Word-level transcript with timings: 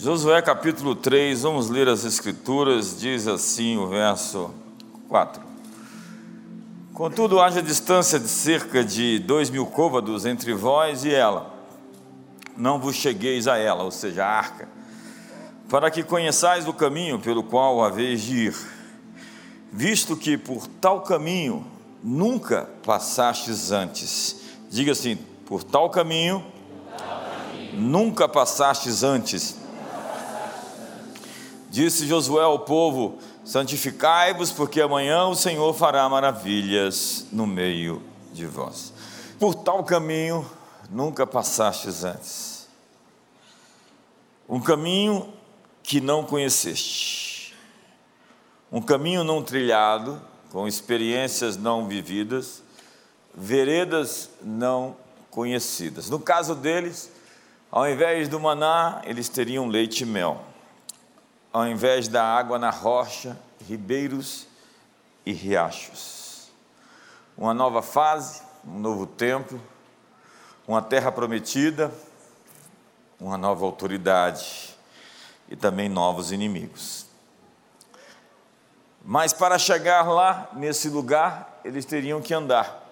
Josué 0.00 0.40
capítulo 0.40 0.94
3, 0.94 1.42
vamos 1.42 1.68
ler 1.68 1.88
as 1.88 2.04
Escrituras, 2.04 3.00
diz 3.00 3.26
assim 3.26 3.76
o 3.78 3.88
verso 3.88 4.54
4. 5.08 5.42
Contudo, 6.94 7.40
haja 7.40 7.60
distância 7.60 8.16
de 8.16 8.28
cerca 8.28 8.84
de 8.84 9.18
dois 9.18 9.50
mil 9.50 9.66
côvados 9.66 10.24
entre 10.24 10.54
vós 10.54 11.04
e 11.04 11.12
ela. 11.12 11.52
Não 12.56 12.78
vos 12.78 12.94
chegueis 12.94 13.48
a 13.48 13.56
ela, 13.58 13.82
ou 13.82 13.90
seja, 13.90 14.24
a 14.24 14.28
arca, 14.28 14.68
para 15.68 15.90
que 15.90 16.04
conheçais 16.04 16.68
o 16.68 16.72
caminho 16.72 17.18
pelo 17.18 17.42
qual 17.42 17.82
haveis 17.82 18.22
de 18.22 18.36
ir, 18.36 18.56
visto 19.72 20.16
que 20.16 20.38
por 20.38 20.68
tal 20.80 21.00
caminho 21.00 21.66
nunca 22.04 22.68
passastes 22.86 23.72
antes. 23.72 24.42
Diga 24.70 24.92
assim: 24.92 25.18
por 25.44 25.64
tal 25.64 25.90
caminho, 25.90 26.44
nunca 27.74 28.28
passastes 28.28 29.02
antes 29.02 29.66
Disse 31.68 32.06
Josué 32.06 32.42
ao 32.42 32.60
povo: 32.60 33.18
Santificai-vos, 33.44 34.50
porque 34.50 34.80
amanhã 34.80 35.26
o 35.26 35.34
Senhor 35.34 35.72
fará 35.74 36.08
maravilhas 36.08 37.26
no 37.30 37.46
meio 37.46 38.02
de 38.32 38.46
vós. 38.46 38.92
Por 39.38 39.54
tal 39.54 39.84
caminho 39.84 40.48
nunca 40.90 41.26
passastes 41.26 42.04
antes. 42.04 42.68
Um 44.48 44.60
caminho 44.60 45.32
que 45.82 46.00
não 46.00 46.24
conheceste. 46.24 47.54
Um 48.72 48.80
caminho 48.80 49.22
não 49.22 49.42
trilhado, 49.42 50.20
com 50.50 50.66
experiências 50.66 51.56
não 51.56 51.86
vividas, 51.86 52.62
veredas 53.34 54.30
não 54.42 54.96
conhecidas. 55.30 56.08
No 56.08 56.18
caso 56.18 56.54
deles, 56.54 57.10
ao 57.70 57.88
invés 57.88 58.28
do 58.28 58.40
maná, 58.40 59.02
eles 59.04 59.28
teriam 59.28 59.68
leite 59.68 60.02
e 60.02 60.06
mel 60.06 60.47
ao 61.52 61.66
invés 61.66 62.08
da 62.08 62.22
água 62.22 62.58
na 62.58 62.70
rocha, 62.70 63.38
ribeiros 63.66 64.46
e 65.24 65.32
riachos. 65.32 66.48
Uma 67.36 67.54
nova 67.54 67.82
fase, 67.82 68.42
um 68.64 68.78
novo 68.78 69.06
tempo, 69.06 69.60
uma 70.66 70.82
terra 70.82 71.10
prometida, 71.10 71.92
uma 73.18 73.38
nova 73.38 73.64
autoridade 73.64 74.76
e 75.48 75.56
também 75.56 75.88
novos 75.88 76.30
inimigos. 76.32 77.06
Mas 79.04 79.32
para 79.32 79.58
chegar 79.58 80.02
lá, 80.08 80.50
nesse 80.52 80.88
lugar, 80.88 81.60
eles 81.64 81.84
teriam 81.84 82.20
que 82.20 82.34
andar. 82.34 82.86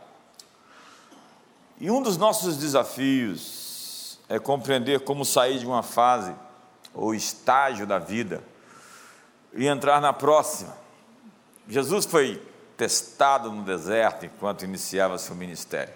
E 1.78 1.90
um 1.90 2.00
dos 2.00 2.16
nossos 2.16 2.56
desafios 2.56 4.18
é 4.28 4.38
compreender 4.38 5.00
como 5.00 5.24
sair 5.24 5.58
de 5.58 5.66
uma 5.66 5.82
fase 5.82 6.34
ou 6.94 7.14
estágio 7.14 7.86
da 7.86 7.98
vida 7.98 8.42
e 9.56 9.66
entrar 9.66 10.00
na 10.00 10.12
próxima. 10.12 10.76
Jesus 11.68 12.04
foi 12.06 12.40
testado 12.76 13.50
no 13.50 13.62
deserto 13.62 14.26
enquanto 14.26 14.64
iniciava 14.64 15.18
seu 15.18 15.34
ministério. 15.34 15.94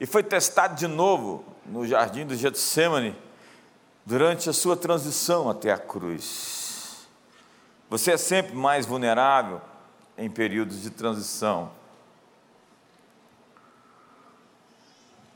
E 0.00 0.06
foi 0.06 0.22
testado 0.22 0.74
de 0.74 0.86
novo 0.86 1.44
no 1.66 1.86
jardim 1.86 2.26
do 2.26 2.34
Getsemane 2.34 3.16
durante 4.04 4.48
a 4.48 4.52
sua 4.52 4.76
transição 4.76 5.50
até 5.50 5.70
a 5.70 5.78
cruz. 5.78 7.06
Você 7.90 8.12
é 8.12 8.16
sempre 8.16 8.54
mais 8.54 8.86
vulnerável 8.86 9.60
em 10.16 10.30
períodos 10.30 10.80
de 10.80 10.90
transição. 10.90 11.70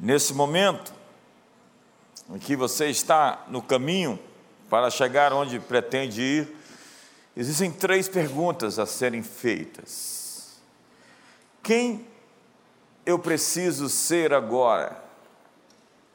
Nesse 0.00 0.32
momento 0.32 0.92
em 2.30 2.38
que 2.38 2.56
você 2.56 2.88
está 2.88 3.44
no 3.48 3.60
caminho 3.60 4.18
para 4.70 4.90
chegar 4.90 5.32
onde 5.32 5.60
pretende 5.60 6.22
ir, 6.22 6.56
existem 7.36 7.70
três 7.70 8.08
perguntas 8.08 8.78
a 8.78 8.86
serem 8.86 9.22
feitas. 9.22 10.58
Quem 11.62 12.06
eu 13.04 13.18
preciso 13.18 13.88
ser 13.88 14.32
agora 14.32 15.02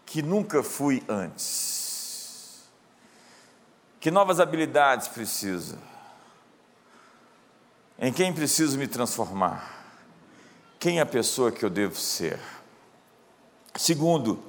que 0.06 0.22
nunca 0.22 0.64
fui 0.64 1.04
antes? 1.08 2.64
Que 4.00 4.10
novas 4.10 4.40
habilidades 4.40 5.08
preciso? 5.08 5.78
Em 7.98 8.14
quem 8.14 8.34
preciso 8.34 8.78
me 8.78 8.88
transformar? 8.88 9.78
Quem 10.80 11.00
é 11.00 11.02
a 11.02 11.06
pessoa 11.06 11.52
que 11.52 11.66
eu 11.66 11.70
devo 11.70 11.98
ser? 11.98 12.40
Segundo, 13.76 14.42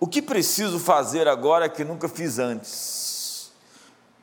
o 0.00 0.06
que 0.06 0.20
preciso 0.20 0.80
fazer 0.80 1.28
agora 1.28 1.68
que 1.68 1.84
nunca 1.84 2.08
fiz 2.08 2.40
antes? 2.40 3.11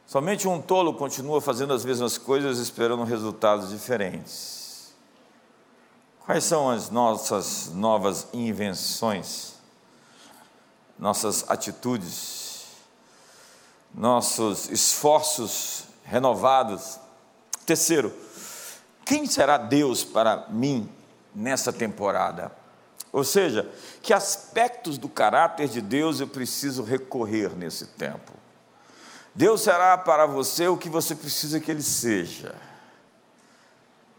Somente 0.10 0.48
um 0.48 0.60
tolo 0.60 0.96
continua 0.96 1.40
fazendo 1.40 1.72
as 1.72 1.86
mesmas 1.86 2.18
coisas 2.18 2.58
esperando 2.58 3.04
resultados 3.04 3.70
diferentes. 3.70 4.92
Quais 6.26 6.44
são 6.44 6.68
as 6.68 6.90
nossas 6.90 7.72
novas 7.76 8.26
invenções, 8.34 9.54
nossas 10.98 11.48
atitudes, 11.48 12.70
nossos 13.94 14.68
esforços 14.72 15.84
renovados? 16.04 17.00
Terceiro, 17.64 18.12
quem 19.06 19.28
será 19.28 19.60
Deus 19.60 20.04
para 20.04 20.48
mim 20.50 20.90
nessa 21.36 21.72
temporada? 21.72 22.52
Ou 23.14 23.24
seja, 23.24 23.72
que 24.02 24.12
aspectos 24.12 24.98
do 24.98 25.08
caráter 25.08 25.70
de 25.70 25.82
Deus 25.82 26.20
eu 26.20 26.28
preciso 26.28 26.82
recorrer 26.82 27.56
nesse 27.56 27.86
tempo? 27.86 28.40
Deus 29.40 29.62
será 29.62 29.98
para 29.98 30.26
você 30.26 30.68
o 30.68 30.76
que 30.76 30.90
você 30.90 31.16
precisa 31.16 31.62
que 31.62 31.72
Ele 31.72 31.82
seja. 31.82 32.54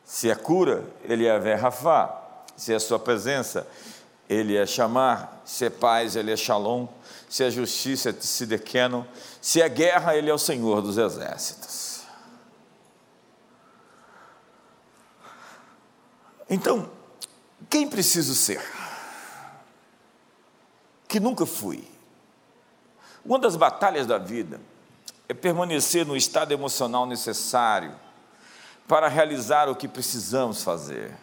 Se 0.03 0.31
é 0.31 0.34
cura, 0.34 0.82
Ele 1.04 1.26
é 1.26 1.38
verrafá. 1.38 2.42
Se 2.56 2.72
é 2.72 2.78
sua 2.78 2.98
presença, 2.98 3.69
Ele 4.26 4.56
é 4.56 4.64
chamar. 4.64 5.42
Se 5.44 5.66
é 5.66 5.69
paz, 5.69 6.16
Ele 6.16 6.32
é 6.32 6.36
shalom. 6.38 6.88
Se 7.28 7.44
é 7.44 7.50
justiça, 7.50 8.08
é 8.08 8.12
tsidequeno. 8.14 9.06
Se 9.42 9.60
é 9.60 9.69
guerra, 9.69 10.16
Ele 10.16 10.31
é 10.31 10.32
o 10.32 10.38
Senhor 10.38 10.81
dos 10.81 10.97
exércitos. 10.97 12.00
Então, 16.48 16.91
quem 17.69 17.87
preciso 17.87 18.34
ser? 18.34 18.66
Que 21.06 21.20
nunca 21.20 21.44
fui. 21.44 21.87
Uma 23.22 23.38
das 23.38 23.54
batalhas 23.54 24.06
da 24.06 24.16
vida 24.16 24.58
é 25.30 25.34
permanecer 25.34 26.04
no 26.04 26.16
estado 26.16 26.50
emocional 26.50 27.06
necessário 27.06 27.94
para 28.88 29.06
realizar 29.06 29.68
o 29.68 29.76
que 29.76 29.86
precisamos 29.86 30.64
fazer. 30.64 31.16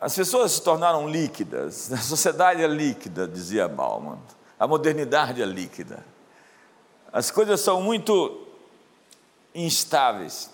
As 0.00 0.16
pessoas 0.16 0.50
se 0.50 0.62
tornaram 0.62 1.08
líquidas, 1.08 1.92
a 1.92 1.98
sociedade 1.98 2.60
é 2.60 2.66
líquida, 2.66 3.28
dizia 3.28 3.68
Bauman, 3.68 4.18
a 4.58 4.66
modernidade 4.66 5.40
é 5.40 5.46
líquida. 5.46 6.04
As 7.12 7.30
coisas 7.30 7.60
são 7.60 7.80
muito 7.80 8.44
instáveis. 9.54 10.50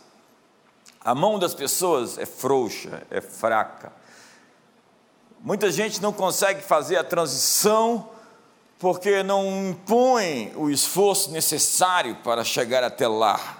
A 1.02 1.14
mão 1.14 1.38
das 1.38 1.54
pessoas 1.54 2.18
é 2.18 2.26
frouxa, 2.26 3.02
é 3.10 3.22
fraca. 3.22 3.90
Muita 5.40 5.70
gente 5.72 6.02
não 6.02 6.12
consegue 6.12 6.60
fazer 6.60 6.98
a 6.98 7.04
transição 7.04 8.10
porque 8.78 9.22
não 9.22 9.70
impõe 9.70 10.52
o 10.54 10.70
esforço 10.70 11.30
necessário 11.30 12.16
para 12.22 12.44
chegar 12.44 12.84
até 12.84 13.08
lá. 13.08 13.58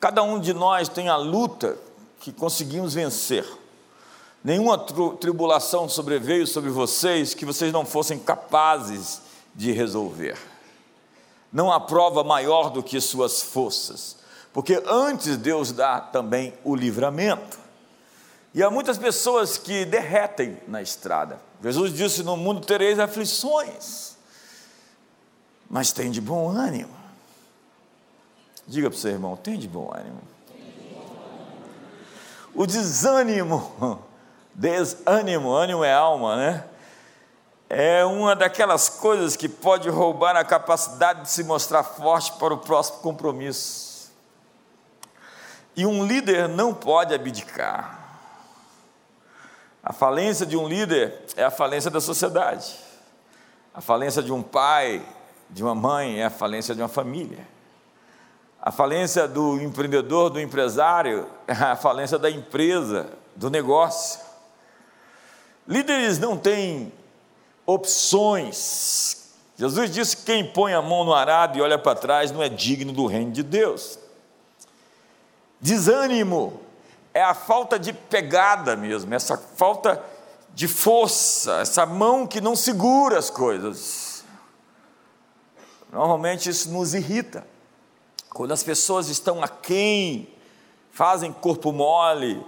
Cada 0.00 0.22
um 0.22 0.40
de 0.40 0.52
nós 0.52 0.88
tem 0.88 1.08
a 1.08 1.16
luta 1.16 1.78
que 2.18 2.32
conseguimos 2.32 2.94
vencer. 2.94 3.46
Nenhuma 4.42 4.76
tribulação 4.76 5.88
sobreveio 5.88 6.48
sobre 6.48 6.70
vocês 6.70 7.32
que 7.32 7.44
vocês 7.46 7.72
não 7.72 7.86
fossem 7.86 8.18
capazes 8.18 9.22
de 9.54 9.70
resolver. 9.70 10.36
Não 11.52 11.70
há 11.70 11.78
prova 11.78 12.24
maior 12.24 12.70
do 12.70 12.82
que 12.82 13.00
suas 13.00 13.40
forças, 13.40 14.16
porque 14.52 14.82
antes 14.86 15.36
Deus 15.36 15.70
dá 15.70 16.00
também 16.00 16.52
o 16.64 16.74
livramento. 16.74 17.61
E 18.54 18.62
há 18.62 18.70
muitas 18.70 18.98
pessoas 18.98 19.56
que 19.56 19.84
derretem 19.84 20.58
na 20.68 20.82
estrada. 20.82 21.40
Jesus 21.62 21.92
disse: 21.92 22.22
No 22.22 22.36
mundo 22.36 22.60
tereis 22.60 22.98
aflições, 22.98 24.16
mas 25.70 25.92
tem 25.92 26.10
de 26.10 26.20
bom 26.20 26.50
ânimo. 26.50 26.94
Diga 28.66 28.90
para 28.90 28.96
o 28.96 29.00
seu 29.00 29.10
irmão: 29.10 29.36
tem 29.36 29.58
de 29.58 29.66
bom 29.66 29.90
ânimo. 29.94 30.20
O 32.54 32.66
desânimo, 32.66 33.72
desânimo, 34.54 35.50
ânimo 35.50 35.82
é 35.82 35.92
alma, 35.92 36.36
né? 36.36 36.64
É 37.70 38.04
uma 38.04 38.36
daquelas 38.36 38.90
coisas 38.90 39.34
que 39.34 39.48
pode 39.48 39.88
roubar 39.88 40.36
a 40.36 40.44
capacidade 40.44 41.22
de 41.22 41.30
se 41.30 41.42
mostrar 41.42 41.82
forte 41.82 42.32
para 42.32 42.52
o 42.52 42.58
próximo 42.58 42.98
compromisso. 42.98 44.12
E 45.74 45.86
um 45.86 46.04
líder 46.04 46.50
não 46.50 46.74
pode 46.74 47.14
abdicar. 47.14 48.01
A 49.92 49.94
falência 49.94 50.46
de 50.46 50.56
um 50.56 50.66
líder 50.66 51.20
é 51.36 51.44
a 51.44 51.50
falência 51.50 51.90
da 51.90 52.00
sociedade. 52.00 52.74
A 53.74 53.82
falência 53.82 54.22
de 54.22 54.32
um 54.32 54.42
pai, 54.42 55.06
de 55.50 55.62
uma 55.62 55.74
mãe 55.74 56.18
é 56.18 56.24
a 56.24 56.30
falência 56.30 56.74
de 56.74 56.80
uma 56.80 56.88
família. 56.88 57.46
A 58.58 58.72
falência 58.72 59.28
do 59.28 59.60
empreendedor, 59.60 60.30
do 60.30 60.40
empresário, 60.40 61.26
é 61.46 61.52
a 61.52 61.76
falência 61.76 62.18
da 62.18 62.30
empresa, 62.30 63.10
do 63.36 63.50
negócio. 63.50 64.18
Líderes 65.68 66.18
não 66.18 66.38
têm 66.38 66.90
opções. 67.66 69.34
Jesus 69.58 69.90
disse 69.90 70.16
que 70.16 70.24
quem 70.24 70.42
põe 70.42 70.72
a 70.72 70.80
mão 70.80 71.04
no 71.04 71.12
arado 71.12 71.58
e 71.58 71.60
olha 71.60 71.78
para 71.78 71.94
trás 71.94 72.32
não 72.32 72.42
é 72.42 72.48
digno 72.48 72.94
do 72.94 73.04
reino 73.04 73.30
de 73.30 73.42
Deus. 73.42 73.98
Desânimo 75.60 76.62
é 77.14 77.22
a 77.22 77.34
falta 77.34 77.78
de 77.78 77.92
pegada 77.92 78.76
mesmo, 78.76 79.14
essa 79.14 79.36
falta 79.36 80.02
de 80.54 80.68
força, 80.68 81.60
essa 81.60 81.86
mão 81.86 82.26
que 82.26 82.40
não 82.40 82.54
segura 82.54 83.18
as 83.18 83.30
coisas. 83.30 84.24
Normalmente 85.90 86.48
isso 86.48 86.70
nos 86.70 86.94
irrita. 86.94 87.46
Quando 88.30 88.52
as 88.52 88.62
pessoas 88.62 89.08
estão 89.08 89.42
aquém, 89.42 90.28
fazem 90.90 91.32
corpo 91.32 91.70
mole, 91.72 92.44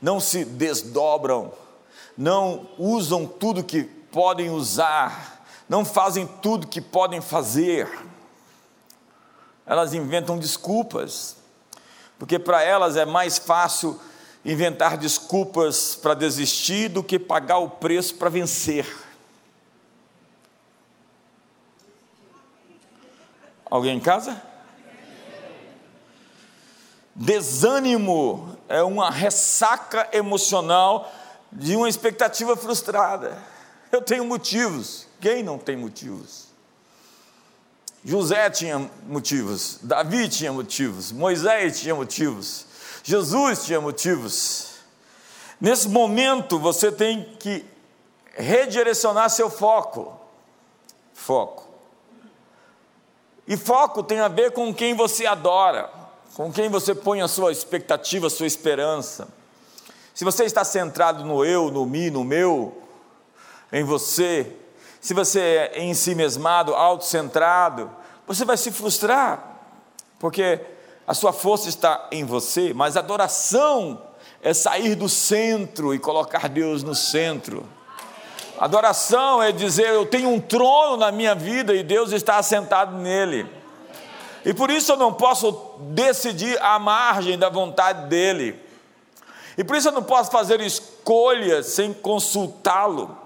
não 0.00 0.18
se 0.18 0.44
desdobram, 0.44 1.52
não 2.16 2.68
usam 2.76 3.26
tudo 3.26 3.62
que 3.62 3.84
podem 3.84 4.50
usar, 4.50 5.44
não 5.68 5.84
fazem 5.84 6.26
tudo 6.26 6.66
que 6.66 6.80
podem 6.80 7.20
fazer. 7.20 7.88
Elas 9.64 9.94
inventam 9.94 10.38
desculpas, 10.38 11.36
porque 12.22 12.38
para 12.38 12.62
elas 12.62 12.96
é 12.96 13.04
mais 13.04 13.36
fácil 13.36 14.00
inventar 14.44 14.96
desculpas 14.96 15.96
para 15.96 16.14
desistir 16.14 16.88
do 16.88 17.02
que 17.02 17.18
pagar 17.18 17.58
o 17.58 17.68
preço 17.68 18.14
para 18.14 18.30
vencer. 18.30 18.86
Alguém 23.68 23.96
em 23.96 24.00
casa? 24.00 24.40
Desânimo 27.12 28.56
é 28.68 28.84
uma 28.84 29.10
ressaca 29.10 30.08
emocional 30.12 31.12
de 31.50 31.74
uma 31.74 31.88
expectativa 31.88 32.56
frustrada. 32.56 33.36
Eu 33.90 34.00
tenho 34.00 34.24
motivos. 34.24 35.08
Quem 35.20 35.42
não 35.42 35.58
tem 35.58 35.76
motivos? 35.76 36.51
José 38.04 38.50
tinha 38.50 38.90
motivos, 39.06 39.78
Davi 39.82 40.28
tinha 40.28 40.52
motivos, 40.52 41.12
Moisés 41.12 41.80
tinha 41.80 41.94
motivos, 41.94 42.66
Jesus 43.04 43.64
tinha 43.64 43.80
motivos. 43.80 44.72
Nesse 45.60 45.88
momento 45.88 46.58
você 46.58 46.90
tem 46.90 47.36
que 47.38 47.64
redirecionar 48.34 49.30
seu 49.30 49.48
foco. 49.48 50.20
Foco. 51.14 51.68
E 53.46 53.56
foco 53.56 54.02
tem 54.02 54.18
a 54.18 54.28
ver 54.28 54.52
com 54.52 54.74
quem 54.74 54.94
você 54.94 55.26
adora, 55.26 55.88
com 56.34 56.52
quem 56.52 56.68
você 56.68 56.94
põe 56.94 57.20
a 57.20 57.28
sua 57.28 57.52
expectativa, 57.52 58.26
a 58.26 58.30
sua 58.30 58.46
esperança. 58.46 59.28
Se 60.14 60.24
você 60.24 60.44
está 60.44 60.64
centrado 60.64 61.24
no 61.24 61.44
eu, 61.44 61.70
no 61.70 61.86
mim, 61.86 62.10
no 62.10 62.24
meu, 62.24 62.82
em 63.72 63.84
você, 63.84 64.56
se 65.02 65.12
você 65.12 65.40
é 65.40 65.80
em 65.82 65.92
si 65.94 66.14
mesmado, 66.14 66.76
autocentrado, 66.76 67.90
você 68.24 68.44
vai 68.44 68.56
se 68.56 68.70
frustrar, 68.70 69.58
porque 70.20 70.60
a 71.04 71.12
sua 71.12 71.32
força 71.32 71.68
está 71.68 72.06
em 72.12 72.24
você, 72.24 72.72
mas 72.72 72.96
adoração 72.96 74.00
é 74.40 74.54
sair 74.54 74.94
do 74.94 75.08
centro 75.08 75.92
e 75.92 75.98
colocar 75.98 76.48
Deus 76.48 76.84
no 76.84 76.94
centro. 76.94 77.68
Adoração 78.60 79.42
é 79.42 79.50
dizer: 79.50 79.88
Eu 79.88 80.06
tenho 80.06 80.28
um 80.28 80.38
trono 80.38 80.96
na 80.96 81.10
minha 81.10 81.34
vida 81.34 81.74
e 81.74 81.82
Deus 81.82 82.12
está 82.12 82.36
assentado 82.36 82.96
nele. 82.96 83.50
E 84.44 84.54
por 84.54 84.70
isso 84.70 84.92
eu 84.92 84.96
não 84.96 85.12
posso 85.12 85.74
decidir 85.80 86.62
à 86.62 86.78
margem 86.78 87.36
da 87.36 87.48
vontade 87.48 88.06
dele. 88.06 88.56
E 89.58 89.64
por 89.64 89.76
isso 89.76 89.88
eu 89.88 89.92
não 89.92 90.04
posso 90.04 90.30
fazer 90.30 90.60
escolhas 90.60 91.66
sem 91.66 91.92
consultá-lo. 91.92 93.21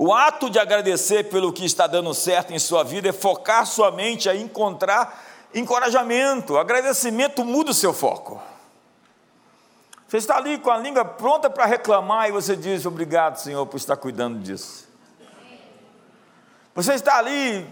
O 0.00 0.14
ato 0.14 0.48
de 0.48 0.60
agradecer 0.60 1.24
pelo 1.24 1.52
que 1.52 1.64
está 1.64 1.88
dando 1.88 2.14
certo 2.14 2.52
em 2.52 2.58
sua 2.60 2.84
vida 2.84 3.08
é 3.08 3.12
focar 3.12 3.66
sua 3.66 3.90
mente 3.90 4.30
a 4.30 4.36
encontrar 4.36 5.24
encorajamento. 5.52 6.56
Agradecimento 6.56 7.44
muda 7.44 7.72
o 7.72 7.74
seu 7.74 7.92
foco. 7.92 8.40
Você 10.06 10.18
está 10.18 10.36
ali 10.36 10.56
com 10.58 10.70
a 10.70 10.78
língua 10.78 11.04
pronta 11.04 11.50
para 11.50 11.66
reclamar 11.66 12.28
e 12.28 12.32
você 12.32 12.54
diz: 12.54 12.86
Obrigado, 12.86 13.38
Senhor, 13.38 13.66
por 13.66 13.76
estar 13.76 13.96
cuidando 13.96 14.38
disso. 14.38 14.88
Você 16.76 16.94
está 16.94 17.18
ali 17.18 17.66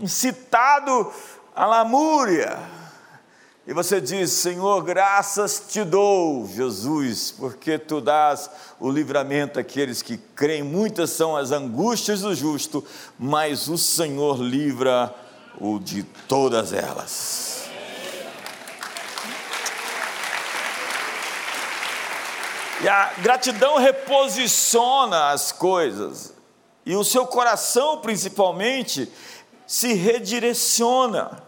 incitado 0.00 1.12
à 1.54 1.66
lamúria 1.66 2.58
e 3.66 3.72
você 3.72 4.00
diz: 4.00 4.30
Senhor, 4.30 4.80
graças 4.82 5.64
te 5.68 5.82
dou, 5.82 6.46
Jesus, 6.46 7.32
porque 7.32 7.76
tu 7.78 8.00
dás 8.00 8.48
o 8.78 8.88
livramento 8.88 9.58
àqueles 9.58 10.02
que 10.02 10.16
creem. 10.16 10.62
Muitas 10.62 11.10
são 11.10 11.36
as 11.36 11.50
angústias 11.50 12.20
do 12.20 12.32
justo, 12.34 12.84
mas 13.18 13.66
o 13.68 13.76
Senhor 13.76 14.40
livra 14.40 15.12
o 15.60 15.80
de 15.80 16.04
todas 16.28 16.72
elas. 16.72 17.56
E 22.82 22.88
a 22.88 23.14
gratidão 23.18 23.78
reposiciona 23.78 25.30
as 25.30 25.50
coisas, 25.50 26.32
e 26.84 26.94
o 26.94 27.02
seu 27.02 27.26
coração, 27.26 27.98
principalmente, 27.98 29.10
se 29.66 29.94
redireciona. 29.94 31.45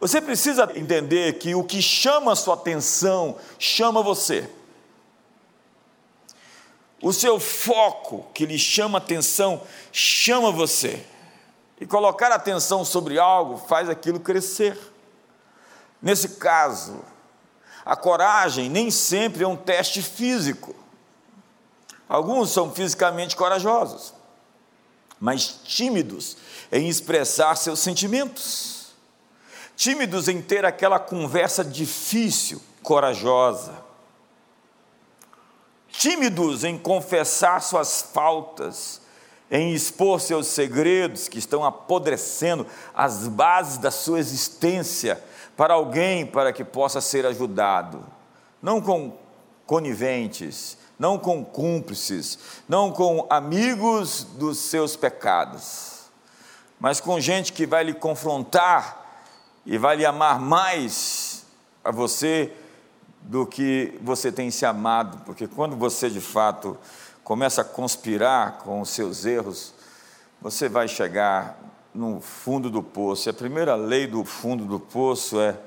Você 0.00 0.18
precisa 0.18 0.66
entender 0.74 1.34
que 1.34 1.54
o 1.54 1.62
que 1.62 1.82
chama 1.82 2.32
a 2.32 2.36
sua 2.36 2.54
atenção 2.54 3.36
chama 3.58 4.02
você. 4.02 4.48
O 7.02 7.12
seu 7.12 7.38
foco 7.38 8.26
que 8.32 8.46
lhe 8.46 8.58
chama 8.58 8.96
atenção 8.96 9.60
chama 9.92 10.50
você. 10.50 11.04
E 11.78 11.86
colocar 11.86 12.32
atenção 12.32 12.82
sobre 12.82 13.18
algo 13.18 13.58
faz 13.58 13.90
aquilo 13.90 14.18
crescer. 14.18 14.78
Nesse 16.00 16.30
caso, 16.30 17.04
a 17.84 17.94
coragem 17.94 18.70
nem 18.70 18.90
sempre 18.90 19.44
é 19.44 19.48
um 19.48 19.56
teste 19.56 20.00
físico. 20.00 20.74
Alguns 22.08 22.50
são 22.50 22.72
fisicamente 22.72 23.36
corajosos, 23.36 24.14
mas 25.20 25.60
tímidos 25.64 26.38
em 26.72 26.88
expressar 26.88 27.54
seus 27.56 27.78
sentimentos 27.80 28.79
tímidos 29.80 30.28
em 30.28 30.42
ter 30.42 30.66
aquela 30.66 30.98
conversa 30.98 31.64
difícil, 31.64 32.60
corajosa, 32.82 33.72
tímidos 35.88 36.64
em 36.64 36.76
confessar 36.76 37.62
suas 37.62 38.02
faltas, 38.02 39.00
em 39.50 39.72
expor 39.72 40.20
seus 40.20 40.48
segredos 40.48 41.28
que 41.28 41.38
estão 41.38 41.64
apodrecendo 41.64 42.66
as 42.94 43.26
bases 43.26 43.78
da 43.78 43.90
sua 43.90 44.18
existência 44.18 45.18
para 45.56 45.72
alguém 45.72 46.26
para 46.26 46.52
que 46.52 46.62
possa 46.62 47.00
ser 47.00 47.24
ajudado, 47.24 48.04
não 48.60 48.82
com 48.82 49.16
coniventes, 49.64 50.76
não 50.98 51.18
com 51.18 51.42
cúmplices, 51.42 52.38
não 52.68 52.92
com 52.92 53.26
amigos 53.30 54.24
dos 54.24 54.58
seus 54.58 54.94
pecados, 54.94 56.10
mas 56.78 57.00
com 57.00 57.18
gente 57.18 57.54
que 57.54 57.64
vai 57.64 57.82
lhe 57.82 57.94
confrontar 57.94 58.99
e 59.64 59.78
vai 59.78 59.96
lhe 59.96 60.06
amar 60.06 60.40
mais 60.40 61.44
a 61.84 61.90
você 61.90 62.52
do 63.22 63.46
que 63.46 63.98
você 64.02 64.32
tem 64.32 64.50
se 64.50 64.64
amado, 64.64 65.22
porque 65.24 65.46
quando 65.46 65.76
você 65.76 66.08
de 66.08 66.20
fato 66.20 66.76
começa 67.22 67.60
a 67.60 67.64
conspirar 67.64 68.58
com 68.58 68.80
os 68.80 68.90
seus 68.90 69.24
erros, 69.24 69.74
você 70.40 70.68
vai 70.68 70.88
chegar 70.88 71.58
no 71.94 72.20
fundo 72.20 72.70
do 72.70 72.82
poço. 72.82 73.28
E 73.28 73.30
a 73.30 73.34
primeira 73.34 73.74
lei 73.74 74.06
do 74.06 74.24
fundo 74.24 74.64
do 74.64 74.80
poço 74.80 75.40
é: 75.40 75.58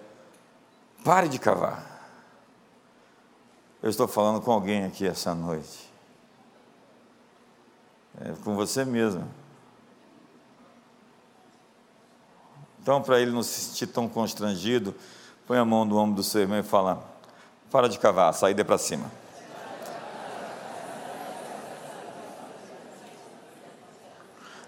pare 1.03 1.27
de 1.27 1.39
cavar. 1.39 1.91
Eu 3.81 3.89
estou 3.89 4.07
falando 4.07 4.41
com 4.41 4.51
alguém 4.51 4.85
aqui 4.85 5.05
essa 5.05 5.35
noite. 5.35 5.91
É 8.21 8.33
com 8.43 8.55
você 8.55 8.85
mesmo. 8.85 9.27
Então, 12.83 13.01
para 13.01 13.17
ele 13.21 13.31
não 13.31 13.41
se 13.41 13.61
sentir 13.61 13.87
tão 13.87 14.09
constrangido, 14.09 14.93
põe 15.47 15.57
a 15.57 15.63
mão 15.63 15.85
no 15.85 15.97
ombro 15.97 16.17
do 16.17 16.23
seu 16.23 16.41
irmão 16.41 16.59
e 16.59 16.63
fala: 16.63 17.01
para 17.71 17.87
de 17.87 17.97
cavar, 17.97 18.29
a 18.29 18.33
saída 18.33 18.59
é 18.59 18.63
para 18.65 18.77
cima. 18.77 19.09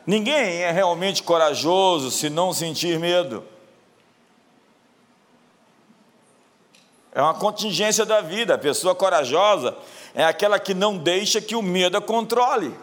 Ninguém 0.08 0.62
é 0.62 0.72
realmente 0.72 1.24
corajoso 1.24 2.10
se 2.10 2.30
não 2.30 2.54
sentir 2.54 2.98
medo. 3.00 3.44
É 7.12 7.22
uma 7.22 7.34
contingência 7.34 8.06
da 8.06 8.22
vida. 8.22 8.56
A 8.56 8.58
pessoa 8.58 8.96
corajosa 8.96 9.76
é 10.14 10.24
aquela 10.24 10.58
que 10.58 10.74
não 10.74 10.98
deixa 10.98 11.42
que 11.42 11.56
o 11.56 11.62
medo 11.62 11.98
a 11.98 12.02
controle. 12.02 12.74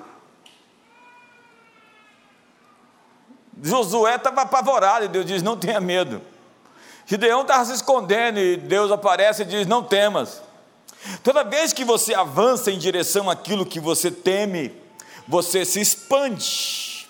Josué 3.62 4.16
estava 4.16 4.42
apavorado 4.42 5.04
e 5.04 5.09
Deus 5.09 5.25
diz: 5.25 5.42
Não 5.42 5.57
tenha 5.57 5.81
medo. 5.81 6.21
Gideão 7.07 7.42
estava 7.42 7.64
se 7.64 7.73
escondendo 7.73 8.40
e 8.40 8.57
Deus 8.57 8.90
aparece 8.90 9.42
e 9.42 9.45
diz: 9.45 9.66
Não 9.69 9.85
temas. 9.85 10.42
Toda 11.23 11.45
vez 11.45 11.73
que 11.73 11.85
você 11.85 12.12
avança 12.12 12.71
em 12.71 12.78
direção 12.78 13.31
àquilo 13.31 13.64
que 13.64 13.78
você 13.78 14.11
teme, 14.11 14.75
você 15.28 15.64
se 15.64 15.81
expande. 15.81 17.09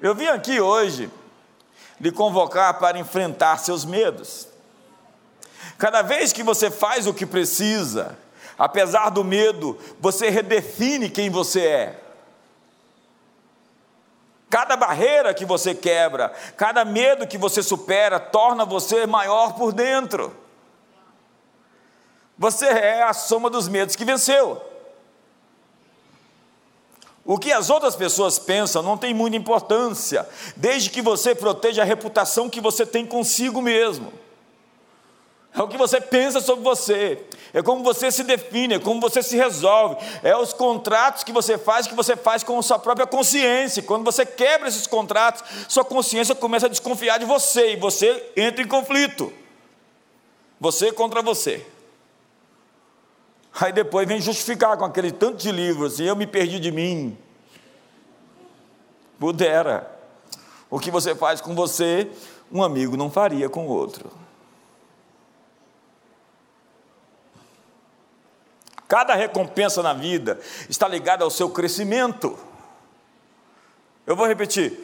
Eu 0.00 0.14
vim 0.14 0.26
aqui 0.26 0.60
hoje 0.60 1.10
lhe 1.98 2.12
convocar 2.12 2.78
para 2.78 2.98
enfrentar 2.98 3.58
seus 3.58 3.84
medos. 3.84 4.46
Cada 5.78 6.02
vez 6.02 6.32
que 6.32 6.42
você 6.42 6.70
faz 6.70 7.06
o 7.06 7.14
que 7.14 7.24
precisa, 7.24 8.18
apesar 8.58 9.08
do 9.08 9.24
medo, 9.24 9.78
você 9.98 10.28
redefine 10.28 11.08
quem 11.08 11.30
você 11.30 11.60
é. 11.62 12.03
Cada 14.54 14.76
barreira 14.76 15.34
que 15.34 15.44
você 15.44 15.74
quebra, 15.74 16.32
cada 16.56 16.84
medo 16.84 17.26
que 17.26 17.36
você 17.36 17.60
supera, 17.60 18.20
torna 18.20 18.64
você 18.64 19.04
maior 19.04 19.54
por 19.54 19.72
dentro. 19.72 20.32
Você 22.38 22.66
é 22.66 23.02
a 23.02 23.12
soma 23.12 23.50
dos 23.50 23.66
medos 23.66 23.96
que 23.96 24.04
venceu. 24.04 24.62
O 27.24 27.36
que 27.36 27.52
as 27.52 27.68
outras 27.68 27.96
pessoas 27.96 28.38
pensam 28.38 28.80
não 28.80 28.96
tem 28.96 29.12
muita 29.12 29.36
importância, 29.36 30.24
desde 30.54 30.88
que 30.88 31.02
você 31.02 31.34
proteja 31.34 31.82
a 31.82 31.84
reputação 31.84 32.48
que 32.48 32.60
você 32.60 32.86
tem 32.86 33.04
consigo 33.04 33.60
mesmo. 33.60 34.12
É 35.56 35.62
o 35.62 35.68
que 35.68 35.78
você 35.78 36.00
pensa 36.00 36.40
sobre 36.40 36.64
você, 36.64 37.22
é 37.52 37.62
como 37.62 37.84
você 37.84 38.10
se 38.10 38.24
define, 38.24 38.74
é 38.74 38.78
como 38.80 39.00
você 39.00 39.22
se 39.22 39.36
resolve, 39.36 40.04
é 40.24 40.36
os 40.36 40.52
contratos 40.52 41.22
que 41.22 41.30
você 41.30 41.56
faz, 41.56 41.86
que 41.86 41.94
você 41.94 42.16
faz 42.16 42.42
com 42.42 42.58
a 42.58 42.62
sua 42.62 42.76
própria 42.76 43.06
consciência. 43.06 43.80
Quando 43.80 44.04
você 44.04 44.26
quebra 44.26 44.66
esses 44.66 44.88
contratos, 44.88 45.44
sua 45.68 45.84
consciência 45.84 46.34
começa 46.34 46.66
a 46.66 46.68
desconfiar 46.68 47.18
de 47.18 47.24
você 47.24 47.74
e 47.74 47.76
você 47.76 48.32
entra 48.36 48.64
em 48.64 48.66
conflito. 48.66 49.32
Você 50.58 50.90
contra 50.90 51.22
você. 51.22 51.64
Aí 53.60 53.72
depois 53.72 54.08
vem 54.08 54.20
justificar 54.20 54.76
com 54.76 54.84
aquele 54.84 55.12
tanto 55.12 55.36
de 55.36 55.52
livros, 55.52 56.00
e 56.00 56.04
eu 56.04 56.16
me 56.16 56.26
perdi 56.26 56.58
de 56.58 56.72
mim. 56.72 57.16
Pudera. 59.20 59.88
O 60.68 60.80
que 60.80 60.90
você 60.90 61.14
faz 61.14 61.40
com 61.40 61.54
você, 61.54 62.10
um 62.50 62.60
amigo 62.60 62.96
não 62.96 63.08
faria 63.08 63.48
com 63.48 63.68
o 63.68 63.70
outro. 63.70 64.23
Cada 68.86 69.14
recompensa 69.14 69.82
na 69.82 69.92
vida 69.92 70.38
está 70.68 70.86
ligada 70.86 71.24
ao 71.24 71.30
seu 71.30 71.48
crescimento. 71.50 72.38
Eu 74.06 74.14
vou 74.14 74.26
repetir. 74.26 74.78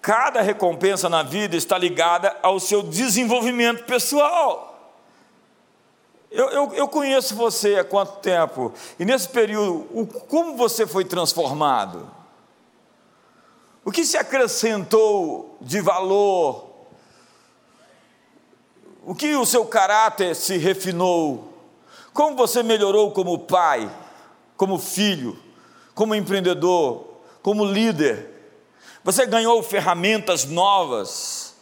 Cada 0.00 0.40
recompensa 0.40 1.08
na 1.08 1.22
vida 1.22 1.56
está 1.56 1.76
ligada 1.76 2.36
ao 2.42 2.60
seu 2.60 2.82
desenvolvimento 2.82 3.84
pessoal. 3.84 4.72
Eu, 6.30 6.48
eu, 6.50 6.74
eu, 6.74 6.88
conheço 6.88 7.34
você 7.34 7.76
há 7.76 7.84
quanto 7.84 8.18
tempo? 8.18 8.72
E 8.98 9.04
nesse 9.04 9.28
período, 9.28 9.86
o, 9.92 10.06
como 10.06 10.56
você 10.56 10.86
foi 10.86 11.04
transformado? 11.04 12.10
O 13.84 13.92
que 13.92 14.04
se 14.04 14.16
acrescentou 14.16 15.56
de 15.60 15.80
valor? 15.80 16.70
O 19.04 19.14
que 19.14 19.36
o 19.36 19.46
seu 19.46 19.64
caráter 19.64 20.34
se 20.34 20.56
refinou? 20.56 21.55
Como 22.16 22.34
você 22.34 22.62
melhorou 22.62 23.10
como 23.10 23.40
pai, 23.40 23.94
como 24.56 24.78
filho, 24.78 25.38
como 25.94 26.14
empreendedor, 26.14 27.18
como 27.42 27.62
líder? 27.62 28.56
Você 29.04 29.26
ganhou 29.26 29.62
ferramentas 29.62 30.46
novas, 30.46 31.54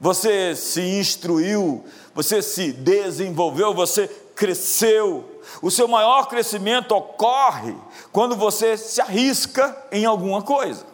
você 0.00 0.56
se 0.56 0.80
instruiu, 0.80 1.84
você 2.14 2.40
se 2.40 2.72
desenvolveu, 2.72 3.74
você 3.74 4.08
cresceu. 4.34 5.42
O 5.60 5.70
seu 5.70 5.86
maior 5.86 6.28
crescimento 6.28 6.92
ocorre 6.92 7.76
quando 8.10 8.34
você 8.36 8.74
se 8.74 9.02
arrisca 9.02 9.76
em 9.92 10.06
alguma 10.06 10.40
coisa. 10.40 10.86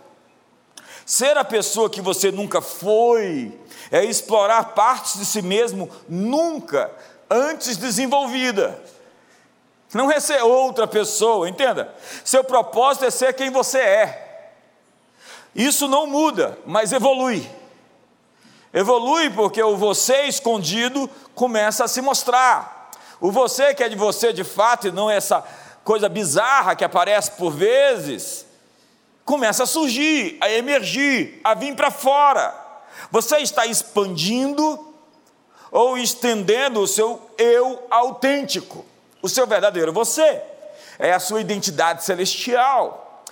Ser 1.07 1.37
a 1.37 1.45
pessoa 1.45 1.88
que 1.88 2.00
você 2.00 2.33
nunca 2.33 2.61
foi 2.61 3.57
é 3.93 4.04
explorar 4.04 4.75
partes 4.75 5.16
de 5.21 5.26
si 5.26 5.43
mesmo 5.43 5.88
nunca 6.09 6.90
antes 7.31 7.76
desenvolvida. 7.76 8.83
Não 9.93 10.11
é 10.11 10.19
ser 10.19 10.43
outra 10.43 10.87
pessoa, 10.87 11.49
entenda? 11.49 11.95
Seu 12.25 12.43
propósito 12.43 13.04
é 13.04 13.11
ser 13.11 13.33
quem 13.35 13.50
você 13.50 13.78
é. 13.78 14.52
Isso 15.54 15.87
não 15.87 16.07
muda, 16.07 16.59
mas 16.66 16.93
evolui. 16.93 17.49
Evolui 18.73 19.31
porque 19.31 19.62
o 19.62 19.76
você 19.76 20.23
escondido 20.23 21.09
começa 21.35 21.85
a 21.85 21.88
se 21.88 22.00
mostrar. 22.00 22.90
O 23.21 23.31
você 23.31 23.73
que 23.73 23.85
é 23.85 23.88
de 23.88 23.95
você 23.95 24.33
de 24.33 24.43
fato 24.43 24.88
e 24.88 24.93
não 24.93 25.09
essa 25.09 25.45
coisa 25.85 26.09
bizarra 26.09 26.75
que 26.75 26.85
aparece 26.85 27.31
por 27.33 27.52
vezes, 27.52 28.45
começa 29.25 29.62
a 29.62 29.66
surgir, 29.66 30.37
a 30.40 30.50
emergir, 30.50 31.40
a 31.45 31.54
vir 31.54 31.76
para 31.76 31.90
fora. 31.90 32.52
Você 33.11 33.38
está 33.38 33.64
expandindo 33.64 34.93
ou 35.75 35.99
estendendo 35.99 36.81
o 36.81 36.87
seu 36.87 37.21
eu 37.37 37.83
autêntico, 37.90 38.85
o 39.21 39.28
seu 39.28 39.45
verdadeiro 39.45 39.93
você, 39.93 40.40
é 41.00 41.12
a 41.12 41.19
sua 41.19 41.40
identidade 41.40 42.04
celestial, 42.04 43.25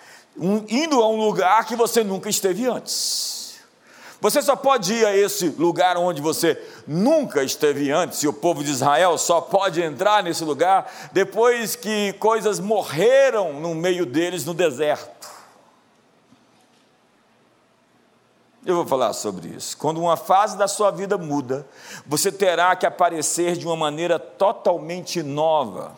indo 0.68 1.00
a 1.00 1.08
um 1.08 1.24
lugar 1.24 1.64
que 1.66 1.76
você 1.76 2.02
nunca 2.02 2.28
esteve 2.28 2.66
antes. 2.66 3.60
Você 4.20 4.42
só 4.42 4.56
pode 4.56 4.92
ir 4.92 5.06
a 5.06 5.16
esse 5.16 5.50
lugar 5.50 5.96
onde 5.96 6.20
você 6.20 6.60
nunca 6.84 7.44
esteve 7.44 7.92
antes, 7.92 8.20
e 8.24 8.26
o 8.26 8.32
povo 8.32 8.64
de 8.64 8.72
Israel 8.72 9.16
só 9.18 9.40
pode 9.40 9.80
entrar 9.80 10.24
nesse 10.24 10.44
lugar 10.44 10.92
depois 11.12 11.76
que 11.76 12.12
coisas 12.14 12.58
morreram 12.58 13.52
no 13.60 13.72
meio 13.72 14.04
deles 14.04 14.44
no 14.44 14.52
deserto. 14.52 15.21
Eu 18.64 18.76
vou 18.76 18.86
falar 18.86 19.12
sobre 19.12 19.48
isso. 19.48 19.76
Quando 19.76 20.00
uma 20.00 20.16
fase 20.16 20.56
da 20.56 20.68
sua 20.68 20.92
vida 20.92 21.18
muda, 21.18 21.66
você 22.06 22.30
terá 22.30 22.76
que 22.76 22.86
aparecer 22.86 23.56
de 23.56 23.66
uma 23.66 23.76
maneira 23.76 24.20
totalmente 24.20 25.20
nova. 25.20 25.96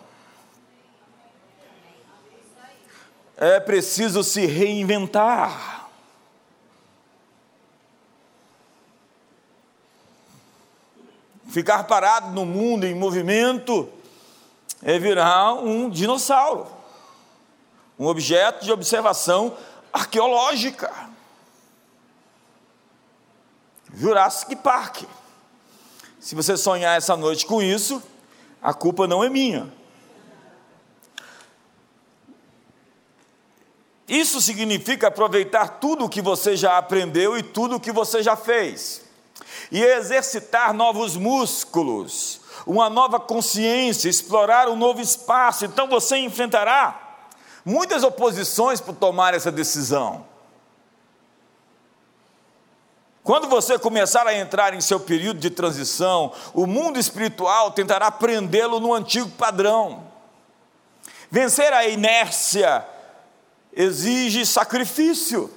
É 3.36 3.60
preciso 3.60 4.24
se 4.24 4.46
reinventar. 4.46 5.90
Ficar 11.48 11.84
parado 11.84 12.32
no 12.32 12.46
mundo 12.46 12.84
em 12.84 12.94
movimento 12.94 13.88
é 14.82 14.98
virar 14.98 15.52
um 15.54 15.90
dinossauro, 15.90 16.66
um 17.98 18.06
objeto 18.06 18.64
de 18.64 18.72
observação 18.72 19.54
arqueológica. 19.92 21.13
Jurassic 23.96 24.56
Park. 24.56 25.02
Se 26.18 26.34
você 26.34 26.56
sonhar 26.56 26.96
essa 26.96 27.16
noite 27.16 27.46
com 27.46 27.62
isso, 27.62 28.02
a 28.62 28.72
culpa 28.72 29.06
não 29.06 29.22
é 29.22 29.28
minha. 29.28 29.72
Isso 34.08 34.40
significa 34.40 35.08
aproveitar 35.08 35.68
tudo 35.80 36.04
o 36.04 36.08
que 36.08 36.20
você 36.20 36.56
já 36.56 36.76
aprendeu 36.76 37.38
e 37.38 37.42
tudo 37.42 37.76
o 37.76 37.80
que 37.80 37.92
você 37.92 38.22
já 38.22 38.36
fez, 38.36 39.02
e 39.72 39.82
exercitar 39.82 40.74
novos 40.74 41.16
músculos, 41.16 42.40
uma 42.66 42.90
nova 42.90 43.18
consciência, 43.18 44.08
explorar 44.08 44.68
um 44.68 44.76
novo 44.76 45.00
espaço. 45.00 45.64
Então 45.64 45.88
você 45.88 46.18
enfrentará 46.18 47.00
muitas 47.64 48.02
oposições 48.02 48.80
por 48.80 48.94
tomar 48.94 49.32
essa 49.34 49.50
decisão. 49.50 50.26
Quando 53.24 53.48
você 53.48 53.78
começar 53.78 54.26
a 54.26 54.34
entrar 54.34 54.74
em 54.74 54.82
seu 54.82 55.00
período 55.00 55.40
de 55.40 55.48
transição, 55.48 56.30
o 56.52 56.66
mundo 56.66 56.98
espiritual 56.98 57.70
tentará 57.70 58.10
prendê-lo 58.10 58.78
no 58.78 58.92
antigo 58.92 59.30
padrão. 59.30 60.06
Vencer 61.30 61.72
a 61.72 61.88
inércia 61.88 62.86
exige 63.72 64.44
sacrifício. 64.44 65.50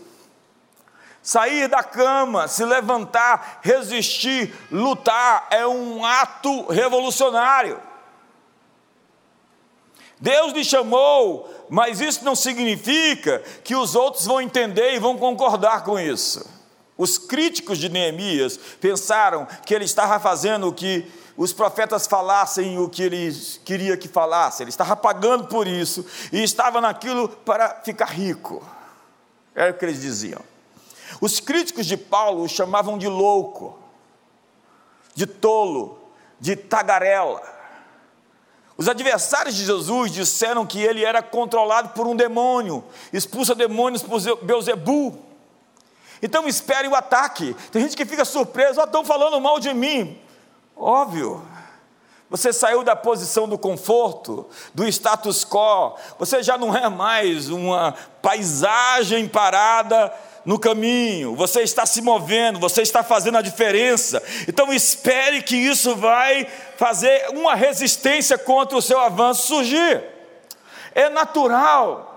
Sair 1.21 1.67
da 1.67 1.83
cama, 1.83 2.47
se 2.47 2.63
levantar, 2.63 3.59
resistir, 3.61 4.55
lutar 4.71 5.47
é 5.51 5.67
um 5.67 6.05
ato 6.05 6.67
revolucionário. 6.67 7.81
Deus 10.21 10.53
lhe 10.53 10.63
chamou, 10.63 11.67
mas 11.69 11.99
isso 11.99 12.23
não 12.23 12.33
significa 12.33 13.39
que 13.61 13.75
os 13.75 13.93
outros 13.93 14.25
vão 14.25 14.39
entender 14.39 14.93
e 14.93 14.99
vão 14.99 15.17
concordar 15.17 15.83
com 15.83 15.99
isso. 15.99 16.56
Os 16.97 17.17
críticos 17.17 17.77
de 17.77 17.89
Neemias 17.89 18.57
pensaram 18.81 19.47
que 19.65 19.73
ele 19.73 19.85
estava 19.85 20.19
fazendo 20.19 20.67
o 20.67 20.73
que 20.73 21.05
os 21.37 21.53
profetas 21.53 22.07
falassem 22.07 22.79
o 22.79 22.89
que 22.89 23.03
ele 23.03 23.31
queria 23.63 23.95
que 23.95 24.07
falasse, 24.07 24.63
ele 24.63 24.71
estava 24.71 24.95
pagando 24.95 25.45
por 25.45 25.67
isso 25.67 26.03
e 26.33 26.41
estava 26.41 26.81
naquilo 26.81 27.29
para 27.29 27.81
ficar 27.83 28.07
rico. 28.07 28.67
Era 29.53 29.71
o 29.71 29.73
que 29.75 29.85
eles 29.85 30.01
diziam. 30.01 30.41
Os 31.21 31.39
críticos 31.39 31.85
de 31.85 31.95
Paulo 31.95 32.43
o 32.43 32.49
chamavam 32.49 32.97
de 32.97 33.07
louco, 33.07 33.77
de 35.13 35.27
tolo, 35.27 35.99
de 36.39 36.55
tagarela. 36.55 37.41
Os 38.75 38.87
adversários 38.87 39.55
de 39.55 39.65
Jesus 39.65 40.11
disseram 40.11 40.65
que 40.65 40.79
ele 40.79 41.03
era 41.03 41.21
controlado 41.21 41.89
por 41.89 42.07
um 42.07 42.15
demônio, 42.15 42.83
expulsa 43.13 43.55
demônios 43.55 44.01
por 44.03 44.19
Beuzebu. 44.43 45.26
Então 46.21 46.47
espere 46.47 46.87
o 46.87 46.95
ataque. 46.95 47.55
Tem 47.71 47.81
gente 47.81 47.95
que 47.95 48.05
fica 48.05 48.25
surpreso, 48.25 48.79
oh, 48.79 48.83
estão 48.83 49.05
falando 49.05 49.39
mal 49.39 49.59
de 49.59 49.73
mim. 49.73 50.19
Óbvio, 50.75 51.43
você 52.29 52.51
saiu 52.51 52.83
da 52.83 52.95
posição 52.95 53.47
do 53.47 53.57
conforto, 53.57 54.47
do 54.73 54.85
status 54.87 55.45
quo, 55.45 55.95
você 56.19 56.43
já 56.43 56.57
não 56.57 56.75
é 56.75 56.89
mais 56.89 57.49
uma 57.49 57.95
paisagem 58.21 59.27
parada 59.27 60.13
no 60.43 60.59
caminho, 60.59 61.35
você 61.35 61.61
está 61.61 61.85
se 61.85 62.01
movendo, 62.01 62.59
você 62.59 62.81
está 62.81 63.01
fazendo 63.01 63.37
a 63.37 63.41
diferença. 63.41 64.21
Então 64.47 64.73
espere 64.73 65.41
que 65.41 65.55
isso 65.55 65.95
vai 65.95 66.47
fazer 66.75 67.29
uma 67.29 67.55
resistência 67.55 68.37
contra 68.37 68.77
o 68.77 68.81
seu 68.81 68.99
avanço 68.99 69.47
surgir. 69.47 70.03
É 70.93 71.09
natural. 71.09 72.16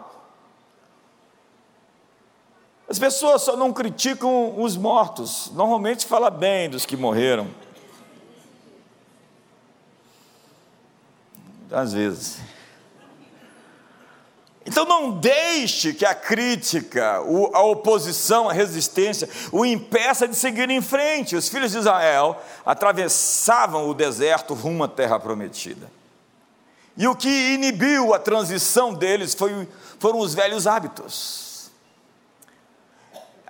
As 2.90 2.98
pessoas 2.98 3.42
só 3.42 3.56
não 3.56 3.72
criticam 3.72 4.60
os 4.60 4.76
mortos, 4.76 5.50
normalmente 5.54 6.04
fala 6.04 6.28
bem 6.28 6.68
dos 6.68 6.84
que 6.84 6.96
morreram. 6.96 7.48
às 11.72 11.92
vezes. 11.92 12.38
Então 14.66 14.84
não 14.84 15.12
deixe 15.12 15.94
que 15.94 16.04
a 16.04 16.14
crítica, 16.14 17.16
a 17.52 17.62
oposição, 17.62 18.48
a 18.48 18.52
resistência 18.52 19.28
o 19.50 19.64
impeça 19.64 20.28
de 20.28 20.36
seguir 20.36 20.68
em 20.68 20.82
frente. 20.82 21.34
Os 21.34 21.48
filhos 21.48 21.72
de 21.72 21.78
Israel 21.78 22.40
atravessavam 22.64 23.88
o 23.88 23.94
deserto 23.94 24.52
rumo 24.52 24.84
à 24.84 24.88
terra 24.88 25.18
prometida. 25.18 25.90
E 26.96 27.08
o 27.08 27.16
que 27.16 27.54
inibiu 27.54 28.12
a 28.12 28.18
transição 28.18 28.92
deles 28.92 29.34
foi, 29.34 29.66
foram 29.98 30.18
os 30.18 30.34
velhos 30.34 30.66
hábitos. 30.66 31.49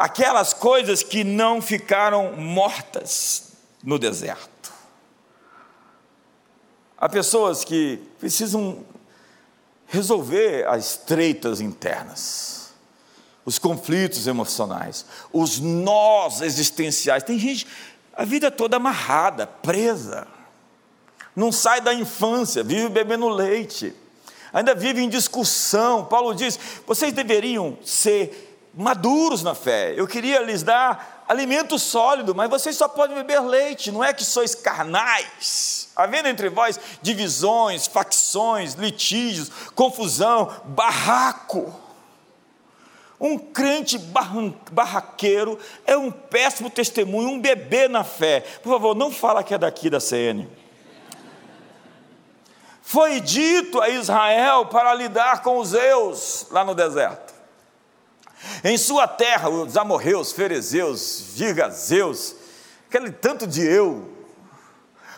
Aquelas 0.01 0.55
coisas 0.55 1.03
que 1.03 1.23
não 1.23 1.61
ficaram 1.61 2.33
mortas 2.33 3.53
no 3.85 3.99
deserto. 3.99 4.73
Há 6.97 7.07
pessoas 7.07 7.65
que 7.65 8.01
precisam 8.19 8.83
resolver 9.87 10.67
as 10.67 10.97
treitas 10.97 11.61
internas, 11.61 12.73
os 13.45 13.59
conflitos 13.59 14.27
emocionais, 14.27 15.05
os 15.31 15.61
nós 15.61 16.41
existenciais. 16.41 17.23
Tem 17.23 17.39
gente 17.39 17.67
a 18.15 18.25
vida 18.25 18.51
toda 18.51 18.79
amarrada, 18.79 19.47
presa, 19.47 20.27
não 21.37 21.53
sai 21.53 21.83
da 21.83 21.93
infância, 21.93 22.63
vive 22.63 22.89
bebendo 22.89 23.29
leite, 23.29 23.95
ainda 24.51 24.75
vive 24.75 25.03
em 25.03 25.11
discussão. 25.11 26.07
Paulo 26.07 26.35
diz: 26.35 26.59
vocês 26.87 27.13
deveriam 27.13 27.77
ser 27.85 28.50
maduros 28.75 29.43
na 29.43 29.55
fé. 29.55 29.95
Eu 29.97 30.07
queria 30.07 30.41
lhes 30.41 30.63
dar 30.63 31.25
alimento 31.29 31.79
sólido, 31.79 32.35
mas 32.35 32.51
vocês 32.51 32.77
só 32.77 32.89
podem 32.89 33.17
beber 33.17 33.41
leite, 33.41 33.93
não 33.93 34.03
é 34.03 34.13
que 34.13 34.25
sois 34.25 34.55
carnais. 34.55 35.89
Havendo 35.95 36.29
entre 36.29 36.49
vós 36.49 36.79
divisões, 37.03 37.87
facções, 37.87 38.75
litígios, 38.75 39.51
confusão, 39.75 40.51
barraco. 40.65 41.73
Um 43.21 43.39
crente 43.39 43.99
barraqueiro 44.73 45.59
é 45.87 45.97
um 45.97 46.11
péssimo 46.11 46.71
testemunho, 46.71 47.29
um 47.29 47.41
bebê 47.41 47.87
na 47.87 48.03
fé. 48.03 48.41
Por 48.63 48.73
favor, 48.73 48.97
não 48.97 49.13
fala 49.13 49.45
que 49.45 49.53
é 49.53 49.59
daqui 49.59 49.91
da 49.91 50.01
CN. 50.01 50.49
Foi 52.81 53.21
dito 53.21 53.81
a 53.81 53.89
Israel 53.89 54.67
para 54.67 54.93
lidar 54.95 55.43
com 55.43 55.59
os 55.59 55.75
eus 55.75 56.47
lá 56.51 56.65
no 56.65 56.75
deserto. 56.75 57.30
Em 58.65 58.77
sua 58.77 59.07
terra, 59.07 59.49
os 59.49 59.77
amorreus, 59.77 60.33
ferezeus, 60.33 61.33
gigazeus, 61.37 62.35
aquele 62.89 63.11
tanto 63.11 63.47
de 63.47 63.63
eu. 63.63 64.09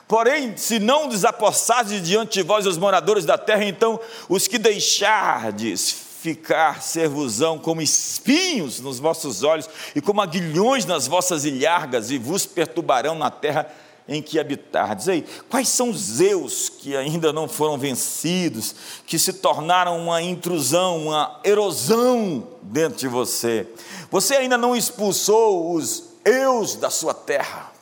Porém, 0.06 0.56
se 0.56 0.78
não 0.78 1.08
desapossardes 1.08 2.02
diante 2.02 2.34
de 2.34 2.42
vós 2.42 2.66
os 2.66 2.76
moradores 2.76 3.24
da 3.24 3.38
terra, 3.38 3.64
então 3.64 3.98
os 4.28 4.46
que 4.46 4.58
deixardes 4.58 5.90
ficar 6.22 6.82
servosão 6.82 7.58
como 7.58 7.82
espinhos 7.82 8.78
nos 8.78 9.00
vossos 9.00 9.42
olhos 9.42 9.68
e 9.94 10.00
como 10.00 10.20
aguilhões 10.20 10.84
nas 10.84 11.08
vossas 11.08 11.44
ilhargas 11.44 12.10
e 12.10 12.18
vos 12.18 12.46
perturbarão 12.46 13.16
na 13.16 13.28
terra 13.30 13.68
em 14.08 14.20
que 14.20 14.38
habitardes. 14.38 15.08
Aí, 15.08 15.24
quais 15.48 15.68
são 15.68 15.90
os 15.90 16.20
eus 16.20 16.68
que 16.68 16.96
ainda 16.96 17.32
não 17.32 17.48
foram 17.48 17.78
vencidos, 17.78 18.74
que 19.06 19.18
se 19.18 19.34
tornaram 19.34 19.98
uma 19.98 20.20
intrusão, 20.20 21.06
uma 21.06 21.40
erosão 21.44 22.46
dentro 22.62 22.98
de 22.98 23.08
você? 23.08 23.66
Você 24.10 24.34
ainda 24.34 24.58
não 24.58 24.76
expulsou 24.76 25.74
os 25.74 26.04
eus 26.24 26.76
da 26.76 26.90
sua 26.90 27.14
terra. 27.14 27.72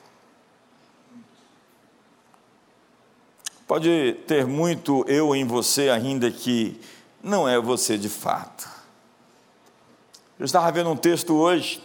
Pode 3.66 4.16
ter 4.26 4.44
muito 4.46 5.04
eu 5.06 5.34
em 5.34 5.46
você 5.46 5.90
ainda 5.90 6.30
que 6.30 6.80
não 7.22 7.48
é 7.48 7.60
você 7.60 7.96
de 7.96 8.08
fato. 8.08 8.68
Eu 10.38 10.44
estava 10.44 10.72
vendo 10.72 10.90
um 10.90 10.96
texto 10.96 11.34
hoje, 11.34 11.82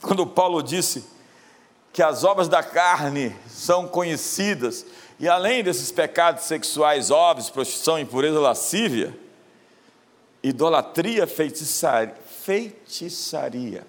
quando 0.00 0.26
Paulo 0.26 0.62
disse 0.62 1.04
que 1.98 2.02
as 2.04 2.22
obras 2.22 2.46
da 2.46 2.62
carne 2.62 3.34
são 3.48 3.88
conhecidas, 3.88 4.86
e 5.18 5.28
além 5.28 5.64
desses 5.64 5.90
pecados 5.90 6.44
sexuais 6.44 7.10
óbvios, 7.10 7.50
prostituição, 7.50 7.98
impureza, 7.98 8.38
lascívia, 8.38 9.18
idolatria, 10.40 11.26
feitiçaria, 11.26 12.14
feitiçaria. 12.44 13.84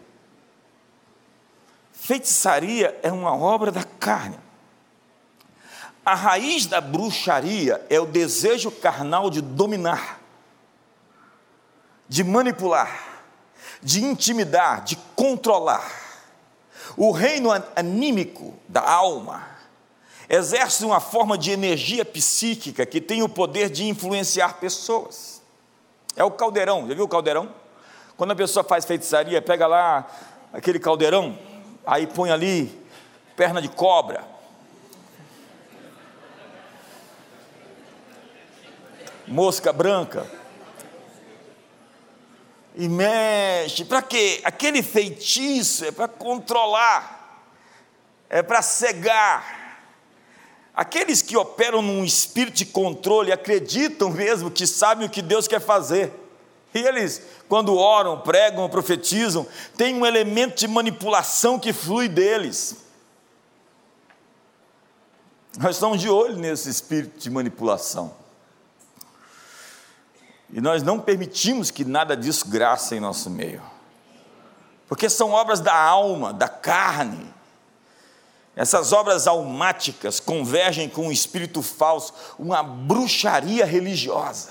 Feitiçaria 1.94 3.00
é 3.04 3.12
uma 3.12 3.36
obra 3.36 3.72
da 3.72 3.84
carne. 3.84 4.40
A 6.04 6.16
raiz 6.16 6.66
da 6.66 6.82
bruxaria 6.82 7.86
é 7.92 8.00
o 8.00 8.08
desejo 8.08 8.72
carnal 8.72 9.30
de 9.30 9.40
dominar, 9.40 10.20
de 12.08 12.24
manipular, 12.24 13.22
de 13.84 14.04
intimidar, 14.04 14.84
de 14.84 14.96
controlar. 15.16 16.09
O 16.96 17.12
reino 17.12 17.50
anímico 17.76 18.54
da 18.68 18.82
alma 18.82 19.48
exerce 20.30 20.86
uma 20.86 21.00
forma 21.00 21.38
de 21.38 21.52
energia 21.52 22.06
psíquica 22.06 22.86
que 22.86 23.02
tem 23.02 23.24
o 23.24 23.30
poder 23.30 23.70
de 23.70 23.88
influenciar 23.88 24.60
pessoas. 24.60 25.42
É 26.16 26.24
o 26.24 26.32
caldeirão, 26.32 26.88
já 26.88 26.94
viu 26.94 27.06
o 27.06 27.08
caldeirão? 27.08 27.54
Quando 28.16 28.32
a 28.32 28.36
pessoa 28.36 28.64
faz 28.64 28.86
feitiçaria, 28.86 29.42
pega 29.42 29.66
lá 29.66 30.06
aquele 30.54 30.80
caldeirão, 30.80 31.38
aí 31.86 32.06
põe 32.06 32.32
ali 32.32 32.78
perna 33.36 33.62
de 33.62 33.70
cobra, 33.70 34.24
mosca 39.26 39.72
branca, 39.72 40.30
e 42.76 42.88
mexe. 42.88 43.86
Para 43.86 44.02
quê? 44.02 44.42
Aquele 44.44 44.82
feitiço 44.82 45.86
é 45.86 45.92
para 45.92 46.08
controlar, 46.08 47.46
é 48.30 48.42
para 48.42 48.62
cegar. 48.62 49.60
Aqueles 50.74 51.22
que 51.22 51.36
operam 51.36 51.82
num 51.82 52.06
espírito 52.06 52.58
de 52.58 52.66
controle 52.66 53.32
acreditam 53.32 54.10
mesmo 54.10 54.50
que 54.50 54.66
sabem 54.66 55.08
o 55.08 55.10
que 55.10 55.22
Deus 55.22 55.48
quer 55.48 55.60
fazer. 55.60 56.12
E 56.74 56.80
eles, 56.80 57.22
quando 57.50 57.76
oram, 57.76 58.22
pregam, 58.22 58.70
profetizam, 58.70 59.46
tem 59.76 59.96
um 59.96 60.06
elemento 60.06 60.60
de 60.60 60.68
manipulação 60.68 61.60
que 61.60 61.74
flui 61.74 62.08
deles. 62.08 62.78
Nós 65.58 65.76
estamos 65.76 66.00
de 66.00 66.10
olho 66.10 66.38
nesse 66.38 66.70
espírito 66.70 67.20
de 67.20 67.30
manipulação. 67.30 68.19
E 70.52 70.60
nós 70.60 70.82
não 70.82 71.00
permitimos 71.00 71.70
que 71.70 71.86
nada 71.86 72.18
disso 72.18 72.48
graça 72.48 72.96
em 72.96 73.00
nosso 73.00 73.30
meio. 73.30 73.62
Porque 74.88 75.10
são 75.10 75.32
obras 75.32 75.60
da 75.60 75.76
alma, 75.76 76.34
da 76.34 76.48
carne. 76.48 77.32
Essas 78.56 78.92
obras 78.92 79.28
almáticas 79.28 80.20
convergem 80.20 80.90
com 80.90 81.08
um 81.08 81.12
espírito 81.12 81.62
falso, 81.62 82.14
uma 82.38 82.64
bruxaria 82.64 83.66
religiosa. 83.66 84.50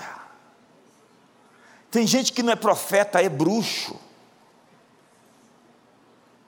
Tem 1.91 2.07
gente 2.07 2.31
que 2.31 2.41
não 2.41 2.53
é 2.53 2.55
profeta, 2.55 3.21
é 3.21 3.27
bruxo. 3.27 3.99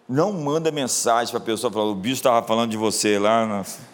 Não 0.07 0.31
manda 0.31 0.71
mensagem 0.71 1.31
para 1.31 1.41
a 1.41 1.45
pessoa 1.45 1.71
falando, 1.71 1.91
o 1.91 1.95
bicho 1.95 2.15
estava 2.15 2.45
falando 2.45 2.71
de 2.71 2.77
você 2.77 3.19
lá. 3.19 3.45
Nossa. 3.45 3.90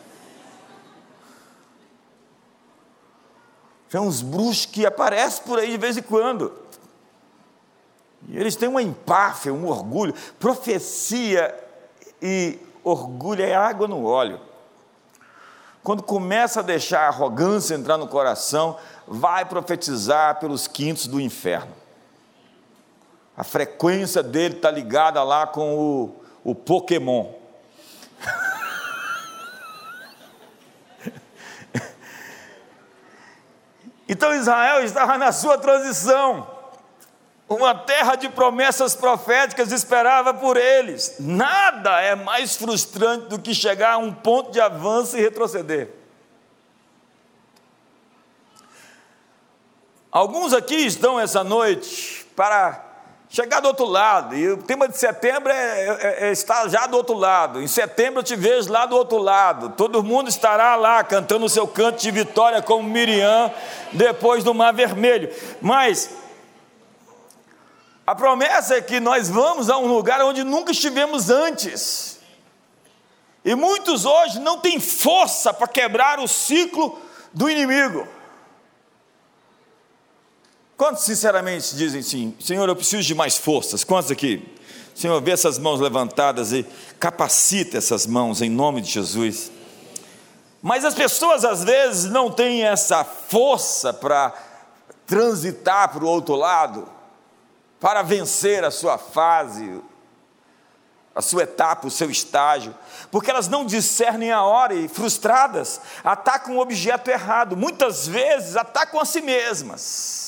Tem 3.89 4.01
uns 4.01 4.21
bruxos 4.21 4.65
que 4.65 4.85
aparecem 4.85 5.43
por 5.43 5.59
aí 5.59 5.71
de 5.71 5.77
vez 5.77 5.97
em 5.97 6.01
quando. 6.01 6.53
E 8.27 8.37
eles 8.37 8.55
têm 8.55 8.67
uma 8.67 8.81
empáfia, 8.81 9.53
um 9.53 9.67
orgulho. 9.67 10.13
Profecia 10.39 11.53
e 12.21 12.59
orgulho 12.83 13.43
é 13.43 13.55
água 13.55 13.87
no 13.87 14.05
óleo. 14.05 14.39
Quando 15.83 16.03
começa 16.03 16.59
a 16.59 16.63
deixar 16.63 17.01
a 17.01 17.07
arrogância 17.07 17.73
entrar 17.73 17.97
no 17.97 18.07
coração, 18.07 18.77
vai 19.07 19.45
profetizar 19.45 20.37
pelos 20.39 20.67
quintos 20.67 21.07
do 21.07 21.21
inferno. 21.21 21.71
A 23.37 23.43
frequência 23.43 24.21
dele 24.21 24.55
está 24.55 24.69
ligada 24.69 25.23
lá 25.23 25.47
com 25.47 25.77
o, 25.77 26.15
o 26.43 26.53
Pokémon. 26.53 27.31
Então 34.07 34.33
Israel 34.33 34.83
estava 34.83 35.17
na 35.17 35.31
sua 35.31 35.57
transição. 35.57 36.55
Uma 37.49 37.73
terra 37.73 38.15
de 38.15 38.27
promessas 38.27 38.95
proféticas 38.95 39.71
esperava 39.71 40.33
por 40.33 40.57
eles. 40.57 41.15
Nada 41.19 42.01
é 42.01 42.13
mais 42.13 42.57
frustrante 42.57 43.27
do 43.27 43.39
que 43.39 43.53
chegar 43.53 43.93
a 43.93 43.97
um 43.97 44.13
ponto 44.13 44.51
de 44.51 44.59
avanço 44.59 45.17
e 45.17 45.21
retroceder. 45.21 45.89
Alguns 50.11 50.53
aqui 50.53 50.75
estão 50.75 51.19
essa 51.19 51.43
noite 51.43 52.25
para 52.35 52.86
chegar 53.29 53.59
do 53.59 53.67
outro 53.67 53.85
lado, 53.85 54.35
e 54.35 54.49
o 54.49 54.57
tema 54.57 54.87
de 54.87 54.97
setembro 54.97 55.51
é, 55.51 55.85
é, 55.85 56.27
é, 56.27 56.31
estar 56.31 56.67
já 56.69 56.87
do 56.87 56.95
outro 56.95 57.15
lado. 57.15 57.61
Em 57.61 57.67
setembro 57.67 58.19
eu 58.19 58.23
te 58.23 58.35
vejo 58.35 58.71
lá 58.71 58.85
do 58.85 58.95
outro 58.95 59.17
lado. 59.17 59.69
Todo 59.69 60.03
mundo 60.03 60.29
estará 60.29 60.75
lá 60.75 61.03
cantando 61.03 61.45
o 61.45 61.49
seu 61.49 61.67
canto 61.67 62.01
de 62.01 62.09
vitória 62.09 62.61
como 62.61 62.87
Miriam 62.87 63.51
depois 63.91 64.43
do 64.43 64.53
Mar 64.53 64.73
Vermelho. 64.73 65.29
Mas 65.61 66.09
a 68.05 68.15
promessa 68.15 68.77
é 68.77 68.81
que 68.81 68.99
nós 69.01 69.27
vamos 69.27 69.69
a 69.69 69.77
um 69.77 69.87
lugar 69.87 70.21
onde 70.21 70.43
nunca 70.43 70.71
estivemos 70.71 71.29
antes. 71.29 72.19
E 73.43 73.53
muitos 73.55 74.05
hoje 74.05 74.39
não 74.39 74.59
têm 74.59 74.79
força 74.79 75.53
para 75.53 75.67
quebrar 75.67 76.19
o 76.19 76.27
ciclo 76.27 76.97
do 77.33 77.49
inimigo. 77.49 78.07
Quantos 80.77 81.05
sinceramente 81.05 81.75
dizem 81.75 82.03
sim, 82.03 82.35
Senhor, 82.39 82.69
eu 82.69 82.75
preciso 82.75 83.01
de 83.01 83.15
mais 83.15 83.35
forças? 83.35 83.83
Quantos 83.83 84.11
aqui? 84.11 84.47
Senhor, 84.93 85.19
vê 85.21 85.31
essas 85.31 85.57
mãos 85.57 85.79
levantadas 85.79 86.53
e 86.53 86.63
capacita 86.99 87.79
essas 87.79 88.05
mãos 88.05 88.43
em 88.43 88.49
nome 88.49 88.81
de 88.81 88.91
Jesus. 88.91 89.51
Mas 90.61 90.85
as 90.85 90.93
pessoas 90.93 91.43
às 91.43 91.63
vezes 91.63 92.11
não 92.11 92.31
têm 92.31 92.63
essa 92.63 93.03
força 93.03 93.91
para 93.91 94.31
transitar 95.07 95.89
para 95.89 96.03
o 96.03 96.07
outro 96.07 96.35
lado 96.35 96.87
para 97.79 98.01
vencer 98.01 98.63
a 98.63 98.71
sua 98.71 98.97
fase, 98.97 99.81
a 101.15 101.21
sua 101.21 101.43
etapa, 101.43 101.87
o 101.87 101.91
seu 101.91 102.09
estágio, 102.09 102.75
porque 103.11 103.31
elas 103.31 103.47
não 103.47 103.65
discernem 103.65 104.31
a 104.31 104.43
hora 104.43 104.73
e, 104.73 104.87
frustradas, 104.87 105.81
atacam 106.03 106.57
o 106.57 106.59
objeto 106.59 107.09
errado, 107.09 107.57
muitas 107.57 108.07
vezes 108.07 108.55
atacam 108.55 108.99
a 108.99 109.05
si 109.05 109.21
mesmas. 109.21 110.26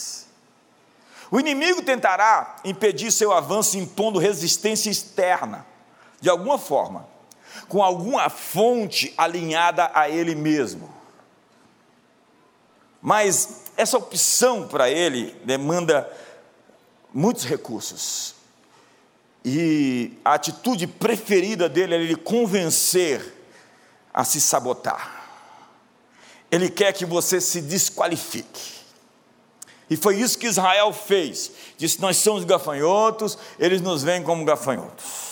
O 1.31 1.39
inimigo 1.39 1.81
tentará 1.81 2.57
impedir 2.65 3.11
seu 3.11 3.31
avanço 3.31 3.77
impondo 3.77 4.17
resistência 4.17 4.89
externa, 4.89 5.65
de 6.19 6.29
alguma 6.29 6.57
forma, 6.57 7.07
com 7.67 7.83
alguma 7.83 8.29
fonte 8.29 9.13
alinhada 9.17 9.91
a 9.93 10.09
ele 10.09 10.33
mesmo. 10.33 10.91
Mas 13.01 13.63
essa 13.77 13.97
opção 13.97 14.67
para 14.67 14.89
ele 14.89 15.35
demanda 15.45 16.09
muitos 17.13 17.45
recursos. 17.45 18.35
E 19.45 20.17
a 20.25 20.33
atitude 20.33 20.85
preferida 20.85 21.69
dele 21.69 21.95
é 21.95 21.97
ele 21.97 22.15
convencer 22.15 23.35
a 24.13 24.23
se 24.23 24.41
sabotar. 24.41 25.19
Ele 26.51 26.69
quer 26.69 26.91
que 26.91 27.05
você 27.05 27.39
se 27.39 27.61
desqualifique. 27.61 28.78
E 29.89 29.97
foi 29.97 30.17
isso 30.17 30.37
que 30.37 30.47
Israel 30.47 30.93
fez. 30.93 31.51
Disse: 31.77 31.99
Nós 31.99 32.17
somos 32.17 32.43
gafanhotos, 32.43 33.37
eles 33.57 33.81
nos 33.81 34.03
veem 34.03 34.21
como 34.21 34.45
gafanhotos. 34.45 35.29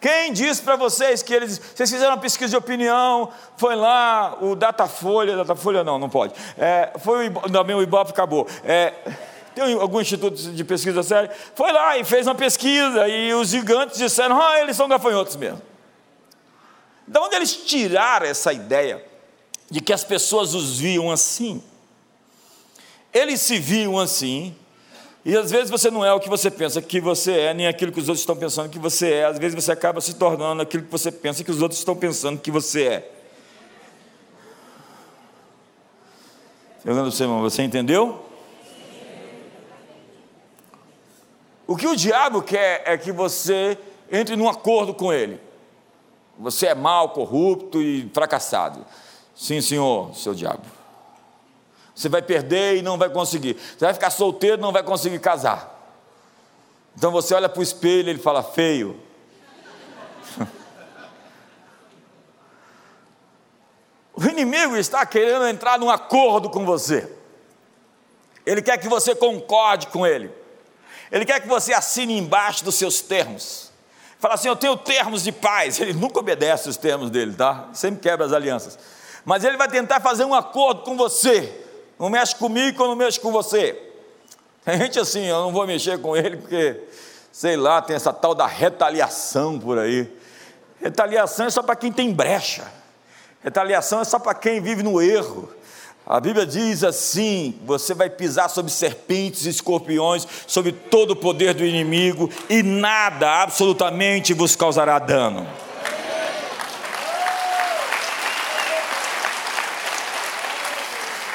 Quem 0.00 0.32
disse 0.32 0.60
para 0.60 0.74
vocês 0.74 1.22
que 1.22 1.32
eles. 1.32 1.58
Vocês 1.58 1.88
fizeram 1.88 2.14
uma 2.14 2.20
pesquisa 2.20 2.50
de 2.50 2.56
opinião, 2.56 3.30
foi 3.56 3.76
lá 3.76 4.36
o 4.40 4.56
Datafolha, 4.56 5.36
Datafolha 5.36 5.84
não, 5.84 5.96
não 5.96 6.10
pode. 6.10 6.34
É, 6.58 6.90
foi 6.98 7.28
o, 7.28 7.32
também 7.50 7.76
o 7.76 7.82
Ibope 7.82 8.10
acabou. 8.10 8.48
É, 8.64 8.92
tem 9.54 9.74
algum 9.74 10.00
instituto 10.00 10.34
de 10.36 10.64
pesquisa 10.64 11.04
sério, 11.04 11.30
foi 11.54 11.70
lá 11.70 11.96
e 11.96 12.04
fez 12.04 12.26
uma 12.26 12.34
pesquisa, 12.34 13.06
e 13.06 13.32
os 13.32 13.50
gigantes 13.50 13.96
disseram: 13.96 14.40
ah, 14.42 14.58
eles 14.58 14.76
são 14.76 14.88
gafanhotos 14.88 15.36
mesmo. 15.36 15.62
De 17.06 17.18
onde 17.20 17.36
eles 17.36 17.54
tiraram 17.54 18.26
essa 18.26 18.52
ideia 18.52 19.04
de 19.70 19.80
que 19.80 19.92
as 19.92 20.02
pessoas 20.02 20.52
os 20.52 20.80
viam 20.80 21.12
assim? 21.12 21.62
Eles 23.12 23.40
se 23.40 23.58
viam 23.58 23.98
assim, 23.98 24.54
e 25.24 25.36
às 25.36 25.50
vezes 25.50 25.70
você 25.70 25.90
não 25.90 26.04
é 26.04 26.12
o 26.12 26.18
que 26.18 26.28
você 26.28 26.50
pensa 26.50 26.82
que 26.82 27.00
você 27.00 27.32
é, 27.32 27.54
nem 27.54 27.66
aquilo 27.66 27.92
que 27.92 28.00
os 28.00 28.08
outros 28.08 28.20
estão 28.20 28.36
pensando 28.36 28.68
que 28.68 28.78
você 28.78 29.12
é. 29.12 29.24
Às 29.26 29.38
vezes 29.38 29.54
você 29.54 29.70
acaba 29.70 30.00
se 30.00 30.14
tornando 30.14 30.62
aquilo 30.62 30.82
que 30.82 30.90
você 30.90 31.12
pensa 31.12 31.44
que 31.44 31.50
os 31.50 31.62
outros 31.62 31.78
estão 31.78 31.94
pensando 31.94 32.40
que 32.40 32.50
você 32.50 32.84
é. 32.84 33.10
Pergunta 36.82 37.10
você, 37.10 37.22
irmão, 37.22 37.40
você 37.40 37.62
entendeu? 37.62 38.26
O 41.66 41.76
que 41.76 41.86
o 41.86 41.94
diabo 41.94 42.42
quer 42.42 42.82
é 42.84 42.98
que 42.98 43.12
você 43.12 43.78
entre 44.10 44.34
num 44.34 44.48
acordo 44.48 44.92
com 44.92 45.12
ele. 45.12 45.40
Você 46.38 46.66
é 46.66 46.74
mau, 46.74 47.10
corrupto 47.10 47.80
e 47.80 48.10
fracassado. 48.12 48.84
Sim, 49.34 49.60
senhor, 49.60 50.14
seu 50.16 50.34
diabo. 50.34 50.81
Você 51.94 52.08
vai 52.08 52.22
perder 52.22 52.78
e 52.78 52.82
não 52.82 52.96
vai 52.96 53.10
conseguir. 53.10 53.54
Você 53.54 53.84
vai 53.84 53.92
ficar 53.94 54.10
solteiro 54.10 54.56
e 54.56 54.60
não 54.60 54.72
vai 54.72 54.82
conseguir 54.82 55.18
casar. 55.18 55.72
Então 56.96 57.10
você 57.10 57.34
olha 57.34 57.48
para 57.48 57.60
o 57.60 57.62
espelho 57.62 58.08
e 58.08 58.10
ele 58.10 58.18
fala: 58.18 58.42
feio. 58.42 59.00
o 64.14 64.24
inimigo 64.24 64.76
está 64.76 65.04
querendo 65.04 65.46
entrar 65.46 65.78
num 65.78 65.90
acordo 65.90 66.50
com 66.50 66.64
você. 66.64 67.10
Ele 68.44 68.62
quer 68.62 68.78
que 68.78 68.88
você 68.88 69.14
concorde 69.14 69.86
com 69.88 70.06
ele. 70.06 70.30
Ele 71.10 71.24
quer 71.26 71.40
que 71.40 71.48
você 71.48 71.74
assine 71.74 72.18
embaixo 72.18 72.64
dos 72.64 72.74
seus 72.74 73.00
termos. 73.00 73.70
Fala 74.18 74.34
assim: 74.34 74.48
Eu 74.48 74.56
tenho 74.56 74.76
termos 74.76 75.22
de 75.22 75.32
paz. 75.32 75.78
Ele 75.78 75.92
nunca 75.92 76.18
obedece 76.18 76.68
os 76.68 76.76
termos 76.76 77.10
dele, 77.10 77.34
tá? 77.34 77.68
Sempre 77.72 78.00
quebra 78.00 78.24
as 78.24 78.32
alianças. 78.32 78.78
Mas 79.24 79.44
ele 79.44 79.56
vai 79.56 79.68
tentar 79.68 80.00
fazer 80.00 80.24
um 80.24 80.34
acordo 80.34 80.82
com 80.82 80.96
você. 80.96 81.61
Não 82.02 82.10
mexe 82.10 82.34
comigo, 82.34 82.82
eu 82.82 82.88
não 82.88 82.96
mexo 82.96 83.20
com 83.20 83.30
você. 83.30 83.80
Tem 84.64 84.76
gente 84.76 84.98
assim, 84.98 85.24
eu 85.24 85.40
não 85.40 85.52
vou 85.52 85.64
mexer 85.68 86.00
com 86.00 86.16
ele 86.16 86.36
porque, 86.36 86.80
sei 87.30 87.56
lá, 87.56 87.80
tem 87.80 87.94
essa 87.94 88.12
tal 88.12 88.34
da 88.34 88.44
retaliação 88.44 89.56
por 89.56 89.78
aí. 89.78 90.10
Retaliação 90.80 91.46
é 91.46 91.50
só 91.50 91.62
para 91.62 91.76
quem 91.76 91.92
tem 91.92 92.12
brecha. 92.12 92.64
Retaliação 93.40 94.00
é 94.00 94.04
só 94.04 94.18
para 94.18 94.34
quem 94.34 94.60
vive 94.60 94.82
no 94.82 95.00
erro. 95.00 95.48
A 96.04 96.18
Bíblia 96.18 96.44
diz 96.44 96.82
assim: 96.82 97.60
você 97.64 97.94
vai 97.94 98.10
pisar 98.10 98.50
sobre 98.50 98.72
serpentes 98.72 99.46
e 99.46 99.50
escorpiões, 99.50 100.26
sobre 100.48 100.72
todo 100.72 101.12
o 101.12 101.16
poder 101.16 101.54
do 101.54 101.64
inimigo, 101.64 102.28
e 102.50 102.64
nada 102.64 103.42
absolutamente 103.42 104.34
vos 104.34 104.56
causará 104.56 104.98
dano. 104.98 105.46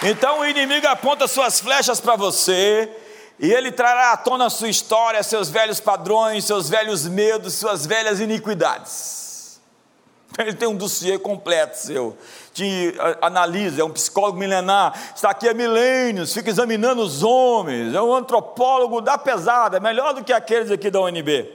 Então 0.03 0.39
o 0.39 0.45
inimigo 0.45 0.88
aponta 0.88 1.27
suas 1.27 1.60
flechas 1.60 1.99
para 1.99 2.15
você, 2.15 2.89
e 3.39 3.51
ele 3.51 3.71
trará 3.71 4.13
à 4.13 4.17
tona 4.17 4.45
a 4.45 4.49
sua 4.49 4.69
história, 4.69 5.21
seus 5.23 5.49
velhos 5.49 5.79
padrões, 5.79 6.45
seus 6.45 6.69
velhos 6.69 7.07
medos, 7.07 7.55
suas 7.55 7.86
velhas 7.86 8.19
iniquidades. 8.19 9.60
Ele 10.38 10.53
tem 10.53 10.67
um 10.67 10.75
dossiê 10.75 11.17
completo 11.17 11.77
seu 11.77 12.17
te 12.57 12.95
analisa, 13.21 13.81
é 13.81 13.86
um 13.86 13.91
psicólogo 13.91 14.39
milenar, 14.39 14.91
está 15.15 15.29
aqui 15.29 15.47
há 15.47 15.53
milênios, 15.53 16.33
fica 16.33 16.49
examinando 16.49 17.03
os 17.03 17.21
homens, 17.21 17.93
é 17.93 18.01
um 18.01 18.12
antropólogo 18.12 18.99
da 18.99 19.15
pesada, 19.15 19.77
é 19.77 19.79
melhor 19.79 20.15
do 20.15 20.23
que 20.23 20.33
aqueles 20.33 20.71
aqui 20.71 20.89
da 20.89 20.99
UNB. 20.99 21.53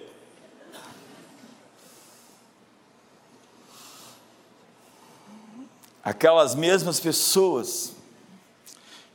Aquelas 6.04 6.54
mesmas 6.54 7.00
pessoas 7.00 7.91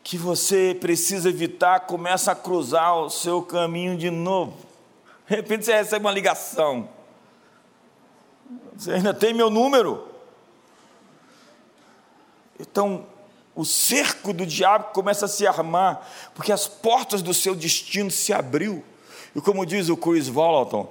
que 0.08 0.18
você 0.18 0.74
precisa 0.80 1.28
evitar 1.28 1.82
começam 1.82 2.32
a 2.32 2.36
cruzar 2.36 2.96
o 2.96 3.10
seu 3.10 3.42
caminho 3.42 3.98
de 3.98 4.10
novo. 4.10 4.56
De 5.28 5.36
repente 5.36 5.66
você 5.66 5.74
recebe 5.74 6.06
uma 6.06 6.14
ligação. 6.14 6.88
Você 8.74 8.94
ainda 8.94 9.14
tem 9.14 9.34
meu 9.34 9.50
número? 9.50 10.08
Então, 12.58 13.06
o 13.54 13.66
cerco 13.66 14.32
do 14.32 14.46
diabo 14.46 14.94
começa 14.94 15.26
a 15.26 15.28
se 15.28 15.46
armar, 15.46 16.08
porque 16.34 16.54
as 16.54 16.70
portas 16.70 17.22
do 17.22 17.34
seu 17.34 17.54
destino 17.54 18.10
se 18.10 18.32
abriu. 18.32 18.86
E 19.36 19.42
como 19.42 19.66
diz 19.66 19.90
o 19.90 19.98
Chris 19.98 20.30
Volaton, 20.30 20.90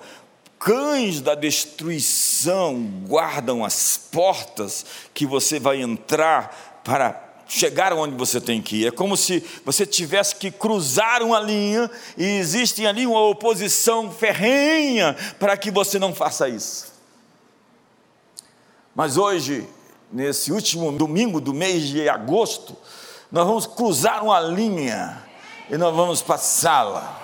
cães 0.59 1.23
da 1.23 1.35
destruição 1.35 2.83
guardam 3.09 3.65
as 3.65 3.97
portas 3.97 4.85
que 5.15 5.25
você 5.25 5.59
vai 5.59 5.81
entrar 5.81 6.83
para 6.85 7.26
chegar 7.47 7.93
onde 7.93 8.17
você 8.17 8.41
tem 8.41 8.61
que 8.61 8.83
ir. 8.83 8.89
É 8.89 8.91
como 8.91 9.17
se 9.17 9.45
você 9.65 9.87
tivesse 9.87 10.37
que 10.37 10.51
cruzar 10.51 11.23
uma 11.23 11.39
linha 11.39 11.91
e 12.17 12.25
existe 12.25 12.85
ali 12.87 13.07
uma 13.07 13.21
oposição 13.21 14.11
ferrenha 14.11 15.17
para 15.39 15.57
que 15.57 15.71
você 15.71 15.99
não 15.99 16.15
faça 16.15 16.49
isso. 16.49 16.93
Mas 18.95 19.17
hoje, 19.17 19.69
nesse 20.11 20.51
último 20.51 20.91
domingo 20.91 21.41
do 21.41 21.53
mês 21.53 21.87
de 21.87 22.09
agosto, 22.09 22.77
nós 23.31 23.47
vamos 23.47 23.67
cruzar 23.67 24.25
uma 24.25 24.41
linha 24.41 25.23
e 25.71 25.77
nós 25.77 25.95
vamos 25.95 26.23
passá-la. 26.23 27.23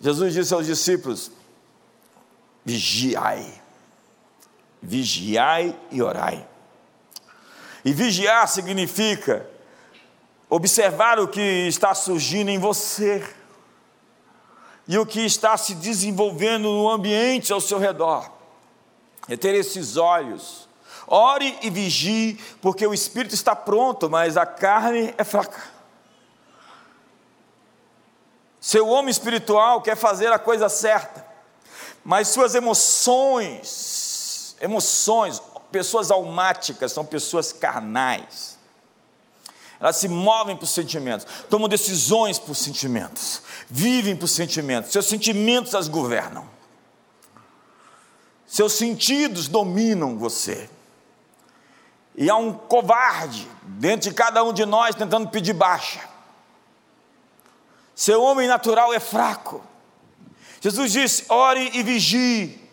Jesus 0.00 0.32
disse 0.32 0.54
aos 0.54 0.66
discípulos: 0.66 1.30
vigiai, 2.64 3.60
vigiai 4.80 5.76
e 5.90 6.02
orai. 6.02 6.46
E 7.84 7.92
vigiar 7.92 8.48
significa 8.48 9.48
observar 10.50 11.18
o 11.18 11.28
que 11.28 11.40
está 11.68 11.94
surgindo 11.94 12.50
em 12.50 12.58
você 12.58 13.26
e 14.86 14.98
o 14.98 15.04
que 15.04 15.20
está 15.20 15.56
se 15.56 15.74
desenvolvendo 15.74 16.64
no 16.64 16.88
ambiente 16.88 17.52
ao 17.52 17.60
seu 17.60 17.78
redor. 17.78 18.30
É 19.28 19.36
ter 19.36 19.54
esses 19.54 19.96
olhos. 19.96 20.66
Ore 21.06 21.58
e 21.62 21.70
vigie, 21.70 22.38
porque 22.60 22.86
o 22.86 22.94
espírito 22.94 23.34
está 23.34 23.54
pronto, 23.54 24.08
mas 24.08 24.36
a 24.36 24.46
carne 24.46 25.14
é 25.16 25.24
fraca. 25.24 25.62
Seu 28.60 28.88
homem 28.88 29.10
espiritual 29.10 29.80
quer 29.80 29.96
fazer 29.96 30.32
a 30.32 30.38
coisa 30.38 30.68
certa, 30.68 31.24
mas 32.04 32.28
suas 32.28 32.54
emoções, 32.54 33.58
emoções, 34.60 35.40
pessoas 35.70 36.10
almáticas 36.10 36.92
são 36.92 37.04
pessoas 37.04 37.52
carnais. 37.52 38.58
Elas 39.80 39.96
se 39.96 40.08
movem 40.08 40.56
por 40.56 40.66
sentimentos, 40.66 41.26
tomam 41.48 41.68
decisões 41.68 42.38
por 42.38 42.54
sentimentos, 42.54 43.42
vivem 43.68 44.16
por 44.16 44.26
sentimentos, 44.26 44.90
seus 44.90 45.06
sentimentos 45.06 45.74
as 45.74 45.86
governam. 45.86 46.48
Seus 48.46 48.72
sentidos 48.72 49.46
dominam 49.46 50.16
você. 50.16 50.70
E 52.16 52.28
há 52.28 52.36
um 52.36 52.52
covarde 52.52 53.48
dentro 53.62 54.08
de 54.08 54.14
cada 54.14 54.42
um 54.42 54.52
de 54.52 54.64
nós 54.64 54.94
tentando 54.94 55.28
pedir 55.28 55.52
baixa. 55.52 56.00
Seu 57.94 58.22
homem 58.22 58.48
natural 58.48 58.92
é 58.92 58.98
fraco. 58.98 59.62
Jesus 60.60 60.92
disse: 60.92 61.24
ore 61.28 61.70
e 61.74 61.82
vigie. 61.82 62.67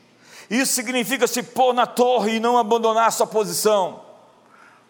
Isso 0.49 0.73
significa 0.73 1.27
se 1.27 1.41
pôr 1.41 1.73
na 1.73 1.85
torre 1.85 2.35
e 2.35 2.39
não 2.39 2.57
abandonar 2.57 3.11
sua 3.11 3.27
posição. 3.27 4.01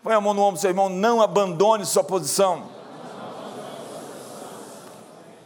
Põe 0.04 0.14
a 0.14 0.22
mão 0.22 0.34
no 0.34 0.42
ombro 0.42 0.60
seu 0.60 0.70
irmão, 0.70 0.90
não 0.90 1.22
abandone 1.22 1.86
sua 1.86 2.04
posição. 2.04 2.70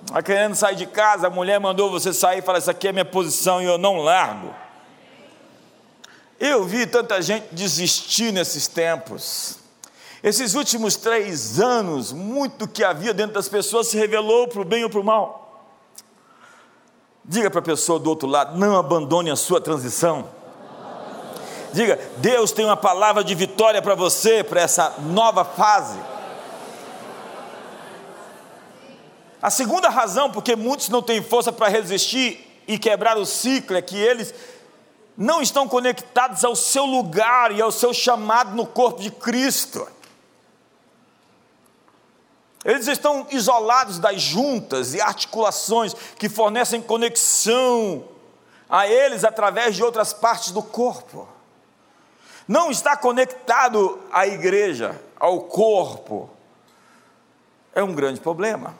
Está 0.05 0.23
querendo 0.23 0.55
sair 0.55 0.75
de 0.75 0.87
casa, 0.87 1.27
a 1.27 1.29
mulher 1.29 1.59
mandou 1.59 1.91
você 1.91 2.11
sair 2.11 2.39
e 2.39 2.41
fala: 2.41 2.57
Isso 2.57 2.71
aqui 2.71 2.87
é 2.87 2.91
minha 2.91 3.05
posição 3.05 3.61
e 3.61 3.65
eu 3.65 3.77
não 3.77 3.97
largo. 3.97 4.53
Eu 6.39 6.63
vi 6.65 6.87
tanta 6.87 7.21
gente 7.21 7.47
desistir 7.51 8.31
nesses 8.31 8.67
tempos. 8.67 9.59
Esses 10.23 10.55
últimos 10.55 10.95
três 10.95 11.59
anos, 11.59 12.11
muito 12.11 12.67
que 12.67 12.83
havia 12.83 13.13
dentro 13.13 13.33
das 13.33 13.47
pessoas 13.47 13.87
se 13.87 13.97
revelou 13.97 14.47
para 14.47 14.61
o 14.61 14.65
bem 14.65 14.83
ou 14.83 14.89
para 14.89 14.99
o 14.99 15.03
mal. 15.03 15.48
Diga 17.29 17.51
para 17.51 17.59
a 17.59 17.63
pessoa 17.63 17.99
do 17.99 18.09
outro 18.09 18.27
lado: 18.27 18.57
não 18.57 18.75
abandone 18.75 19.29
a 19.29 19.35
sua 19.35 19.61
transição. 19.61 20.27
Diga, 21.71 21.99
Deus 22.17 22.51
tem 22.51 22.65
uma 22.65 22.75
palavra 22.75 23.23
de 23.23 23.35
vitória 23.35 23.83
para 23.83 23.93
você, 23.93 24.43
para 24.43 24.61
essa 24.61 24.95
nova 24.97 25.45
fase. 25.45 25.99
A 29.39 29.51
segunda 29.51 29.89
razão 29.89 30.31
porque 30.31 30.55
muitos 30.55 30.89
não 30.89 31.03
têm 31.03 31.21
força 31.21 31.51
para 31.51 31.67
resistir 31.67 32.63
e 32.67 32.79
quebrar 32.79 33.15
o 33.15 33.27
ciclo 33.27 33.77
é 33.77 33.81
que 33.83 33.95
eles 33.95 34.33
não 35.15 35.39
estão 35.39 35.67
conectados 35.67 36.43
ao 36.43 36.55
seu 36.55 36.83
lugar 36.83 37.51
e 37.51 37.61
ao 37.61 37.71
seu 37.71 37.93
chamado 37.93 38.55
no 38.55 38.65
corpo 38.65 39.03
de 39.03 39.11
Cristo. 39.11 39.87
Eles 42.69 42.87
estão 42.87 43.25
isolados 43.31 43.97
das 43.97 44.21
juntas 44.21 44.93
e 44.93 45.01
articulações 45.01 45.95
que 46.19 46.29
fornecem 46.29 46.79
conexão 46.79 48.05
a 48.69 48.87
eles 48.87 49.23
através 49.23 49.75
de 49.75 49.83
outras 49.83 50.13
partes 50.13 50.51
do 50.51 50.61
corpo. 50.61 51.27
Não 52.47 52.69
está 52.69 52.95
conectado 52.95 53.99
à 54.11 54.27
igreja, 54.27 55.01
ao 55.19 55.41
corpo. 55.41 56.29
É 57.73 57.81
um 57.81 57.95
grande 57.95 58.21
problema. 58.21 58.75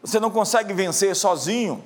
Você 0.00 0.18
não 0.18 0.30
consegue 0.30 0.72
vencer 0.72 1.14
sozinho. 1.14 1.84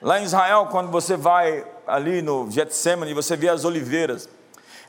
Lá 0.00 0.18
em 0.18 0.24
Israel, 0.24 0.66
quando 0.72 0.90
você 0.90 1.16
vai 1.16 1.64
ali 1.86 2.20
no 2.20 2.50
Getsemane, 2.50 3.14
você 3.14 3.36
vê 3.36 3.48
as 3.48 3.64
oliveiras, 3.64 4.28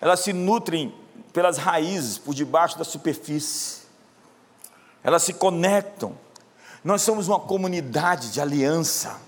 elas 0.01 0.21
se 0.21 0.33
nutrem 0.33 0.95
pelas 1.31 1.59
raízes, 1.59 2.17
por 2.17 2.33
debaixo 2.33 2.75
da 2.75 2.83
superfície. 2.83 3.82
Elas 5.03 5.23
se 5.23 5.33
conectam. 5.33 6.17
Nós 6.83 7.01
somos 7.01 7.27
uma 7.27 7.39
comunidade 7.39 8.31
de 8.31 8.41
aliança. 8.41 9.19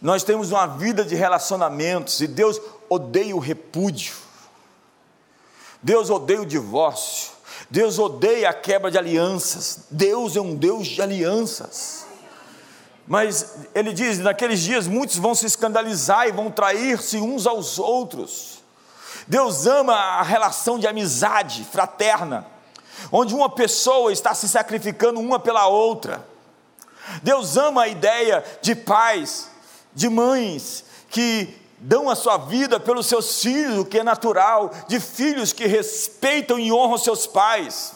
Nós 0.00 0.24
temos 0.24 0.50
uma 0.50 0.66
vida 0.66 1.04
de 1.04 1.14
relacionamentos 1.14 2.20
e 2.20 2.26
Deus 2.26 2.60
odeia 2.88 3.36
o 3.36 3.38
repúdio. 3.38 4.14
Deus 5.82 6.10
odeia 6.10 6.42
o 6.42 6.46
divórcio. 6.46 7.32
Deus 7.70 7.98
odeia 7.98 8.50
a 8.50 8.54
quebra 8.54 8.90
de 8.90 8.98
alianças. 8.98 9.86
Deus 9.90 10.36
é 10.36 10.40
um 10.40 10.54
Deus 10.54 10.88
de 10.88 11.00
alianças. 11.00 12.06
Mas 13.06 13.54
ele 13.74 13.92
diz: 13.92 14.18
naqueles 14.18 14.60
dias 14.60 14.86
muitos 14.86 15.16
vão 15.16 15.34
se 15.34 15.46
escandalizar 15.46 16.28
e 16.28 16.32
vão 16.32 16.50
trair-se 16.50 17.18
uns 17.18 17.46
aos 17.46 17.78
outros. 17.78 18.62
Deus 19.26 19.66
ama 19.66 19.94
a 19.94 20.22
relação 20.22 20.78
de 20.78 20.86
amizade 20.86 21.64
fraterna, 21.64 22.46
onde 23.10 23.34
uma 23.34 23.48
pessoa 23.48 24.12
está 24.12 24.34
se 24.34 24.48
sacrificando 24.48 25.18
uma 25.18 25.38
pela 25.38 25.66
outra. 25.66 26.26
Deus 27.22 27.56
ama 27.56 27.82
a 27.82 27.88
ideia 27.88 28.44
de 28.60 28.74
pais, 28.74 29.48
de 29.94 30.08
mães 30.08 30.84
que 31.10 31.54
dão 31.78 32.08
a 32.08 32.14
sua 32.14 32.36
vida 32.36 32.78
pelos 32.78 33.06
seus 33.06 33.42
filhos, 33.42 33.78
o 33.78 33.84
que 33.84 33.98
é 33.98 34.04
natural, 34.04 34.70
de 34.86 35.00
filhos 35.00 35.52
que 35.52 35.66
respeitam 35.66 36.58
e 36.58 36.72
honram 36.72 36.96
seus 36.96 37.26
pais. 37.26 37.94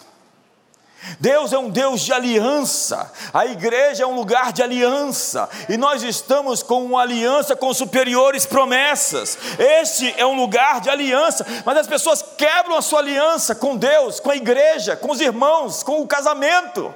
Deus 1.21 1.53
é 1.53 1.59
um 1.59 1.71
Deus 1.71 2.01
de 2.01 2.13
aliança, 2.13 3.13
a 3.33 3.47
igreja 3.47 4.05
é 4.05 4.07
um 4.07 4.15
lugar 4.15 4.53
de 4.53 4.63
aliança, 4.63 5.49
e 5.69 5.77
nós 5.77 6.03
estamos 6.03 6.63
com 6.63 6.85
uma 6.85 7.03
aliança 7.03 7.55
com 7.55 7.73
superiores 7.73 8.45
promessas. 8.45 9.39
Este 9.59 10.15
é 10.19 10.27
um 10.27 10.37
lugar 10.37 10.81
de 10.81 10.91
aliança, 10.91 11.47
mas 11.65 11.79
as 11.79 11.87
pessoas 11.87 12.25
quebram 12.37 12.77
a 12.77 12.83
sua 12.83 13.01
aliança 13.01 13.55
com 13.55 13.77
Deus, 13.77 14.21
com 14.21 14.31
a 14.31 14.37
igreja, 14.37 14.97
com 14.97 15.11
os 15.11 15.21
irmãos, 15.21 15.83
com 15.83 16.01
o 16.01 16.07
casamento. 16.07 16.95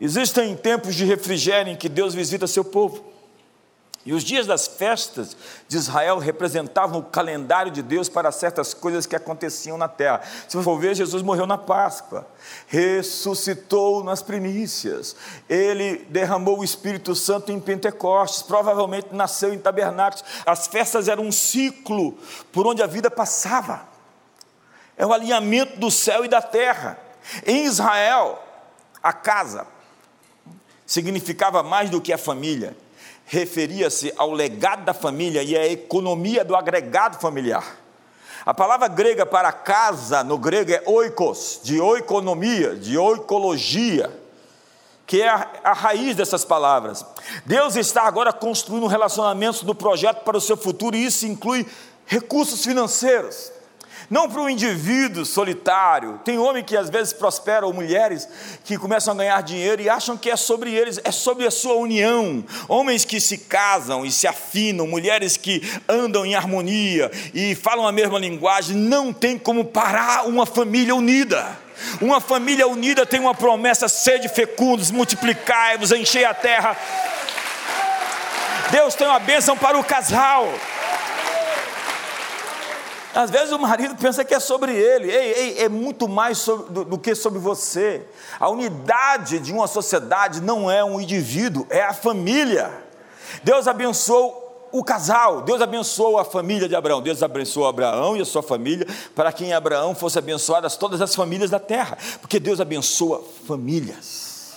Existem 0.00 0.54
tempos 0.54 0.94
de 0.94 1.04
refrigério 1.04 1.72
em 1.72 1.76
que 1.76 1.88
Deus 1.88 2.14
visita 2.14 2.46
seu 2.46 2.64
povo. 2.64 3.15
E 4.06 4.12
os 4.12 4.22
dias 4.22 4.46
das 4.46 4.68
festas 4.68 5.36
de 5.66 5.76
Israel 5.76 6.18
representavam 6.18 7.00
o 7.00 7.02
calendário 7.02 7.72
de 7.72 7.82
Deus 7.82 8.08
para 8.08 8.30
certas 8.30 8.72
coisas 8.72 9.04
que 9.04 9.16
aconteciam 9.16 9.76
na 9.76 9.88
terra. 9.88 10.22
Se 10.46 10.56
você 10.56 10.62
for 10.62 10.78
ver, 10.78 10.94
Jesus 10.94 11.24
morreu 11.24 11.44
na 11.44 11.58
Páscoa, 11.58 12.24
ressuscitou 12.68 14.04
nas 14.04 14.22
primícias, 14.22 15.16
ele 15.48 16.06
derramou 16.08 16.60
o 16.60 16.64
Espírito 16.64 17.16
Santo 17.16 17.50
em 17.50 17.58
Pentecostes, 17.58 18.42
provavelmente 18.42 19.08
nasceu 19.10 19.52
em 19.52 19.58
tabernáculos. 19.58 20.24
As 20.46 20.68
festas 20.68 21.08
eram 21.08 21.24
um 21.24 21.32
ciclo 21.32 22.16
por 22.52 22.64
onde 22.64 22.84
a 22.84 22.86
vida 22.86 23.10
passava. 23.10 23.88
É 24.96 25.04
o 25.04 25.12
alinhamento 25.12 25.80
do 25.80 25.90
céu 25.90 26.24
e 26.24 26.28
da 26.28 26.40
terra. 26.40 26.96
Em 27.44 27.64
Israel, 27.64 28.40
a 29.02 29.12
casa 29.12 29.66
significava 30.86 31.64
mais 31.64 31.90
do 31.90 32.00
que 32.00 32.12
a 32.12 32.18
família 32.18 32.76
referia-se 33.26 34.12
ao 34.16 34.32
legado 34.32 34.84
da 34.84 34.94
família 34.94 35.42
e 35.42 35.56
à 35.56 35.66
economia 35.66 36.44
do 36.44 36.54
agregado 36.54 37.18
familiar. 37.18 37.76
A 38.44 38.54
palavra 38.54 38.86
grega 38.86 39.26
para 39.26 39.50
casa 39.50 40.22
no 40.22 40.38
grego 40.38 40.70
é 40.70 40.80
oikos, 40.86 41.60
de 41.64 41.80
oikonomia, 41.80 42.76
de 42.76 42.96
oikologia, 42.96 44.08
que 45.04 45.20
é 45.20 45.28
a, 45.28 45.48
a 45.64 45.72
raiz 45.72 46.14
dessas 46.14 46.44
palavras. 46.44 47.04
Deus 47.44 47.74
está 47.74 48.02
agora 48.02 48.32
construindo 48.32 48.84
um 48.84 48.88
relacionamento 48.88 49.64
do 49.64 49.74
projeto 49.74 50.22
para 50.22 50.36
o 50.36 50.40
seu 50.40 50.56
futuro 50.56 50.94
e 50.94 51.04
isso 51.04 51.26
inclui 51.26 51.66
recursos 52.06 52.64
financeiros. 52.64 53.50
Não 54.10 54.28
para 54.28 54.40
o 54.40 54.48
indivíduo 54.48 55.24
solitário. 55.24 56.20
Tem 56.24 56.38
homem 56.38 56.64
que 56.64 56.76
às 56.76 56.88
vezes 56.88 57.12
prospera, 57.12 57.66
ou 57.66 57.72
mulheres 57.72 58.28
que 58.64 58.78
começam 58.78 59.14
a 59.14 59.16
ganhar 59.16 59.42
dinheiro 59.42 59.82
e 59.82 59.88
acham 59.88 60.16
que 60.16 60.30
é 60.30 60.36
sobre 60.36 60.72
eles, 60.72 61.00
é 61.04 61.10
sobre 61.10 61.46
a 61.46 61.50
sua 61.50 61.74
união. 61.74 62.44
Homens 62.68 63.04
que 63.04 63.20
se 63.20 63.38
casam 63.38 64.04
e 64.04 64.10
se 64.10 64.26
afinam, 64.26 64.86
mulheres 64.86 65.36
que 65.36 65.62
andam 65.88 66.24
em 66.24 66.34
harmonia 66.34 67.10
e 67.34 67.54
falam 67.54 67.86
a 67.86 67.92
mesma 67.92 68.18
linguagem, 68.18 68.76
não 68.76 69.12
tem 69.12 69.38
como 69.38 69.64
parar 69.64 70.26
uma 70.26 70.46
família 70.46 70.94
unida. 70.94 71.58
Uma 72.00 72.20
família 72.20 72.66
unida 72.66 73.04
tem 73.04 73.20
uma 73.20 73.34
promessa: 73.34 73.88
sede 73.88 74.28
fecundos, 74.28 74.90
multiplicai-vos, 74.90 75.92
enchei 75.92 76.24
a 76.24 76.32
terra. 76.32 76.76
Deus 78.70 78.94
tem 78.94 79.06
uma 79.06 79.18
bênção 79.18 79.56
para 79.56 79.78
o 79.78 79.84
casal. 79.84 80.52
Às 83.16 83.30
vezes 83.30 83.50
o 83.50 83.58
marido 83.58 83.96
pensa 83.96 84.22
que 84.22 84.34
é 84.34 84.38
sobre 84.38 84.72
ele, 84.76 85.10
ei, 85.10 85.32
ei, 85.32 85.58
é 85.64 85.68
muito 85.70 86.06
mais 86.06 86.36
sobre, 86.36 86.70
do, 86.70 86.84
do, 86.84 86.98
que 86.98 87.14
sobre 87.14 87.38
você. 87.38 88.02
A 88.38 88.50
unidade 88.50 89.38
de 89.38 89.54
uma 89.54 89.66
sociedade 89.66 90.42
não 90.42 90.70
é 90.70 90.84
um 90.84 91.00
indivíduo, 91.00 91.66
é 91.70 91.82
a 91.82 91.94
família. 91.94 92.70
Deus 93.42 93.66
abençoou 93.66 94.68
o 94.70 94.84
casal, 94.84 95.40
Deus 95.40 95.62
abençoou 95.62 96.18
a 96.18 96.26
família 96.26 96.68
de 96.68 96.76
Abraão, 96.76 97.00
Deus 97.00 97.22
abençoou 97.22 97.66
Abraão 97.66 98.18
e 98.18 98.20
a 98.20 98.24
sua 98.26 98.42
família, 98.42 98.86
para 99.14 99.32
que 99.32 99.46
em 99.46 99.54
Abraão 99.54 99.94
fossem 99.94 100.20
abençoadas 100.20 100.76
todas 100.76 101.00
as 101.00 101.14
famílias 101.14 101.48
da 101.48 101.58
terra, 101.58 101.96
porque 102.20 102.38
Deus 102.38 102.60
abençoa 102.60 103.24
famílias. 103.46 104.56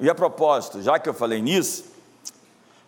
E 0.00 0.08
a 0.08 0.14
propósito, 0.14 0.80
já 0.80 0.98
que 0.98 1.06
eu 1.06 1.12
falei 1.12 1.42
nisso, 1.42 1.91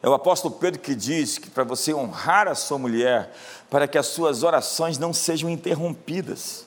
é 0.05 0.09
o 0.09 0.13
apóstolo 0.13 0.55
Pedro 0.57 0.81
que 0.81 0.95
diz 0.95 1.39
que 1.39 1.49
para 1.49 1.65
você 1.65 1.95
honrar 1.95 2.47
a 2.47 2.55
sua 2.55 2.77
mulher, 2.77 3.35
para 3.71 3.89
que 3.89 3.97
as 3.97 4.05
suas 4.05 4.43
orações 4.43 4.99
não 4.99 5.15
sejam 5.15 5.49
interrompidas. 5.49 6.67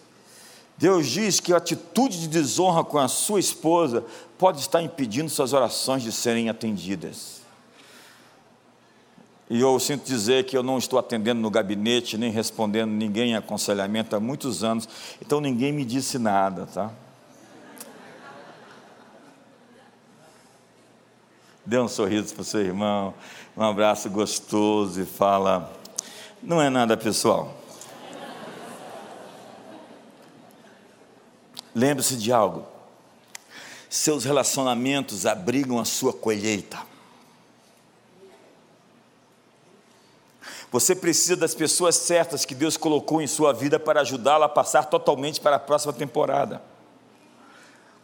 Deus 0.76 1.06
diz 1.06 1.40
que 1.40 1.54
a 1.54 1.58
atitude 1.58 2.20
de 2.22 2.28
desonra 2.28 2.84
com 2.84 2.98
a 2.98 3.08
sua 3.08 3.40
esposa 3.40 4.04
pode 4.40 4.60
estar 4.60 4.82
impedindo 4.82 5.30
suas 5.30 5.54
orações 5.54 6.02
de 6.02 6.12
serem 6.12 6.50
atendidas. 6.50 7.42
E 9.48 9.62
eu 9.62 9.80
sinto 9.80 10.04
dizer 10.04 10.46
que 10.46 10.58
eu 10.58 10.64
não 10.64 10.80
estou 10.80 10.98
atendendo 10.98 11.40
no 11.40 11.52
gabinete, 11.52 12.18
nem 12.18 12.32
respondendo 12.32 12.90
ninguém 12.90 13.34
em 13.34 13.36
aconselhamento 13.36 14.16
há 14.16 14.20
muitos 14.20 14.64
anos, 14.64 14.90
então 15.22 15.40
ninguém 15.40 15.72
me 15.72 15.86
disse 15.86 16.18
nada, 16.18 16.66
tá? 16.66 16.92
Dê 21.68 21.78
um 21.78 21.90
sorriso 21.90 22.34
para 22.34 22.44
o 22.44 22.46
seu 22.46 22.62
irmão, 22.62 23.14
um 23.58 23.62
abraço 23.62 24.10
gostoso 24.10 25.02
e 25.02 25.06
fala: 25.06 25.70
não 26.42 26.62
é 26.62 26.70
nada 26.70 26.96
pessoal. 26.96 27.54
Lembre-se 31.76 32.16
de 32.16 32.32
algo: 32.32 32.66
seus 33.90 34.24
relacionamentos 34.24 35.26
abrigam 35.26 35.78
a 35.78 35.84
sua 35.84 36.14
colheita. 36.14 36.80
Você 40.72 40.96
precisa 40.96 41.36
das 41.36 41.54
pessoas 41.54 41.98
certas 41.98 42.46
que 42.46 42.56
Deus 42.56 42.78
colocou 42.78 43.22
em 43.22 43.28
sua 43.28 43.52
vida 43.52 43.78
para 43.78 44.00
ajudá-la 44.00 44.46
a 44.46 44.50
passar 44.50 44.86
totalmente 44.86 45.42
para 45.42 45.58
a 45.58 45.60
próxima 45.60 45.92
temporada. 45.92 46.62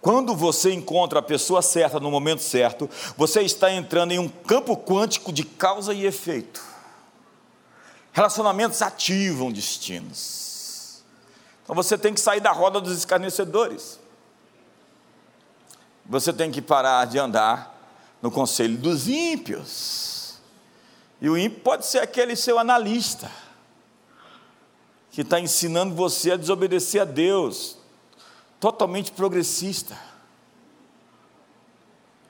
Quando 0.03 0.35
você 0.35 0.73
encontra 0.73 1.19
a 1.19 1.21
pessoa 1.21 1.61
certa 1.61 1.97
no 1.97 2.11
momento 2.11 2.41
certo, 2.41 2.89
você 3.15 3.41
está 3.41 3.71
entrando 3.71 4.11
em 4.11 4.19
um 4.19 4.27
campo 4.27 4.75
quântico 4.75 5.31
de 5.31 5.45
causa 5.45 5.93
e 5.93 6.05
efeito. 6.05 6.61
Relacionamentos 8.11 8.81
ativam 8.81 9.49
destinos. 9.49 11.01
Então 11.63 11.73
você 11.73 11.97
tem 11.97 12.13
que 12.13 12.19
sair 12.19 12.41
da 12.41 12.51
roda 12.51 12.81
dos 12.81 12.97
escarnecedores. 12.97 13.97
Você 16.05 16.33
tem 16.33 16.51
que 16.51 16.61
parar 16.61 17.05
de 17.05 17.17
andar 17.17 17.73
no 18.21 18.29
conselho 18.29 18.77
dos 18.77 19.07
ímpios. 19.07 20.33
E 21.21 21.29
o 21.29 21.37
ímpio 21.37 21.61
pode 21.61 21.85
ser 21.85 21.99
aquele 21.99 22.35
seu 22.35 22.59
analista, 22.59 23.31
que 25.11 25.21
está 25.21 25.39
ensinando 25.39 25.95
você 25.95 26.31
a 26.33 26.35
desobedecer 26.35 27.03
a 27.03 27.05
Deus, 27.05 27.77
totalmente 28.63 29.11
progressista. 29.11 29.93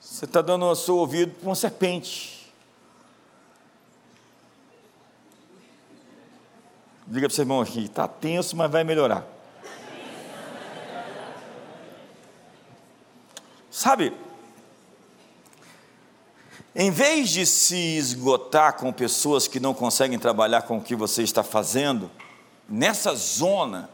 Você 0.00 0.24
está 0.24 0.42
dando 0.42 0.64
o 0.64 0.74
seu 0.74 0.96
ouvido 0.96 1.32
para 1.36 1.48
uma 1.48 1.54
serpente. 1.54 2.52
Diga 7.06 7.28
para 7.28 7.32
o 7.32 7.36
seu 7.36 7.42
irmão 7.42 7.60
aqui, 7.60 7.84
está 7.84 8.08
tenso, 8.08 8.56
mas 8.56 8.68
vai 8.68 8.82
melhorar. 8.82 9.24
Sabe, 13.70 14.12
em 16.74 16.90
vez 16.90 17.30
de 17.30 17.46
se 17.46 17.76
esgotar 17.96 18.76
com 18.76 18.92
pessoas 18.92 19.46
que 19.46 19.60
não 19.60 19.72
conseguem 19.72 20.18
trabalhar 20.18 20.62
com 20.62 20.78
o 20.78 20.82
que 20.82 20.96
você 20.96 21.22
está 21.22 21.44
fazendo, 21.44 22.10
nessa 22.68 23.14
zona 23.14 23.93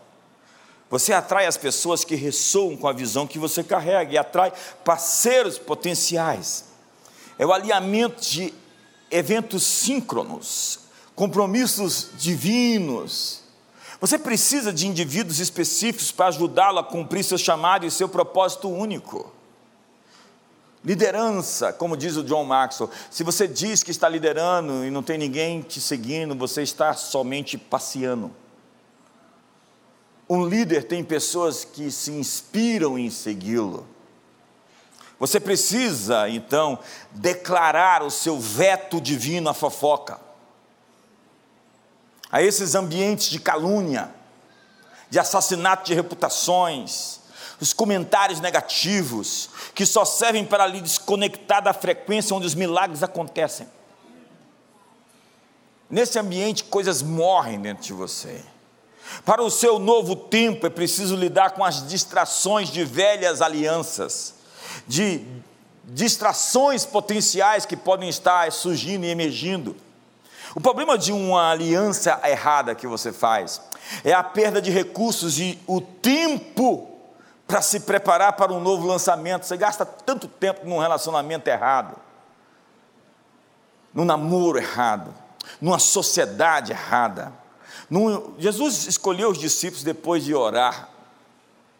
você 0.91 1.13
atrai 1.13 1.47
as 1.47 1.57
pessoas 1.57 2.03
que 2.03 2.17
ressoam 2.17 2.77
com 2.77 2.89
a 2.89 2.93
visão 2.93 3.25
que 3.25 3.39
você 3.39 3.63
carrega 3.63 4.13
e 4.13 4.19
atrai 4.19 4.53
parceiros 4.85 5.57
potenciais. 5.57 6.65
É 7.39 7.47
o 7.47 7.53
alinhamento 7.53 8.21
de 8.21 8.53
eventos 9.09 9.63
síncronos, 9.63 10.81
compromissos 11.15 12.09
divinos. 12.19 13.45
Você 14.01 14.19
precisa 14.19 14.73
de 14.73 14.89
indivíduos 14.89 15.39
específicos 15.39 16.11
para 16.11 16.27
ajudá-lo 16.27 16.81
a 16.81 16.85
cumprir 16.85 17.23
seu 17.23 17.39
chamado 17.39 17.87
e 17.87 17.91
seu 17.91 18.09
propósito 18.09 18.69
único. 18.69 19.33
Liderança, 20.85 21.73
como 21.73 21.97
diz 21.97 22.17
o 22.17 22.25
John 22.25 22.45
Maxwell, 22.45 22.91
se 23.11 23.23
você 23.23 23.47
diz 23.47 23.83
que 23.83 23.91
está 23.91 24.09
liderando 24.09 24.85
e 24.85 24.91
não 24.91 25.03
tem 25.03 25.19
ninguém 25.19 25.61
te 25.61 25.81
seguindo, 25.81 26.35
você 26.35 26.63
está 26.63 26.95
somente 26.95 27.57
passeando. 27.57 28.35
Um 30.31 30.47
líder 30.47 30.85
tem 30.85 31.03
pessoas 31.03 31.65
que 31.65 31.91
se 31.91 32.13
inspiram 32.13 32.97
em 32.97 33.11
segui-lo. 33.11 33.85
Você 35.19 35.41
precisa, 35.41 36.29
então, 36.29 36.79
declarar 37.11 38.05
o 38.05 38.13
seu 38.13 38.39
veto 38.39 39.01
divino 39.01 39.51
à 39.51 39.55
fofoca, 39.55 40.21
a 42.31 42.41
esses 42.41 42.77
ambientes 42.77 43.29
de 43.29 43.41
calúnia, 43.41 44.15
de 45.11 45.19
assassinato 45.19 45.85
de 45.87 45.95
reputações, 45.95 47.19
os 47.61 47.73
comentários 47.73 48.39
negativos, 48.39 49.51
que 49.75 49.85
só 49.85 50.05
servem 50.05 50.45
para 50.45 50.65
lhe 50.65 50.81
desconectar 50.81 51.61
da 51.61 51.73
frequência 51.73 52.37
onde 52.37 52.47
os 52.47 52.55
milagres 52.55 53.03
acontecem. 53.03 53.69
Nesse 55.91 56.21
ambiente, 56.21 56.63
coisas 56.63 57.03
morrem 57.03 57.61
dentro 57.61 57.83
de 57.83 57.93
você. 57.93 58.45
Para 59.25 59.43
o 59.43 59.51
seu 59.51 59.79
novo 59.79 60.15
tempo 60.17 60.67
é 60.67 60.71
preciso 60.71 61.17
lidar 61.17 61.51
com 61.51 61.65
as 61.65 61.87
distrações 61.87 62.69
de 62.69 62.85
velhas 62.85 63.43
alianças, 63.43 64.35
de 64.87 65.25
distrações 65.85 66.85
potenciais 66.85 67.67
que 67.67 67.77
podem 67.77 68.09
estar 68.09 68.51
surgindo 68.53 69.05
e 69.05 69.11
emergindo. 69.11 69.77
O 70.55 70.61
problema 70.61 70.99
de 70.99 71.13
uma 71.13 71.51
aliança 71.51 72.21
errada 72.25 72.75
que 72.75 72.87
você 72.87 73.13
faz 73.13 73.61
é 74.05 74.13
a 74.13 74.23
perda 74.23 74.61
de 74.61 74.71
recursos 74.71 75.39
e 75.39 75.59
o 75.67 75.81
tempo 75.81 76.89
para 77.47 77.63
se 77.63 77.81
preparar 77.81 78.35
para 78.35 78.53
um 78.53 78.61
novo 78.61 78.87
lançamento. 78.87 79.45
Você 79.45 79.57
gasta 79.57 79.85
tanto 79.85 80.29
tempo 80.29 80.67
num 80.67 80.79
relacionamento 80.79 81.49
errado, 81.49 81.97
num 83.93 84.05
namoro 84.05 84.59
errado, 84.59 85.13
numa 85.61 85.79
sociedade 85.79 86.73
errada. 86.73 87.33
Jesus 88.39 88.87
escolheu 88.87 89.31
os 89.31 89.39
discípulos 89.39 89.83
depois 89.83 90.25
de 90.25 90.33
orar 90.33 90.89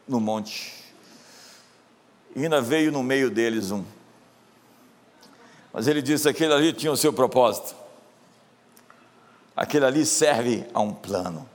no 0.09 0.19
monte. 0.21 0.75
E 2.35 2.43
ainda 2.43 2.61
veio 2.61 2.91
no 2.91 3.03
meio 3.03 3.31
deles 3.31 3.71
um. 3.71 3.85
Mas 5.73 5.87
ele 5.87 6.03
disse: 6.03 6.29
aquele 6.29 6.53
ali 6.53 6.73
tinha 6.73 6.91
o 6.91 6.97
seu 6.97 7.13
propósito. 7.13 7.77
Aquele 9.55 9.85
ali 9.85 10.05
serve 10.05 10.67
a 10.75 10.81
um 10.81 10.93
plano. 10.93 11.49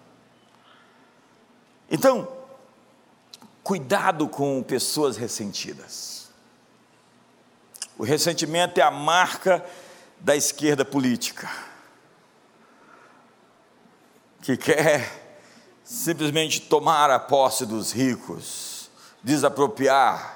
Então, 1.91 2.27
cuidado 3.61 4.27
com 4.27 4.63
pessoas 4.63 5.17
ressentidas. 5.17 6.29
O 7.97 8.03
ressentimento 8.03 8.79
é 8.79 8.83
a 8.83 8.91
marca 8.91 9.65
da 10.19 10.35
esquerda 10.35 10.85
política 10.85 11.49
que 14.45 14.55
quer 14.55 15.11
simplesmente 15.83 16.61
tomar 16.61 17.09
a 17.09 17.17
posse 17.17 17.65
dos 17.65 17.91
ricos, 17.91 18.91
desapropriar. 19.23 20.33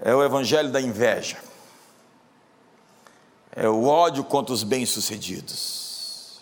É 0.00 0.14
o 0.14 0.24
evangelho 0.24 0.72
da 0.72 0.80
inveja. 0.80 1.36
É 3.54 3.68
o 3.68 3.84
ódio 3.84 4.24
contra 4.24 4.54
os 4.54 4.62
bem-sucedidos. 4.62 6.40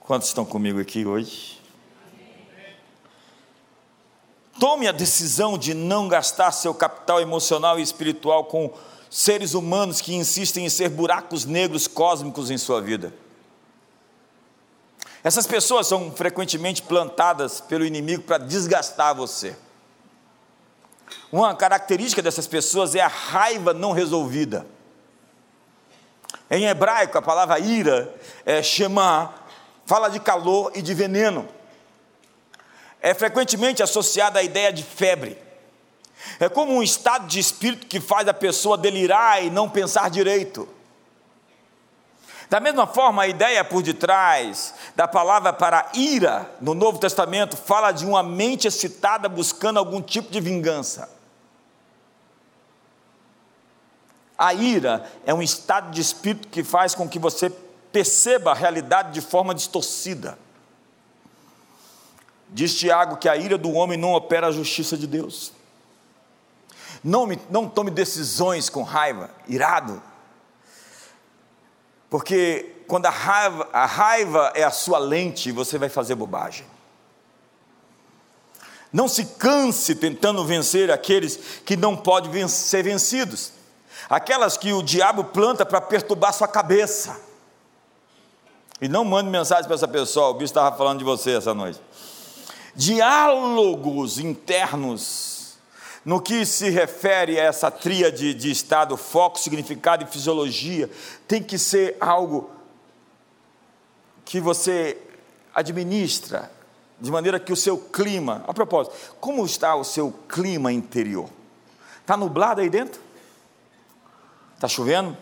Quantos 0.00 0.28
estão 0.28 0.44
comigo 0.44 0.80
aqui 0.80 1.04
hoje? 1.04 1.60
Tome 4.58 4.88
a 4.88 4.92
decisão 4.92 5.58
de 5.58 5.74
não 5.74 6.08
gastar 6.08 6.50
seu 6.52 6.72
capital 6.72 7.20
emocional 7.20 7.78
e 7.78 7.82
espiritual 7.82 8.46
com 8.46 8.72
seres 9.10 9.52
humanos 9.52 10.00
que 10.00 10.14
insistem 10.14 10.64
em 10.64 10.70
ser 10.70 10.88
buracos 10.88 11.44
negros 11.44 11.86
cósmicos 11.86 12.50
em 12.50 12.56
sua 12.56 12.80
vida. 12.80 13.12
Essas 15.22 15.46
pessoas 15.46 15.86
são 15.86 16.12
frequentemente 16.12 16.82
plantadas 16.82 17.60
pelo 17.60 17.84
inimigo 17.84 18.22
para 18.22 18.38
desgastar 18.38 19.14
você. 19.14 19.56
Uma 21.32 21.54
característica 21.54 22.22
dessas 22.22 22.46
pessoas 22.46 22.94
é 22.94 23.00
a 23.00 23.08
raiva 23.08 23.74
não 23.74 23.92
resolvida. 23.92 24.66
Em 26.50 26.64
hebraico, 26.64 27.18
a 27.18 27.22
palavra 27.22 27.58
ira 27.58 28.14
é 28.46 28.62
shema, 28.62 29.34
fala 29.84 30.08
de 30.08 30.20
calor 30.20 30.72
e 30.74 30.80
de 30.80 30.94
veneno. 30.94 31.48
É 33.00 33.12
frequentemente 33.12 33.82
associada 33.82 34.38
à 34.38 34.42
ideia 34.42 34.72
de 34.72 34.82
febre. 34.82 35.36
É 36.40 36.48
como 36.48 36.72
um 36.72 36.82
estado 36.82 37.26
de 37.26 37.38
espírito 37.38 37.86
que 37.86 38.00
faz 38.00 38.26
a 38.28 38.34
pessoa 38.34 38.78
delirar 38.78 39.44
e 39.44 39.50
não 39.50 39.68
pensar 39.68 40.10
direito. 40.10 40.68
Da 42.48 42.60
mesma 42.60 42.86
forma, 42.86 43.22
a 43.22 43.28
ideia 43.28 43.62
por 43.62 43.82
detrás 43.82 44.74
da 44.96 45.06
palavra 45.06 45.52
para 45.52 45.90
ira 45.92 46.50
no 46.60 46.74
Novo 46.74 46.98
Testamento 46.98 47.56
fala 47.56 47.92
de 47.92 48.06
uma 48.06 48.22
mente 48.22 48.66
excitada 48.66 49.28
buscando 49.28 49.78
algum 49.78 50.00
tipo 50.00 50.30
de 50.30 50.40
vingança. 50.40 51.10
A 54.36 54.54
ira 54.54 55.10
é 55.26 55.34
um 55.34 55.42
estado 55.42 55.90
de 55.90 56.00
espírito 56.00 56.48
que 56.48 56.64
faz 56.64 56.94
com 56.94 57.08
que 57.08 57.18
você 57.18 57.50
perceba 57.92 58.52
a 58.52 58.54
realidade 58.54 59.12
de 59.12 59.20
forma 59.20 59.54
distorcida. 59.54 60.38
Diz 62.48 62.74
Tiago 62.78 63.18
que 63.18 63.28
a 63.28 63.36
ira 63.36 63.58
do 63.58 63.72
homem 63.72 63.98
não 63.98 64.14
opera 64.14 64.46
a 64.46 64.52
justiça 64.52 64.96
de 64.96 65.06
Deus. 65.06 65.52
Não, 67.04 67.26
me, 67.26 67.38
não 67.50 67.68
tome 67.68 67.90
decisões 67.90 68.70
com 68.70 68.82
raiva, 68.82 69.30
irado, 69.46 70.02
porque 72.10 72.82
quando 72.86 73.06
a 73.06 73.10
raiva, 73.10 73.68
a 73.72 73.86
raiva 73.86 74.52
é 74.54 74.64
a 74.64 74.70
sua 74.70 74.98
lente, 74.98 75.52
você 75.52 75.76
vai 75.78 75.88
fazer 75.88 76.14
bobagem. 76.14 76.66
Não 78.90 79.06
se 79.06 79.24
canse 79.24 79.94
tentando 79.94 80.44
vencer 80.44 80.90
aqueles 80.90 81.60
que 81.64 81.76
não 81.76 81.94
podem 81.94 82.48
ser 82.48 82.82
vencidos, 82.82 83.52
aquelas 84.08 84.56
que 84.56 84.72
o 84.72 84.82
diabo 84.82 85.24
planta 85.24 85.66
para 85.66 85.80
perturbar 85.80 86.32
sua 86.32 86.48
cabeça. 86.48 87.20
E 88.80 88.88
não 88.88 89.04
mande 89.04 89.28
mensagem 89.28 89.64
para 89.64 89.74
essa 89.74 89.88
pessoa, 89.88 90.28
o 90.28 90.34
bicho 90.34 90.44
estava 90.44 90.74
falando 90.76 90.98
de 90.98 91.04
você 91.04 91.36
essa 91.36 91.52
noite. 91.52 91.80
Diálogos 92.74 94.18
internos 94.18 95.37
no 96.08 96.22
que 96.22 96.46
se 96.46 96.70
refere 96.70 97.38
a 97.38 97.44
essa 97.44 97.70
tríade 97.70 98.32
de 98.32 98.50
estado, 98.50 98.96
foco, 98.96 99.38
significado 99.38 100.04
e 100.04 100.06
fisiologia, 100.06 100.88
tem 101.26 101.42
que 101.42 101.58
ser 101.58 101.98
algo 102.00 102.50
que 104.24 104.40
você 104.40 104.96
administra, 105.54 106.50
de 106.98 107.10
maneira 107.10 107.38
que 107.38 107.52
o 107.52 107.56
seu 107.56 107.76
clima, 107.76 108.42
a 108.48 108.54
propósito, 108.54 108.96
como 109.20 109.44
está 109.44 109.74
o 109.74 109.84
seu 109.84 110.10
clima 110.26 110.72
interior? 110.72 111.28
Está 112.00 112.16
nublado 112.16 112.62
aí 112.62 112.70
dentro? 112.70 113.02
Está 114.54 114.66
chovendo? 114.66 115.14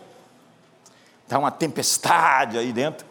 Está 1.25 1.37
uma 1.37 1.51
tempestade 1.51 2.57
aí 2.57 2.71
dentro? 2.71 3.05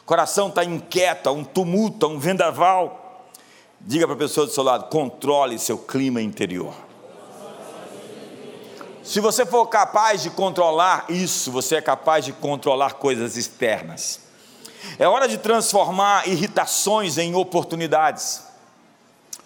O 0.00 0.06
coração 0.06 0.48
está 0.48 0.64
inquieto, 0.64 1.28
um 1.28 1.44
tumulto, 1.44 2.06
um 2.06 2.18
vendaval. 2.18 3.28
Diga 3.78 4.06
para 4.06 4.16
a 4.16 4.18
pessoa 4.18 4.46
do 4.46 4.54
seu 4.54 4.62
lado: 4.62 4.88
controle 4.88 5.58
seu 5.58 5.76
clima 5.76 6.22
interior. 6.22 6.74
Se 9.04 9.20
você 9.20 9.44
for 9.44 9.66
capaz 9.66 10.22
de 10.22 10.30
controlar 10.30 11.04
isso, 11.10 11.52
você 11.52 11.76
é 11.76 11.82
capaz 11.82 12.24
de 12.24 12.32
controlar 12.32 12.94
coisas 12.94 13.36
externas. 13.36 14.20
É 14.98 15.06
hora 15.06 15.28
de 15.28 15.36
transformar 15.36 16.26
irritações 16.26 17.18
em 17.18 17.34
oportunidades. 17.34 18.42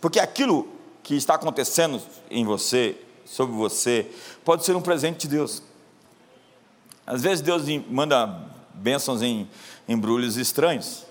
Porque 0.00 0.20
aquilo 0.20 0.68
que 1.02 1.16
está 1.16 1.34
acontecendo 1.34 2.00
em 2.30 2.44
você, 2.44 2.96
sobre 3.24 3.56
você, 3.56 4.08
pode 4.44 4.64
ser 4.64 4.76
um 4.76 4.80
presente 4.80 5.26
de 5.26 5.36
Deus. 5.36 5.60
Às 7.04 7.22
vezes 7.22 7.40
Deus 7.40 7.64
manda 7.90 8.40
bênçãos 8.72 9.22
em 9.22 9.50
embrulhos 9.88 10.36
estranhos. 10.36 11.02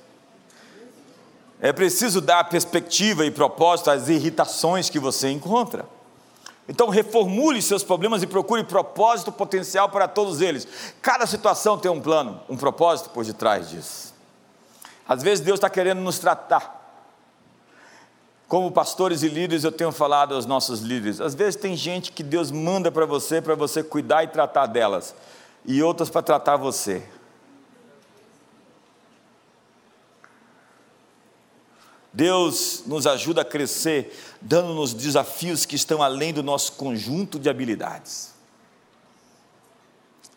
É 1.60 1.74
preciso 1.74 2.22
dar 2.22 2.46
perspectiva 2.46 3.26
e 3.26 3.32
propósito 3.32 3.92
às 3.92 4.08
irritações 4.08 4.90
que 4.90 5.00
você 5.00 5.30
encontra. 5.30 5.97
Então 6.68 6.90
reformule 6.90 7.62
seus 7.62 7.84
problemas 7.84 8.22
e 8.22 8.28
procure 8.28 8.64
propósito 8.64 9.32
potencial 9.32 9.90
para 9.90 10.08
todos 10.08 10.42
eles. 10.42 10.68
Cada 11.02 11.26
situação 11.26 11.78
tem 11.78 11.90
um 11.90 12.02
plano, 12.02 12.42
um 12.50 12.58
propósito 12.58 13.10
por 13.12 13.24
detrás 13.24 13.70
disso. 13.70 14.14
Às 15.08 15.24
vezes 15.24 15.44
Deus 15.44 15.58
está 15.58 15.70
querendo 15.70 16.02
nos 16.02 16.20
tratar. 16.20 16.76
Como 18.48 18.72
pastores 18.72 19.24
e 19.24 19.30
líderes, 19.30 19.64
eu 19.64 19.72
tenho 19.72 19.92
falado 19.92 20.36
aos 20.36 20.46
nossos 20.46 20.82
líderes. 20.82 21.20
Às 21.22 21.36
vezes 21.36 21.56
tem 21.56 21.76
gente 21.76 22.12
que 22.12 22.24
Deus 22.24 22.52
manda 22.52 22.92
para 22.92 23.06
você, 23.06 23.42
para 23.42 23.56
você 23.56 23.84
cuidar 23.84 24.24
e 24.24 24.28
tratar 24.28 24.68
delas, 24.68 25.14
e 25.66 25.82
outras 25.84 26.10
para 26.10 26.22
tratar 26.22 26.56
você. 26.56 27.04
Deus 32.18 32.82
nos 32.88 33.06
ajuda 33.06 33.42
a 33.42 33.46
crescer, 33.46 34.12
dando-nos 34.42 34.92
desafios 34.92 35.68
que 35.68 35.76
estão 35.76 36.02
além 36.02 36.34
do 36.34 36.42
nosso 36.42 36.72
conjunto 36.72 37.38
de 37.38 37.48
habilidades. 37.48 38.34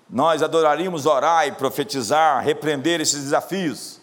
Nós 0.07 0.43
adoraríamos 0.43 1.07
orar 1.07 1.47
e 1.47 1.53
profetizar, 1.53 2.45
repreender 2.45 3.01
esses 3.01 3.23
desafios 3.23 3.99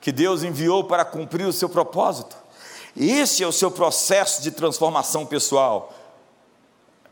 que 0.00 0.10
Deus 0.10 0.42
enviou 0.42 0.84
para 0.84 1.04
cumprir 1.04 1.46
o 1.46 1.52
seu 1.52 1.68
propósito. 1.68 2.34
Esse 2.96 3.42
é 3.42 3.46
o 3.46 3.52
seu 3.52 3.70
processo 3.70 4.40
de 4.40 4.50
transformação 4.50 5.26
pessoal. 5.26 5.92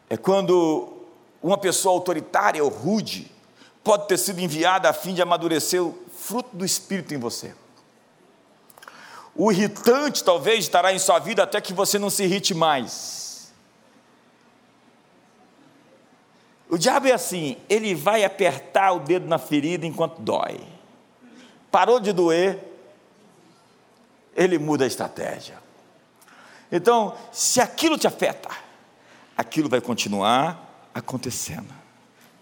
É 0.08 0.16
quando 0.16 0.94
uma 1.42 1.58
pessoa 1.58 1.94
autoritária 1.94 2.64
ou 2.64 2.70
rude 2.70 3.30
pode 3.84 4.08
ter 4.08 4.16
sido 4.16 4.40
enviada 4.40 4.88
a 4.88 4.94
fim 4.94 5.12
de 5.12 5.20
amadurecer 5.20 5.82
o 5.82 5.94
fruto 6.16 6.56
do 6.56 6.64
Espírito 6.64 7.12
em 7.12 7.18
você. 7.18 7.54
O 9.34 9.50
irritante 9.50 10.22
talvez 10.22 10.60
estará 10.60 10.92
em 10.92 10.98
sua 10.98 11.18
vida 11.18 11.42
até 11.42 11.60
que 11.60 11.72
você 11.72 11.98
não 11.98 12.10
se 12.10 12.24
irrite 12.24 12.54
mais. 12.54 13.52
O 16.68 16.78
diabo 16.78 17.06
é 17.06 17.12
assim, 17.12 17.56
ele 17.68 17.94
vai 17.94 18.24
apertar 18.24 18.92
o 18.92 19.00
dedo 19.00 19.26
na 19.26 19.38
ferida 19.38 19.86
enquanto 19.86 20.20
dói. 20.20 20.60
Parou 21.70 22.00
de 22.00 22.12
doer, 22.12 22.58
ele 24.34 24.58
muda 24.58 24.84
a 24.84 24.86
estratégia. 24.86 25.58
Então, 26.70 27.14
se 27.30 27.60
aquilo 27.60 27.98
te 27.98 28.06
afeta, 28.06 28.48
aquilo 29.36 29.68
vai 29.68 29.80
continuar 29.80 30.88
acontecendo. 30.94 31.68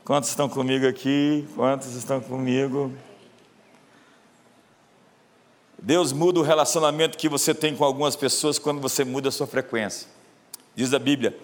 Quantos 0.04 0.30
estão 0.30 0.48
comigo 0.48 0.86
aqui? 0.86 1.48
Quantos 1.54 1.94
estão 1.94 2.20
comigo? 2.20 2.92
Deus 5.82 6.12
muda 6.12 6.38
o 6.40 6.42
relacionamento 6.42 7.16
que 7.16 7.28
você 7.28 7.54
tem 7.54 7.74
com 7.74 7.84
algumas 7.84 8.14
pessoas 8.14 8.58
quando 8.58 8.80
você 8.80 9.02
muda 9.02 9.30
a 9.30 9.32
sua 9.32 9.46
frequência. 9.46 10.06
Diz 10.74 10.92
a 10.92 10.98
Bíblia: 10.98 11.38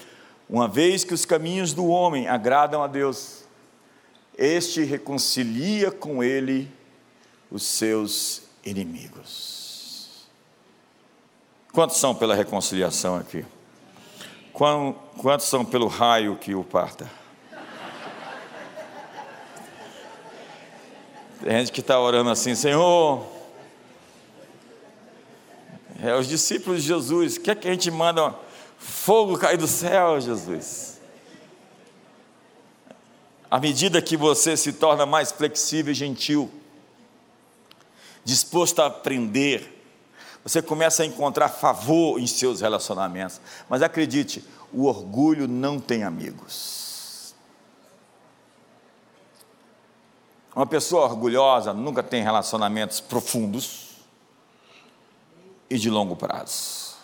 uma 0.49 0.68
vez 0.68 1.05
que 1.05 1.14
os 1.14 1.24
caminhos 1.24 1.72
do 1.72 1.87
homem 1.87 2.28
agradam 2.28 2.82
a 2.82 2.87
Deus, 2.87 3.45
este 4.37 4.84
reconcilia 4.84 5.91
com 5.91 6.22
ele 6.22 6.70
os 7.51 7.62
seus 7.62 8.43
inimigos. 8.64 10.26
Quantos 11.72 11.97
são 11.97 12.14
pela 12.14 12.34
reconciliação 12.34 13.16
aqui? 13.16 13.45
Quantos 14.53 15.47
são 15.47 15.64
pelo 15.64 15.87
raio 15.87 16.37
que 16.37 16.55
o 16.55 16.62
parta? 16.62 17.11
Tem 21.43 21.59
gente 21.59 21.72
que 21.72 21.80
está 21.80 22.01
orando 22.01 22.30
assim, 22.30 22.55
Senhor, 22.55 23.36
é, 26.03 26.14
os 26.14 26.26
discípulos 26.28 26.82
de 26.82 26.88
Jesus, 26.88 27.38
quer 27.38 27.57
que 27.57 27.68
a 27.68 27.72
gente 27.72 27.90
manda 27.90 28.34
fogo 28.78 29.38
cair 29.38 29.57
do 29.57 29.66
céu, 29.66 30.20
Jesus? 30.20 31.01
À 33.51 33.59
medida 33.59 34.03
que 34.03 34.16
você 34.16 34.57
se 34.57 34.72
torna 34.72 35.07
mais 35.07 35.32
flexível 35.32 35.92
e 35.92 35.94
gentil, 35.94 36.51
disposto 38.24 38.82
a 38.82 38.86
aprender, 38.86 39.72
você 40.44 40.61
começa 40.61 41.03
a 41.03 41.07
encontrar 41.07 41.49
favor 41.49 42.20
em 42.20 42.26
seus 42.26 42.61
relacionamentos. 42.61 43.40
Mas 43.68 43.82
acredite, 43.82 44.44
o 44.72 44.84
orgulho 44.84 45.49
não 45.49 45.80
tem 45.80 46.05
amigos. 46.05 47.34
Uma 50.55 50.66
pessoa 50.66 51.05
orgulhosa 51.05 51.72
nunca 51.72 52.03
tem 52.03 52.22
relacionamentos 52.22 53.01
profundos 53.01 53.86
e 55.68 55.78
de 55.78 55.90
longo 55.90 56.16
prazo. 56.16 56.96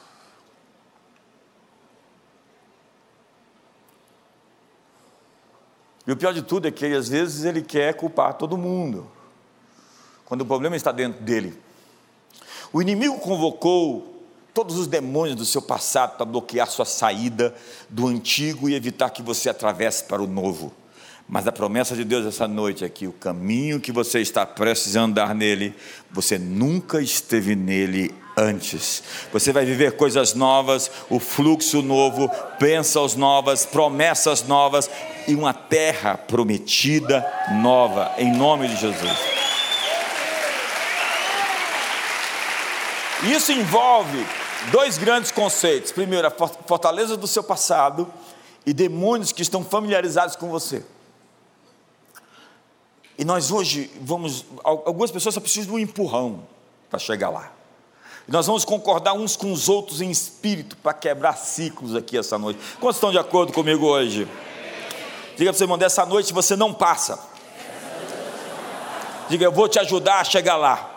E 6.07 6.11
o 6.11 6.17
pior 6.17 6.35
de 6.35 6.43
tudo 6.43 6.67
é 6.67 6.71
que 6.71 6.87
às 6.87 7.09
vezes 7.09 7.45
ele 7.45 7.63
quer 7.63 7.95
culpar 7.95 8.35
todo 8.35 8.57
mundo, 8.59 9.09
quando 10.25 10.41
o 10.41 10.47
problema 10.47 10.75
está 10.75 10.91
dentro 10.91 11.23
dele. 11.23 11.57
O 12.73 12.83
inimigo 12.83 13.19
convocou 13.19 14.13
todos 14.53 14.79
os 14.79 14.87
demônios 14.87 15.37
do 15.37 15.45
seu 15.45 15.63
passado 15.63 16.17
para 16.17 16.27
bloquear 16.27 16.69
sua 16.69 16.85
saída 16.85 17.55
do 17.89 18.07
antigo 18.07 18.69
e 18.69 18.75
evitar 18.75 19.11
que 19.11 19.23
você 19.23 19.49
atravesse 19.49 20.05
para 20.05 20.23
o 20.23 20.27
novo. 20.27 20.73
Mas 21.29 21.47
a 21.47 21.53
promessa 21.53 21.95
de 21.95 22.05
Deus 22.05 22.27
essa 22.27 22.49
noite 22.49 22.85
é 22.85 22.89
que 22.89 23.07
o 23.07 23.13
caminho 23.13 23.81
que 23.81 23.93
você 23.93 24.21
está 24.21 24.45
prestes 24.45 24.97
a 24.97 25.03
andar 25.03 25.35
nele, 25.35 25.75
você 26.11 26.39
nunca 26.39 27.01
esteve 27.01 27.55
nele 27.55 28.15
antes. 28.37 29.03
Você 29.33 29.53
vai 29.53 29.65
viver 29.65 29.97
coisas 29.97 30.35
novas, 30.35 30.91
o 31.11 31.19
fluxo 31.19 31.83
novo, 31.83 32.31
bênçãos 32.59 33.15
novas, 33.15 33.67
promessas 33.67 34.43
novas 34.43 34.91
e 35.27 35.35
uma 35.35 35.53
terra 35.53 36.17
prometida 36.17 37.27
nova, 37.61 38.13
em 38.19 38.33
nome 38.33 38.69
de 38.69 38.77
Jesus. 38.77 39.13
Isso 43.25 43.53
envolve 43.53 44.27
dois 44.73 44.99
grandes 44.99 45.31
conceitos. 45.31 45.93
Primeiro, 45.93 46.27
a 46.27 46.31
fortaleza 46.31 47.17
do 47.17 47.27
seu 47.27 47.43
passado 47.43 48.13
e 48.67 48.73
demônios 48.73 49.33
que 49.33 49.43
estão 49.43 49.65
familiarizados 49.65 50.35
com 50.35 50.49
você. 50.49 50.85
E 53.17 53.25
nós 53.25 53.53
hoje 53.53 53.91
vamos. 54.01 54.45
Algumas 54.65 55.11
pessoas 55.11 55.35
só 55.35 55.41
precisam 55.41 55.67
de 55.67 55.73
um 55.77 55.79
empurrão 55.79 56.43
para 56.91 56.99
chegar 56.99 57.31
lá. 57.31 57.53
Nós 58.29 58.47
vamos 58.47 58.65
concordar 58.65 59.15
uns 59.15 59.37
com 59.37 59.53
os 59.53 59.69
outros 59.69 60.01
em 60.01 60.11
espírito 60.11 60.77
para 60.77 60.95
quebrar 60.95 61.37
ciclos 61.37 61.95
aqui 61.95 62.17
essa 62.17 62.39
noite. 62.39 62.61
Quantos 62.81 62.97
estão 62.97 63.11
de 63.11 63.19
acordo 63.19 63.53
comigo 63.53 63.87
hoje? 63.87 64.29
Diga 65.37 65.51
para 65.51 65.59
seu 65.59 65.65
irmão, 65.65 65.79
dessa 65.79 66.07
noite 66.07 66.33
você 66.33 66.55
não 66.55 66.73
passa. 66.73 67.19
Diga, 69.29 69.45
eu 69.45 69.53
vou 69.53 69.69
te 69.69 69.79
ajudar 69.79 70.21
a 70.21 70.25
chegar 70.25 70.57
lá. 70.57 70.91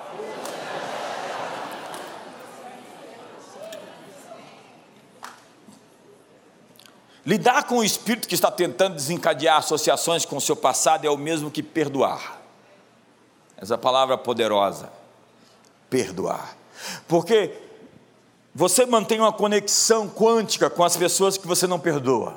Lidar 7.26 7.64
com 7.64 7.80
o 7.80 7.84
espírito 7.84 8.28
que 8.28 8.36
está 8.36 8.52
tentando 8.52 8.96
desencadear 8.96 9.58
associações 9.58 10.26
com 10.26 10.38
o 10.38 10.42
seu 10.42 10.56
passado 10.56 11.08
é 11.08 11.10
o 11.10 11.18
mesmo 11.18 11.50
que 11.50 11.64
perdoar. 11.64 12.40
Essa 13.58 13.78
palavra 13.78 14.16
poderosa, 14.16 14.92
perdoar. 15.90 16.56
Porque 17.08 17.54
você 18.54 18.86
mantém 18.86 19.20
uma 19.20 19.34
conexão 19.34 20.10
quântica 20.10 20.70
com 20.70 20.84
as 20.84 20.96
pessoas 20.96 21.38
que 21.38 21.48
você 21.48 21.68
não 21.68 21.80
perdoa. 21.80 22.36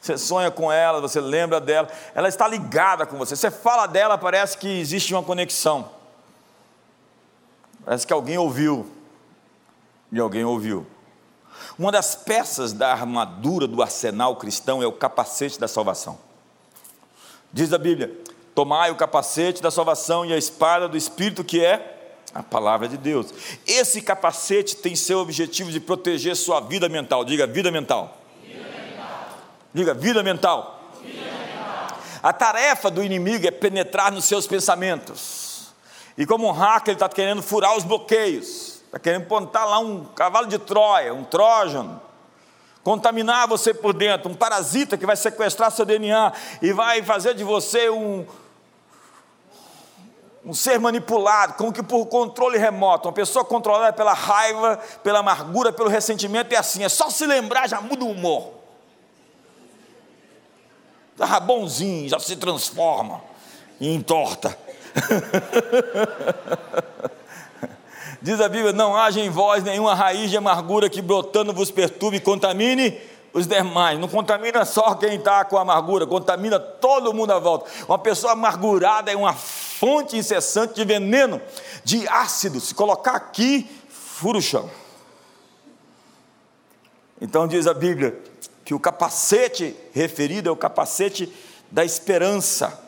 Você 0.00 0.18
sonha 0.18 0.50
com 0.50 0.70
ela, 0.70 1.00
você 1.00 1.18
lembra 1.18 1.58
dela, 1.58 1.88
ela 2.14 2.28
está 2.28 2.46
ligada 2.46 3.06
com 3.06 3.16
você. 3.16 3.34
Você 3.34 3.50
fala 3.50 3.86
dela, 3.86 4.18
parece 4.18 4.58
que 4.58 4.68
existe 4.68 5.14
uma 5.14 5.22
conexão. 5.22 5.88
Parece 7.82 8.06
que 8.06 8.12
alguém 8.12 8.36
ouviu. 8.36 8.86
E 10.12 10.20
alguém 10.20 10.44
ouviu. 10.44 10.86
Uma 11.78 11.90
das 11.90 12.14
peças 12.14 12.74
da 12.74 12.92
armadura 12.92 13.66
do 13.66 13.80
arsenal 13.80 14.36
cristão 14.36 14.82
é 14.82 14.86
o 14.86 14.92
capacete 14.92 15.58
da 15.58 15.66
salvação. 15.66 16.18
Diz 17.50 17.72
a 17.72 17.78
Bíblia: 17.78 18.12
Tomai 18.54 18.90
o 18.90 18.96
capacete 18.96 19.62
da 19.62 19.70
salvação 19.70 20.26
e 20.26 20.32
a 20.32 20.36
espada 20.36 20.86
do 20.86 20.96
Espírito, 20.96 21.42
que 21.42 21.64
é 21.64 21.93
a 22.34 22.42
palavra 22.42 22.88
de 22.88 22.96
Deus. 22.96 23.32
Esse 23.66 24.02
capacete 24.02 24.76
tem 24.76 24.96
seu 24.96 25.18
objetivo 25.18 25.70
de 25.70 25.80
proteger 25.80 26.34
sua 26.34 26.60
vida 26.60 26.88
mental. 26.88 27.24
Diga 27.24 27.46
vida 27.46 27.70
mental. 27.70 28.20
Vida 28.42 28.64
mental. 28.64 29.28
Diga 29.72 29.94
vida 29.94 30.22
mental. 30.22 30.90
A 32.22 32.32
tarefa 32.32 32.90
do 32.90 33.02
inimigo 33.02 33.46
é 33.46 33.50
penetrar 33.50 34.10
nos 34.10 34.24
seus 34.24 34.46
pensamentos. 34.46 35.72
E 36.16 36.24
como 36.24 36.48
um 36.48 36.52
hacker, 36.52 36.92
ele 36.92 36.96
está 36.96 37.08
querendo 37.08 37.42
furar 37.42 37.76
os 37.76 37.84
bloqueios 37.84 38.74
Está 38.94 39.00
querendo 39.00 39.26
plantar 39.26 39.64
lá 39.64 39.80
um 39.80 40.04
cavalo 40.04 40.46
de 40.46 40.56
Troia, 40.56 41.12
um 41.12 41.24
trójano, 41.24 42.00
contaminar 42.84 43.48
você 43.48 43.74
por 43.74 43.92
dentro, 43.92 44.30
um 44.30 44.34
parasita 44.36 44.96
que 44.96 45.04
vai 45.04 45.16
sequestrar 45.16 45.72
seu 45.72 45.84
DNA 45.84 46.32
e 46.62 46.72
vai 46.72 47.02
fazer 47.02 47.34
de 47.34 47.42
você 47.42 47.90
um, 47.90 48.24
um 50.44 50.52
ser 50.52 50.78
manipulado, 50.78 51.54
como 51.54 51.72
que 51.72 51.82
por 51.82 52.04
controle 52.06 52.58
remoto, 52.58 53.08
uma 53.08 53.14
pessoa 53.14 53.44
controlada 53.44 53.92
pela 53.92 54.12
raiva, 54.12 54.78
pela 55.02 55.20
amargura, 55.20 55.72
pelo 55.72 55.88
ressentimento, 55.88 56.52
é 56.52 56.58
assim, 56.58 56.84
é 56.84 56.88
só 56.88 57.08
se 57.08 57.26
lembrar, 57.26 57.68
já 57.68 57.80
muda 57.80 58.04
o 58.04 58.10
humor. 58.10 58.50
Estava 61.12 61.40
bonzinho, 61.40 62.08
já 62.08 62.18
se 62.18 62.36
transforma 62.36 63.22
e 63.80 63.94
entorta. 63.94 64.58
Diz 68.20 68.40
a 68.40 68.48
Bíblia: 68.48 68.72
não 68.72 68.96
haja 68.96 69.20
em 69.20 69.30
vós 69.30 69.62
nenhuma 69.62 69.94
raiz 69.94 70.30
de 70.30 70.36
amargura 70.36 70.90
que 70.90 71.00
brotando 71.00 71.52
vos 71.52 71.70
perturbe 71.70 72.16
e 72.16 72.20
contamine 72.20 72.98
os 73.32 73.46
demais. 73.46 73.96
Não 73.98 74.08
contamina 74.08 74.64
só 74.64 74.94
quem 74.94 75.16
está 75.16 75.44
com 75.44 75.58
amargura, 75.58 76.06
contamina 76.06 76.58
todo 76.58 77.14
mundo 77.14 77.32
à 77.32 77.38
volta. 77.38 77.70
Uma 77.86 77.98
pessoa 77.98 78.32
amargurada 78.32 79.12
é 79.12 79.16
uma 79.16 79.34
fonte 79.78 80.16
incessante 80.16 80.74
de 80.74 80.84
veneno, 80.84 81.40
de 81.84 82.06
ácido. 82.08 82.60
Se 82.60 82.74
colocar 82.74 83.14
aqui, 83.14 83.68
fura 83.88 84.38
o 84.38 84.42
chão. 84.42 84.70
Então 87.20 87.46
diz 87.46 87.66
a 87.66 87.74
Bíblia 87.74 88.20
que 88.64 88.74
o 88.74 88.80
capacete 88.80 89.76
referido 89.92 90.48
é 90.48 90.52
o 90.52 90.56
capacete 90.56 91.32
da 91.70 91.84
esperança. 91.84 92.80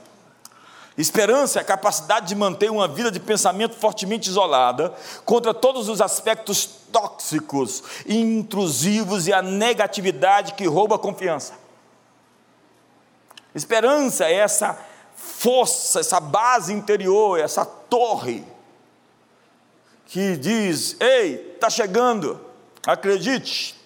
Esperança 0.96 1.58
é 1.58 1.62
a 1.62 1.64
capacidade 1.64 2.28
de 2.28 2.34
manter 2.34 2.70
uma 2.70 2.88
vida 2.88 3.10
de 3.10 3.20
pensamento 3.20 3.74
fortemente 3.74 4.30
isolada 4.30 4.94
contra 5.24 5.52
todos 5.52 5.88
os 5.90 6.00
aspectos 6.00 6.66
tóxicos, 6.90 7.82
intrusivos 8.06 9.26
e 9.26 9.32
a 9.32 9.42
negatividade 9.42 10.54
que 10.54 10.66
rouba 10.66 10.96
a 10.96 10.98
confiança. 10.98 11.52
Esperança 13.54 14.24
é 14.24 14.34
essa 14.34 14.78
força, 15.46 16.00
essa 16.00 16.18
base 16.18 16.72
interior, 16.72 17.38
essa 17.38 17.64
torre 17.64 18.44
que 20.06 20.36
diz: 20.36 20.96
"Ei, 20.98 21.52
está 21.54 21.70
chegando. 21.70 22.44
Acredite. 22.84 23.80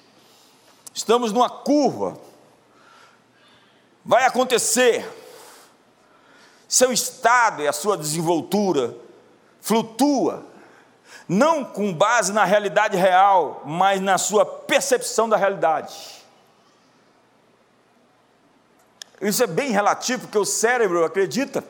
Estamos 0.95 1.33
numa 1.33 1.51
curva. 1.51 2.19
Vai 4.03 4.25
acontecer." 4.25 5.07
seu 6.67 6.93
estado 6.93 7.63
e 7.63 7.67
a 7.67 7.73
sua 7.73 7.99
desenvoltura 7.99 8.95
flutua, 9.61 10.47
não 11.29 11.65
com 11.65 11.93
base 11.93 12.33
na 12.33 12.45
realidade 12.45 12.97
real, 12.97 13.63
mas 13.67 14.01
na 14.01 14.17
sua 14.17 14.47
percepção 14.47 15.29
da 15.29 15.37
realidade. 15.37 16.20
Isso 19.21 19.43
é 19.43 19.47
bem 19.47 19.71
relativo, 19.71 20.23
porque 20.23 20.39
o 20.39 20.45
cérebro 20.45 21.05
acredita 21.05 21.65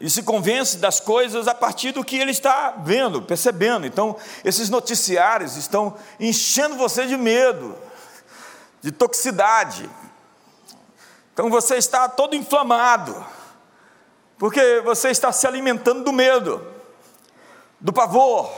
e 0.00 0.08
se 0.08 0.22
convence 0.22 0.78
das 0.78 0.98
coisas 0.98 1.46
a 1.46 1.54
partir 1.54 1.92
do 1.92 2.02
que 2.02 2.16
ele 2.16 2.30
está 2.30 2.70
vendo, 2.70 3.20
percebendo. 3.20 3.86
Então, 3.86 4.16
esses 4.42 4.70
noticiários 4.70 5.56
estão 5.56 5.94
enchendo 6.18 6.76
você 6.76 7.06
de 7.06 7.18
medo, 7.18 7.76
de 8.80 8.90
toxicidade, 8.90 9.90
então 11.32 11.48
você 11.48 11.76
está 11.76 12.08
todo 12.08 12.34
inflamado, 12.36 13.24
porque 14.38 14.80
você 14.84 15.08
está 15.08 15.32
se 15.32 15.46
alimentando 15.46 16.04
do 16.04 16.12
medo, 16.12 16.66
do 17.78 17.92
pavor, 17.92 18.50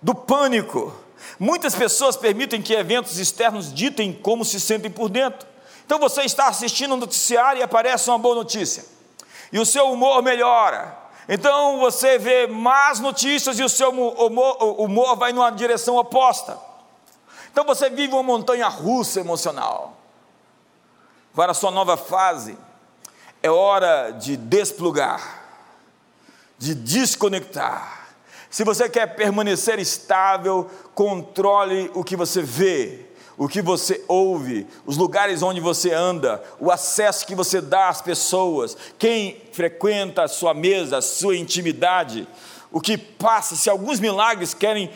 do 0.00 0.14
pânico. 0.14 0.94
Muitas 1.38 1.74
pessoas 1.74 2.16
permitem 2.16 2.62
que 2.62 2.72
eventos 2.72 3.18
externos 3.18 3.72
ditem 3.72 4.12
como 4.12 4.44
se 4.44 4.60
sentem 4.60 4.90
por 4.90 5.08
dentro. 5.08 5.46
Então 5.84 5.98
você 5.98 6.22
está 6.22 6.48
assistindo 6.48 6.94
um 6.94 6.98
noticiário 6.98 7.60
e 7.60 7.62
aparece 7.62 8.08
uma 8.08 8.18
boa 8.18 8.34
notícia, 8.34 8.84
e 9.52 9.58
o 9.58 9.66
seu 9.66 9.90
humor 9.90 10.22
melhora. 10.22 10.96
Então 11.28 11.78
você 11.78 12.18
vê 12.18 12.46
más 12.46 13.00
notícias 13.00 13.58
e 13.58 13.62
o 13.62 13.68
seu 13.68 13.90
humor, 13.90 14.80
humor 14.80 15.16
vai 15.16 15.32
numa 15.32 15.50
direção 15.50 15.96
oposta. 15.96 16.58
Então 17.50 17.64
você 17.64 17.88
vive 17.88 18.12
uma 18.12 18.22
montanha 18.22 18.68
russa 18.68 19.20
emocional 19.20 19.96
para 21.34 21.52
a 21.52 21.54
sua 21.54 21.70
nova 21.70 21.96
fase, 21.96 22.56
é 23.42 23.50
hora 23.50 24.10
de 24.10 24.36
desplugar, 24.36 25.42
de 26.58 26.74
desconectar. 26.74 28.08
Se 28.50 28.64
você 28.64 28.88
quer 28.88 29.16
permanecer 29.16 29.78
estável, 29.80 30.70
controle 30.94 31.90
o 31.94 32.04
que 32.04 32.16
você 32.16 32.40
vê, 32.40 33.06
o 33.36 33.48
que 33.48 33.60
você 33.60 34.04
ouve, 34.06 34.66
os 34.86 34.96
lugares 34.96 35.42
onde 35.42 35.60
você 35.60 35.92
anda, 35.92 36.42
o 36.60 36.70
acesso 36.70 37.26
que 37.26 37.34
você 37.34 37.60
dá 37.60 37.88
às 37.88 38.00
pessoas, 38.00 38.76
quem 38.98 39.42
frequenta 39.52 40.22
a 40.22 40.28
sua 40.28 40.54
mesa, 40.54 40.98
a 40.98 41.02
sua 41.02 41.36
intimidade, 41.36 42.28
o 42.70 42.80
que 42.80 42.96
passa, 42.96 43.56
se 43.56 43.68
alguns 43.68 44.00
milagres 44.00 44.54
querem 44.54 44.90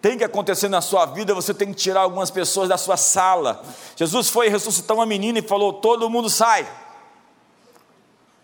tem 0.00 0.16
que 0.16 0.22
acontecer 0.22 0.68
na 0.68 0.80
sua 0.80 1.06
vida, 1.06 1.34
você 1.34 1.52
tem 1.52 1.68
que 1.68 1.74
tirar 1.74 2.02
algumas 2.02 2.30
pessoas 2.30 2.68
da 2.68 2.78
sua 2.78 2.96
sala. 2.96 3.64
Jesus 3.96 4.28
foi 4.28 4.48
ressuscitar 4.48 4.96
uma 4.96 5.04
menina 5.04 5.40
e 5.40 5.42
falou: 5.42 5.72
todo 5.72 6.08
mundo 6.08 6.30
sai. 6.30 6.68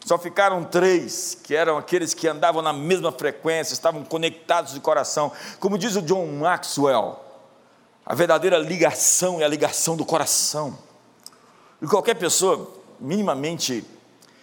Só 0.04 0.18
ficaram 0.18 0.64
três, 0.64 1.38
que 1.42 1.54
eram 1.54 1.78
aqueles 1.78 2.12
que 2.12 2.28
andavam 2.28 2.60
na 2.60 2.72
mesma 2.72 3.10
frequência, 3.10 3.72
estavam 3.72 4.04
conectados 4.04 4.74
de 4.74 4.80
coração. 4.80 5.32
Como 5.58 5.78
diz 5.78 5.96
o 5.96 6.02
John 6.02 6.26
Maxwell, 6.26 7.18
a 8.04 8.14
verdadeira 8.14 8.58
ligação 8.58 9.40
é 9.40 9.44
a 9.44 9.48
ligação 9.48 9.96
do 9.96 10.04
coração. 10.04 10.78
E 11.80 11.86
qualquer 11.86 12.14
pessoa 12.14 12.70
minimamente 13.00 13.84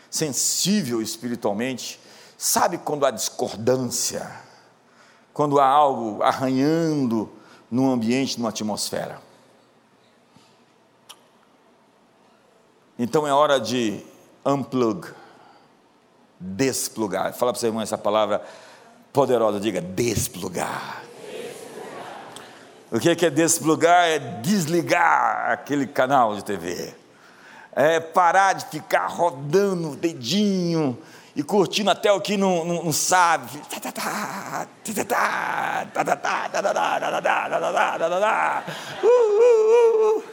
sensível 0.10 1.02
espiritualmente 1.02 2.00
sabe 2.38 2.78
quando 2.78 3.06
há 3.06 3.12
discordância, 3.12 4.30
quando 5.34 5.60
há 5.60 5.66
algo 5.66 6.22
arranhando 6.24 7.32
num 7.70 7.92
ambiente, 7.92 8.38
numa 8.38 8.50
atmosfera. 8.50 9.22
Então 12.98 13.28
é 13.28 13.34
hora 13.34 13.60
de 13.60 14.04
unplug 14.46 15.08
desplugar. 16.40 17.34
Fala 17.34 17.52
para 17.52 17.60
você, 17.60 17.68
irmão, 17.68 17.82
essa 17.82 17.98
palavra 17.98 18.44
poderosa, 19.14 19.60
diga 19.60 19.80
desplugar. 19.80 21.01
O 22.92 23.00
que 23.00 23.26
é 23.26 23.30
desplugar? 23.30 24.06
É 24.06 24.20
desligar 24.20 25.50
aquele 25.52 25.88
canal 25.88 26.36
de 26.36 26.44
TV. 26.44 26.94
É 27.74 28.02
parar 28.02 28.52
de 28.52 28.66
ficar 28.66 29.08
rodando 29.08 29.92
o 29.92 29.96
dedinho 29.96 31.02
e 31.34 31.42
curtindo 31.42 31.90
até 31.90 32.12
o 32.12 32.20
que 32.20 32.36
não, 32.36 32.66
não, 32.66 32.84
não 32.84 32.92
sabe. 32.92 33.62
Uh, 39.02 39.08
uh, 39.08 40.18
uh. 40.18 40.31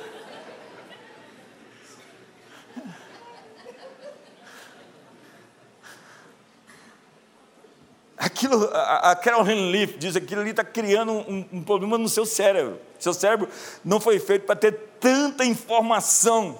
Aquilo, 8.19 8.69
a, 8.73 9.12
a 9.12 9.16
Carolyn 9.16 9.71
Leaf 9.71 9.97
diz 9.97 10.16
aquilo 10.16 10.41
ali 10.41 10.51
está 10.51 10.64
criando 10.64 11.12
um, 11.12 11.47
um, 11.53 11.62
problema 11.62 11.97
no 11.97 12.09
seu 12.09 12.27
cérebro. 12.27 12.81
Seu 12.99 13.14
cérebro 13.14 13.49
não 13.85 14.01
foi 14.01 14.19
feito 14.19 14.45
para 14.45 14.57
ter 14.57 14.73
tanta 14.99 15.45
informação. 15.45 16.59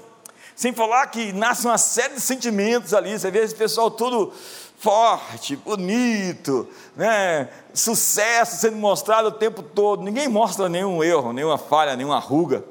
Sem 0.55 0.73
falar 0.73 1.09
que 1.09 1.33
nasce 1.33 1.67
uma 1.67 1.77
série 1.77 2.15
de 2.15 2.21
sentimentos 2.21 2.95
ali. 2.95 3.19
Você 3.19 3.29
vê 3.31 3.41
esse 3.41 3.57
pessoal 3.57 3.91
todo 3.91 4.33
forte, 4.79 5.57
bonito, 5.57 6.69
né? 6.95 7.49
sucesso 7.75 8.61
sendo 8.61 8.77
mostrado 8.77 9.29
o 9.29 9.33
tempo 9.33 9.61
todo. 9.61 10.05
Ninguém 10.05 10.29
mostra 10.29 10.69
nenhum 10.69 11.03
erro, 11.03 11.33
nenhuma 11.33 11.59
falha, 11.59 11.97
nenhuma 11.97 12.21
ruga. 12.21 12.65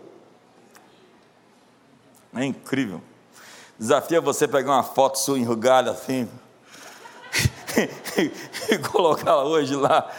É 2.33 2.45
incrível. 2.45 3.01
Desafia 3.77 4.21
você 4.21 4.47
pegar 4.47 4.71
uma 4.71 4.83
foto 4.83 5.19
sua 5.19 5.37
enrugada 5.37 5.91
assim 5.91 6.29
e 8.71 8.77
colocá-la 8.79 9.43
hoje 9.43 9.75
lá. 9.75 10.11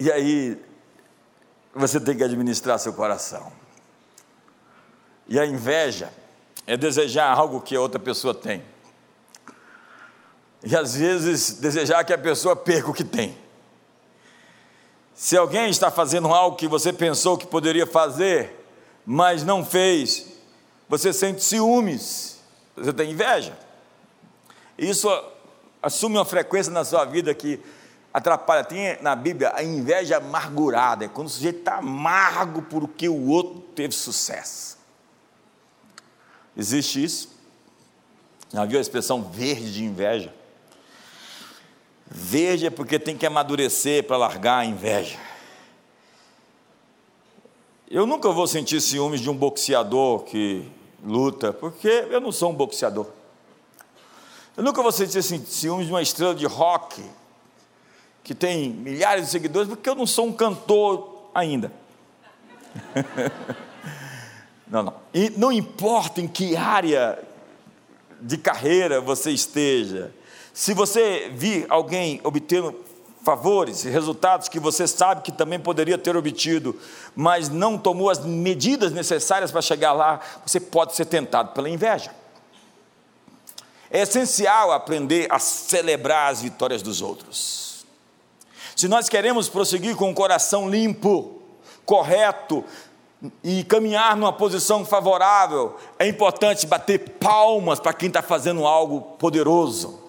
E 0.00 0.12
aí, 0.12 0.62
você 1.74 1.98
tem 1.98 2.16
que 2.16 2.22
administrar 2.22 2.78
seu 2.78 2.92
coração. 2.92 3.52
E 5.26 5.38
a 5.38 5.44
inveja 5.44 6.12
é 6.66 6.76
desejar 6.76 7.36
algo 7.36 7.60
que 7.60 7.74
a 7.74 7.80
outra 7.80 7.98
pessoa 7.98 8.32
tem. 8.32 8.62
E 10.62 10.76
às 10.76 10.94
vezes 10.94 11.52
desejar 11.52 12.04
que 12.04 12.12
a 12.12 12.18
pessoa 12.18 12.54
perca 12.54 12.90
o 12.90 12.94
que 12.94 13.04
tem. 13.04 13.36
Se 15.14 15.36
alguém 15.36 15.68
está 15.68 15.90
fazendo 15.90 16.28
algo 16.28 16.56
que 16.56 16.68
você 16.68 16.92
pensou 16.92 17.36
que 17.36 17.46
poderia 17.46 17.86
fazer, 17.86 18.64
mas 19.04 19.42
não 19.42 19.64
fez, 19.64 20.37
você 20.88 21.12
sente 21.12 21.42
ciúmes, 21.42 22.38
você 22.76 22.92
tem 22.92 23.10
inveja. 23.10 23.56
Isso 24.76 25.08
assume 25.82 26.16
uma 26.16 26.24
frequência 26.24 26.72
na 26.72 26.84
sua 26.84 27.04
vida 27.04 27.34
que 27.34 27.60
atrapalha. 28.12 28.64
Tem 28.64 29.00
na 29.02 29.14
Bíblia 29.14 29.52
a 29.54 29.62
inveja 29.62 30.16
amargurada, 30.16 31.04
é 31.04 31.08
quando 31.08 31.26
o 31.26 31.30
sujeito 31.30 31.58
está 31.58 31.76
amargo 31.76 32.62
porque 32.62 33.08
o 33.08 33.28
outro 33.28 33.60
teve 33.74 33.94
sucesso. 33.94 34.78
Existe 36.56 37.02
isso? 37.04 37.38
Já 38.52 38.64
viu 38.64 38.78
a 38.78 38.80
expressão 38.80 39.22
verde 39.22 39.72
de 39.72 39.84
inveja? 39.84 40.34
Verde 42.10 42.66
é 42.66 42.70
porque 42.70 42.98
tem 42.98 43.16
que 43.16 43.26
amadurecer 43.26 44.04
para 44.04 44.16
largar 44.16 44.60
a 44.60 44.64
inveja. 44.64 45.18
Eu 47.90 48.06
nunca 48.06 48.30
vou 48.30 48.46
sentir 48.46 48.80
ciúmes 48.80 49.20
de 49.20 49.28
um 49.30 49.36
boxeador 49.36 50.24
que 50.24 50.70
luta, 51.04 51.52
porque 51.52 51.88
eu 52.10 52.20
não 52.20 52.32
sou 52.32 52.50
um 52.50 52.54
boxeador. 52.54 53.06
Eu 54.56 54.64
nunca 54.64 54.82
vou 54.82 54.90
sentir 54.90 55.22
ciúmes 55.22 55.86
de 55.86 55.92
uma 55.92 56.02
estrela 56.02 56.34
de 56.34 56.46
rock 56.46 57.02
que 58.24 58.34
tem 58.34 58.70
milhares 58.70 59.26
de 59.26 59.30
seguidores, 59.30 59.68
porque 59.68 59.88
eu 59.88 59.94
não 59.94 60.06
sou 60.06 60.26
um 60.26 60.32
cantor 60.32 61.30
ainda. 61.34 61.72
não, 64.68 64.82
não. 64.82 64.94
E 65.14 65.30
não 65.30 65.52
importa 65.52 66.20
em 66.20 66.28
que 66.28 66.56
área 66.56 67.18
de 68.20 68.36
carreira 68.36 69.00
você 69.00 69.30
esteja, 69.30 70.12
se 70.52 70.74
você 70.74 71.30
vir 71.32 71.66
alguém 71.68 72.20
obtendo 72.24 72.74
favores 73.28 73.84
e 73.84 73.90
resultados 73.90 74.48
que 74.48 74.58
você 74.58 74.88
sabe 74.88 75.20
que 75.20 75.30
também 75.30 75.60
poderia 75.60 75.98
ter 75.98 76.16
obtido, 76.16 76.74
mas 77.14 77.50
não 77.50 77.76
tomou 77.76 78.08
as 78.08 78.24
medidas 78.24 78.90
necessárias 78.90 79.50
para 79.50 79.60
chegar 79.60 79.92
lá, 79.92 80.18
você 80.46 80.58
pode 80.58 80.96
ser 80.96 81.04
tentado 81.04 81.52
pela 81.52 81.68
inveja. 81.68 82.10
É 83.90 84.00
essencial 84.00 84.72
aprender 84.72 85.26
a 85.30 85.38
celebrar 85.38 86.32
as 86.32 86.40
vitórias 86.40 86.80
dos 86.80 87.02
outros. 87.02 87.84
Se 88.74 88.88
nós 88.88 89.10
queremos 89.10 89.46
prosseguir 89.46 89.94
com 89.94 90.10
o 90.10 90.14
coração 90.14 90.70
limpo, 90.70 91.42
correto 91.84 92.64
e 93.44 93.62
caminhar 93.64 94.16
numa 94.16 94.32
posição 94.32 94.86
favorável, 94.86 95.76
é 95.98 96.08
importante 96.08 96.66
bater 96.66 97.10
palmas 97.20 97.78
para 97.78 97.92
quem 97.92 98.06
está 98.08 98.22
fazendo 98.22 98.66
algo 98.66 99.02
poderoso 99.18 100.07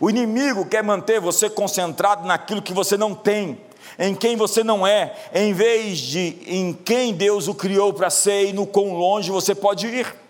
o 0.00 0.08
inimigo 0.08 0.64
quer 0.64 0.82
manter 0.82 1.20
você 1.20 1.50
concentrado 1.50 2.26
naquilo 2.26 2.62
que 2.62 2.72
você 2.72 2.96
não 2.96 3.14
tem, 3.14 3.60
em 3.98 4.14
quem 4.14 4.34
você 4.34 4.64
não 4.64 4.86
é, 4.86 5.14
em 5.34 5.52
vez 5.52 5.98
de 5.98 6.38
em 6.46 6.72
quem 6.72 7.12
Deus 7.12 7.46
o 7.48 7.54
criou 7.54 7.92
para 7.92 8.08
ser 8.08 8.48
e 8.48 8.52
no 8.52 8.66
quão 8.66 8.94
longe 8.94 9.30
você 9.30 9.54
pode 9.54 9.86
ir. 9.86 10.20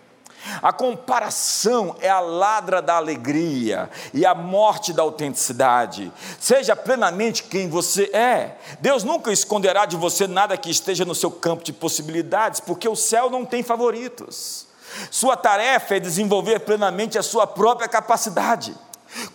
A 0.61 0.73
comparação 0.73 1.95
é 2.01 2.09
a 2.09 2.19
ladra 2.19 2.81
da 2.81 2.95
alegria 2.95 3.89
e 4.13 4.25
a 4.25 4.33
morte 4.33 4.91
da 4.91 5.03
autenticidade. 5.03 6.11
Seja 6.39 6.75
plenamente 6.75 7.43
quem 7.43 7.69
você 7.69 8.05
é. 8.11 8.57
Deus 8.79 9.03
nunca 9.03 9.31
esconderá 9.31 9.85
de 9.85 9.95
você 9.95 10.27
nada 10.27 10.57
que 10.57 10.71
esteja 10.71 11.05
no 11.05 11.15
seu 11.15 11.29
campo 11.29 11.63
de 11.63 11.71
possibilidades, 11.71 12.59
porque 12.59 12.89
o 12.89 12.95
céu 12.95 13.29
não 13.29 13.45
tem 13.45 13.61
favoritos. 13.61 14.67
Sua 15.09 15.37
tarefa 15.37 15.95
é 15.95 15.99
desenvolver 15.99 16.59
plenamente 16.61 17.17
a 17.17 17.23
sua 17.23 17.45
própria 17.45 17.87
capacidade. 17.87 18.75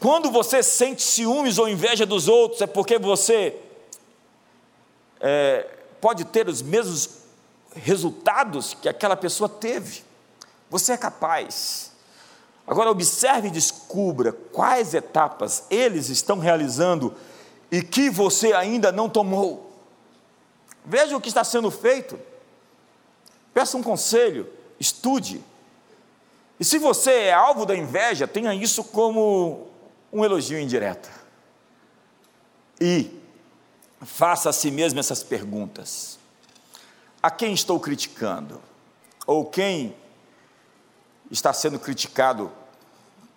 Quando 0.01 0.31
você 0.31 0.63
sente 0.63 1.03
ciúmes 1.03 1.59
ou 1.59 1.69
inveja 1.69 2.07
dos 2.07 2.29
outros, 2.29 2.61
é 2.63 2.67
porque 2.67 2.99
você 2.99 3.57
é, 5.21 5.69
pode 6.01 6.25
ter 6.25 6.49
os 6.49 6.63
mesmos 6.63 7.11
resultados 7.75 8.75
que 8.75 8.89
aquela 8.89 9.17
pessoa 9.17 9.49
teve. 9.49 10.03
Você 10.71 10.93
é 10.93 10.97
capaz. 10.97 11.93
Agora, 12.67 12.91
observe 12.91 13.49
e 13.49 13.51
descubra 13.51 14.33
quais 14.33 14.95
etapas 14.95 15.65
eles 15.71 16.09
estão 16.09 16.39
realizando 16.39 17.15
e 17.71 17.83
que 17.83 18.11
você 18.11 18.53
ainda 18.53 18.91
não 18.91 19.09
tomou. 19.09 19.73
Veja 20.85 21.17
o 21.17 21.21
que 21.21 21.29
está 21.29 21.45
sendo 21.45 21.71
feito. 21.71 22.19
Peça 23.53 23.77
um 23.77 23.83
conselho, 23.83 24.49
estude. 24.81 25.43
E 26.59 26.65
se 26.65 26.79
você 26.79 27.11
é 27.13 27.33
alvo 27.33 27.67
da 27.67 27.77
inveja, 27.77 28.27
tenha 28.27 28.55
isso 28.55 28.83
como 28.83 29.69
um 30.13 30.25
elogio 30.25 30.59
indireto. 30.59 31.11
E 32.81 33.21
faça 34.01 34.51
a 34.51 34.53
si 34.53 34.71
mesmo 34.71 34.99
essas 34.99 35.23
perguntas: 35.23 36.19
a 37.23 37.31
quem 37.31 37.53
estou 37.53 37.79
criticando? 37.79 38.61
Ou 39.27 39.45
quem 39.45 39.95
está 41.31 41.53
sendo 41.53 41.79
criticado 41.79 42.51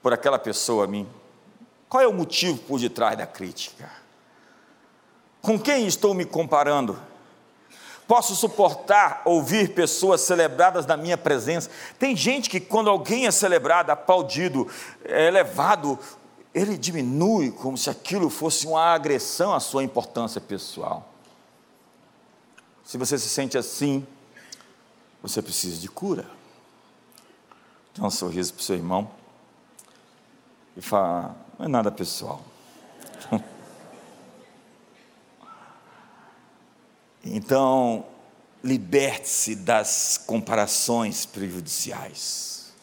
por 0.02 0.14
aquela 0.14 0.38
pessoa 0.38 0.86
a 0.86 0.88
mim? 0.88 1.10
Qual 1.90 2.04
é 2.04 2.08
o 2.08 2.14
motivo 2.14 2.60
por 2.60 2.80
detrás 2.80 3.18
da 3.18 3.26
crítica? 3.26 3.92
Com 5.42 5.60
quem 5.60 5.88
estou 5.88 6.14
me 6.14 6.26
comparando? 6.26 7.02
Posso 8.10 8.36
suportar 8.36 9.22
ouvir 9.24 9.74
pessoas 9.74 10.22
celebradas 10.22 10.86
na 10.86 10.98
minha 10.98 11.18
presença. 11.18 11.70
Tem 11.98 12.16
gente 12.16 12.50
que, 12.50 12.60
quando 12.60 12.90
alguém 12.90 13.28
é 13.28 13.32
celebrado, 13.32 13.92
aplaudido, 13.92 14.68
é 15.06 15.30
levado 15.30 15.98
ele 16.54 16.78
diminui 16.78 17.52
como 17.52 17.78
se 17.78 17.90
aquilo 17.90 18.30
fosse 18.30 18.66
uma 18.66 18.82
agressão 18.82 19.54
à 19.54 19.60
sua 19.60 19.84
importância 19.84 20.42
pessoal. 20.42 21.08
Se 22.84 22.98
você 22.98 23.20
se 23.20 23.30
sente 23.30 23.58
assim, 23.58 24.06
você 25.22 25.42
precisa 25.42 25.80
de 25.80 25.88
cura. 25.88 26.26
Dá 27.96 28.08
um 28.08 28.10
sorriso 28.10 28.54
para 28.54 28.62
o 28.62 28.64
seu 28.64 28.76
irmão 28.76 29.10
e 30.76 30.82
fala: 30.82 31.36
não 31.58 31.66
é 31.66 31.70
nada 31.70 31.92
pessoal. 31.92 32.44
Então, 37.32 38.06
liberte-se 38.64 39.56
das 39.56 40.20
comparações 40.26 41.26
prejudiciais. 41.26 42.74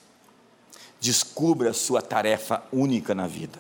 Descubra 1.01 1.71
a 1.71 1.75
sua 1.75 2.01
tarefa 2.01 2.63
única 2.73 3.15
na 3.15 3.27
vida. 3.27 3.59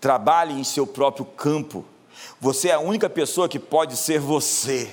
Trabalhe 0.00 0.54
em 0.54 0.64
seu 0.64 0.86
próprio 0.86 1.24
campo. 1.24 1.84
Você 2.40 2.68
é 2.68 2.74
a 2.74 2.80
única 2.80 3.08
pessoa 3.08 3.48
que 3.48 3.58
pode 3.58 3.96
ser 3.96 4.18
você 4.18 4.92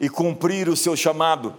e 0.00 0.08
cumprir 0.08 0.68
o 0.68 0.76
seu 0.76 0.96
chamado. 0.96 1.54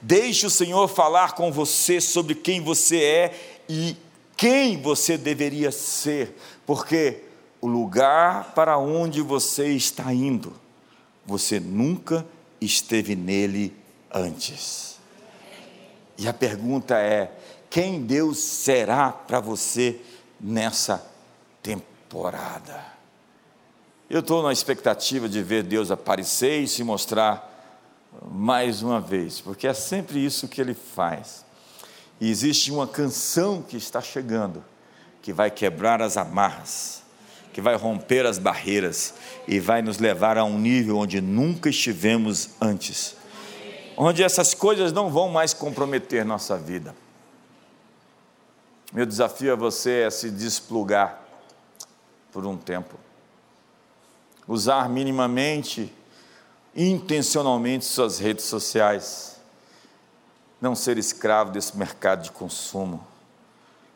Deixe 0.00 0.46
o 0.46 0.50
Senhor 0.50 0.88
falar 0.88 1.34
com 1.34 1.50
você 1.50 2.00
sobre 2.00 2.34
quem 2.34 2.60
você 2.60 3.02
é 3.02 3.60
e 3.68 3.96
quem 4.36 4.80
você 4.80 5.18
deveria 5.18 5.70
ser, 5.70 6.36
porque 6.66 7.24
o 7.60 7.66
lugar 7.66 8.52
para 8.54 8.78
onde 8.78 9.20
você 9.20 9.68
está 9.68 10.14
indo, 10.14 10.54
você 11.30 11.60
nunca 11.60 12.26
esteve 12.60 13.14
nele 13.14 13.74
antes. 14.12 14.98
E 16.18 16.28
a 16.28 16.32
pergunta 16.34 16.98
é: 16.98 17.32
quem 17.70 18.02
Deus 18.02 18.38
será 18.38 19.10
para 19.12 19.40
você 19.40 20.00
nessa 20.40 21.06
temporada? 21.62 22.84
Eu 24.10 24.20
estou 24.20 24.42
na 24.42 24.52
expectativa 24.52 25.28
de 25.28 25.40
ver 25.40 25.62
Deus 25.62 25.92
aparecer 25.92 26.60
e 26.60 26.68
se 26.68 26.82
mostrar 26.82 27.46
mais 28.28 28.82
uma 28.82 29.00
vez, 29.00 29.40
porque 29.40 29.68
é 29.68 29.72
sempre 29.72 30.22
isso 30.24 30.48
que 30.48 30.60
ele 30.60 30.74
faz. 30.74 31.44
E 32.20 32.28
existe 32.28 32.72
uma 32.72 32.88
canção 32.88 33.62
que 33.62 33.76
está 33.76 34.00
chegando, 34.00 34.64
que 35.22 35.32
vai 35.32 35.48
quebrar 35.48 36.02
as 36.02 36.16
amarras, 36.16 37.02
que 37.52 37.60
vai 37.60 37.76
romper 37.76 38.26
as 38.26 38.36
barreiras 38.36 39.14
e 39.50 39.58
vai 39.58 39.82
nos 39.82 39.98
levar 39.98 40.38
a 40.38 40.44
um 40.44 40.56
nível 40.56 40.96
onde 40.98 41.20
nunca 41.20 41.68
estivemos 41.68 42.50
antes, 42.60 43.16
onde 43.96 44.22
essas 44.22 44.54
coisas 44.54 44.92
não 44.92 45.10
vão 45.10 45.28
mais 45.28 45.52
comprometer 45.52 46.24
nossa 46.24 46.56
vida. 46.56 46.94
Meu 48.92 49.04
desafio 49.04 49.52
a 49.52 49.56
você 49.56 50.02
é 50.02 50.10
se 50.10 50.30
desplugar 50.30 51.20
por 52.30 52.46
um 52.46 52.56
tempo, 52.56 52.94
usar 54.46 54.88
minimamente 54.88 55.92
intencionalmente 56.72 57.84
suas 57.84 58.20
redes 58.20 58.44
sociais, 58.44 59.40
não 60.60 60.76
ser 60.76 60.96
escravo 60.96 61.50
desse 61.50 61.76
mercado 61.76 62.22
de 62.22 62.30
consumo 62.30 63.04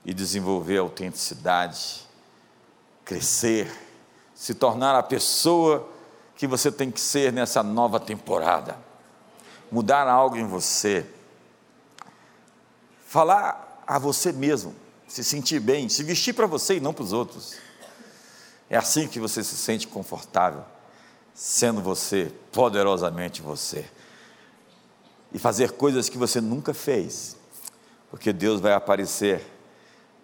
e 0.05 0.12
desenvolver 0.12 0.78
autenticidade, 0.78 2.00
crescer, 3.05 3.84
se 4.45 4.53
tornar 4.53 4.95
a 4.95 5.03
pessoa 5.03 5.88
que 6.36 6.47
você 6.47 6.70
tem 6.70 6.90
que 6.90 7.01
ser 7.01 7.32
nessa 7.32 7.62
nova 7.62 7.99
temporada, 7.99 8.76
mudar 9.72 10.07
algo 10.07 10.36
em 10.36 10.47
você, 10.47 11.07
falar 13.07 13.82
a 13.86 13.99
você 13.99 14.32
mesmo, 14.32 14.74
se 15.09 15.24
sentir 15.24 15.61
bem, 15.61 15.88
se 15.88 16.03
vestir 16.03 16.34
para 16.34 16.47
você 16.47 16.76
e 16.76 16.80
não 16.80 16.92
para 16.92 17.05
os 17.05 17.14
outros. 17.14 17.55
É 18.68 18.76
assim 18.76 19.09
que 19.09 19.18
você 19.18 19.42
se 19.42 19.57
sente 19.57 19.88
confortável 19.88 20.62
sendo 21.32 21.80
você, 21.80 22.30
poderosamente 22.53 23.40
você. 23.40 23.88
E 25.32 25.38
fazer 25.38 25.70
coisas 25.72 26.11
que 26.11 26.18
você 26.18 26.38
nunca 26.38 26.74
fez, 26.74 27.34
porque 28.11 28.30
Deus 28.30 28.61
vai 28.61 28.74
aparecer 28.74 29.42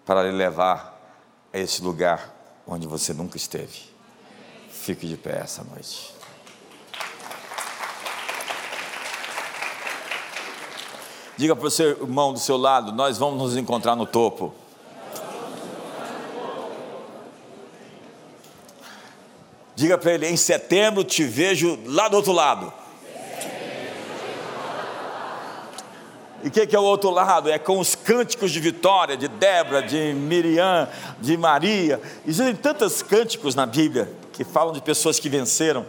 para 0.05 0.21
lhe 0.21 0.37
levar 0.37 1.01
a 1.51 1.57
esse 1.57 1.81
lugar 1.81 2.61
onde 2.67 2.85
você 2.85 3.15
nunca 3.15 3.35
esteve. 3.35 3.90
Fique 4.81 5.05
de 5.05 5.15
pé 5.15 5.41
essa 5.43 5.63
noite. 5.63 6.11
Diga 11.37 11.55
para 11.55 11.67
o 11.67 11.69
seu 11.69 11.89
irmão 11.89 12.33
do 12.33 12.39
seu 12.39 12.57
lado: 12.57 12.91
nós 12.91 13.15
vamos 13.19 13.39
nos 13.39 13.55
encontrar 13.55 13.95
no 13.95 14.07
topo. 14.07 14.51
Diga 19.75 19.99
para 19.99 20.13
ele: 20.13 20.27
em 20.27 20.35
setembro 20.35 21.03
te 21.03 21.23
vejo 21.25 21.77
lá 21.85 22.07
do 22.07 22.17
outro 22.17 22.31
lado. 22.31 22.73
E 26.43 26.47
o 26.47 26.51
que, 26.51 26.65
que, 26.65 26.75
é 26.75 26.79
o 26.79 26.83
outro 26.83 27.11
lado? 27.11 27.51
É 27.51 27.59
com 27.59 27.77
os 27.77 27.93
cânticos 27.93 28.49
de 28.49 28.59
vitória 28.59 29.15
de 29.15 29.27
Débora, 29.27 29.83
de 29.83 30.11
Miriam, 30.15 30.89
de 31.19 31.37
Maria. 31.37 32.01
Existem 32.25 32.55
tantos 32.55 33.03
cânticos 33.03 33.53
na 33.53 33.67
Bíblia 33.67 34.20
que 34.33 34.43
falam 34.43 34.73
de 34.73 34.81
pessoas 34.81 35.19
que 35.19 35.29
venceram. 35.29 35.85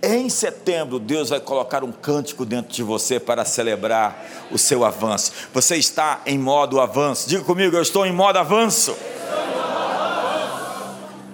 Em 0.00 0.28
setembro, 0.28 1.00
Deus 1.00 1.30
vai 1.30 1.40
colocar 1.40 1.82
um 1.82 1.90
cântico 1.90 2.44
dentro 2.44 2.72
de 2.72 2.82
você 2.84 3.18
para 3.18 3.44
celebrar 3.44 4.24
o 4.50 4.56
seu 4.56 4.84
avanço. 4.84 5.32
Você 5.52 5.76
está 5.76 6.22
em 6.24 6.38
modo 6.38 6.80
avanço. 6.80 7.28
Diga 7.28 7.42
comigo, 7.42 7.76
eu 7.76 7.82
estou 7.82 8.06
em 8.06 8.12
modo 8.12 8.38
avanço. 8.38 8.96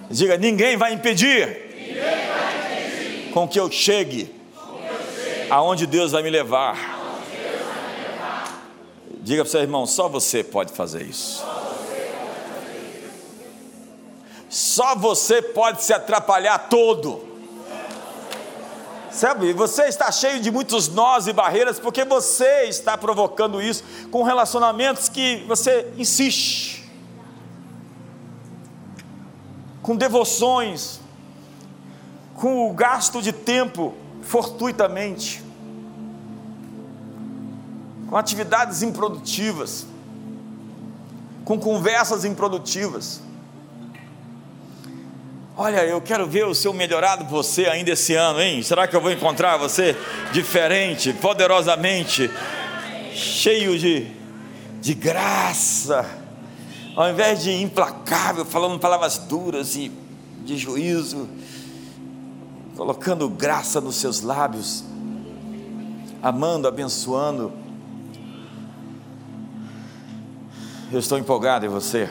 Diga: 0.09 0.37
ninguém 0.37 0.77
vai 0.77 0.93
impedir. 0.93 1.63
Com, 3.33 3.47
que 3.47 3.59
eu 3.59 3.69
chegue, 3.69 4.33
aonde 5.49 5.85
Deus 5.85 6.13
me 6.13 6.29
levar. 6.29 6.73
Vai 6.73 6.83
me 7.29 8.03
levar. 8.07 8.63
Diga 9.21 9.43
para 9.43 9.49
o 9.49 9.51
seu 9.51 9.61
irmão: 9.61 9.85
só 9.85 10.07
você 10.07 10.43
pode 10.43 10.73
fazer 10.73 11.03
isso. 11.03 11.45
Só 14.55 14.95
você 14.95 15.41
pode 15.41 15.83
se 15.83 15.91
atrapalhar 15.91 16.57
todo. 16.69 17.21
Sabe, 19.11 19.53
você 19.53 19.83
está 19.83 20.11
cheio 20.11 20.39
de 20.39 20.51
muitos 20.51 20.89
nós 20.89 21.25
e 21.25 21.33
barreiras 21.33 21.79
porque 21.79 22.03
você 22.03 22.63
está 22.63 22.97
provocando 22.97 23.61
isso 23.61 23.83
com 24.11 24.23
relacionamentos 24.23 25.09
que 25.09 25.43
você 25.47 25.91
insiste. 25.97 26.85
com 29.85 29.95
devoções, 29.95 30.99
com 32.33 32.67
o 32.67 32.73
gasto 32.73 33.21
de 33.21 33.31
tempo 33.31 33.93
fortuitamente, 34.23 35.43
com 38.09 38.17
atividades 38.17 38.81
improdutivas, 38.81 39.85
com 41.43 41.59
conversas 41.59 42.25
improdutivas. 42.25 43.21
Olha, 45.57 45.85
eu 45.85 46.01
quero 46.01 46.27
ver 46.27 46.45
o 46.45 46.53
seu 46.53 46.73
melhorado 46.73 47.25
você 47.25 47.65
ainda 47.65 47.91
esse 47.91 48.13
ano, 48.13 48.41
hein? 48.41 48.61
Será 48.61 48.87
que 48.87 48.95
eu 48.95 49.01
vou 49.01 49.11
encontrar 49.11 49.57
você 49.57 49.95
diferente, 50.31 51.13
poderosamente, 51.13 52.29
cheio 53.13 53.79
de, 53.79 54.07
de 54.81 54.93
graça? 54.93 56.23
ao 56.95 57.09
invés 57.09 57.43
de 57.43 57.51
implacável, 57.51 58.45
falando 58.45 58.79
palavras 58.79 59.17
duras 59.17 59.75
e 59.75 59.91
de 60.45 60.57
juízo, 60.57 61.27
colocando 62.77 63.27
graça 63.27 63.81
nos 63.81 63.97
seus 63.97 64.21
lábios, 64.21 64.85
amando, 66.23 66.67
abençoando. 66.67 67.51
Eu 70.91 70.99
estou 70.99 71.17
empolgado 71.17 71.65
em 71.65 71.69
você, 71.69 72.09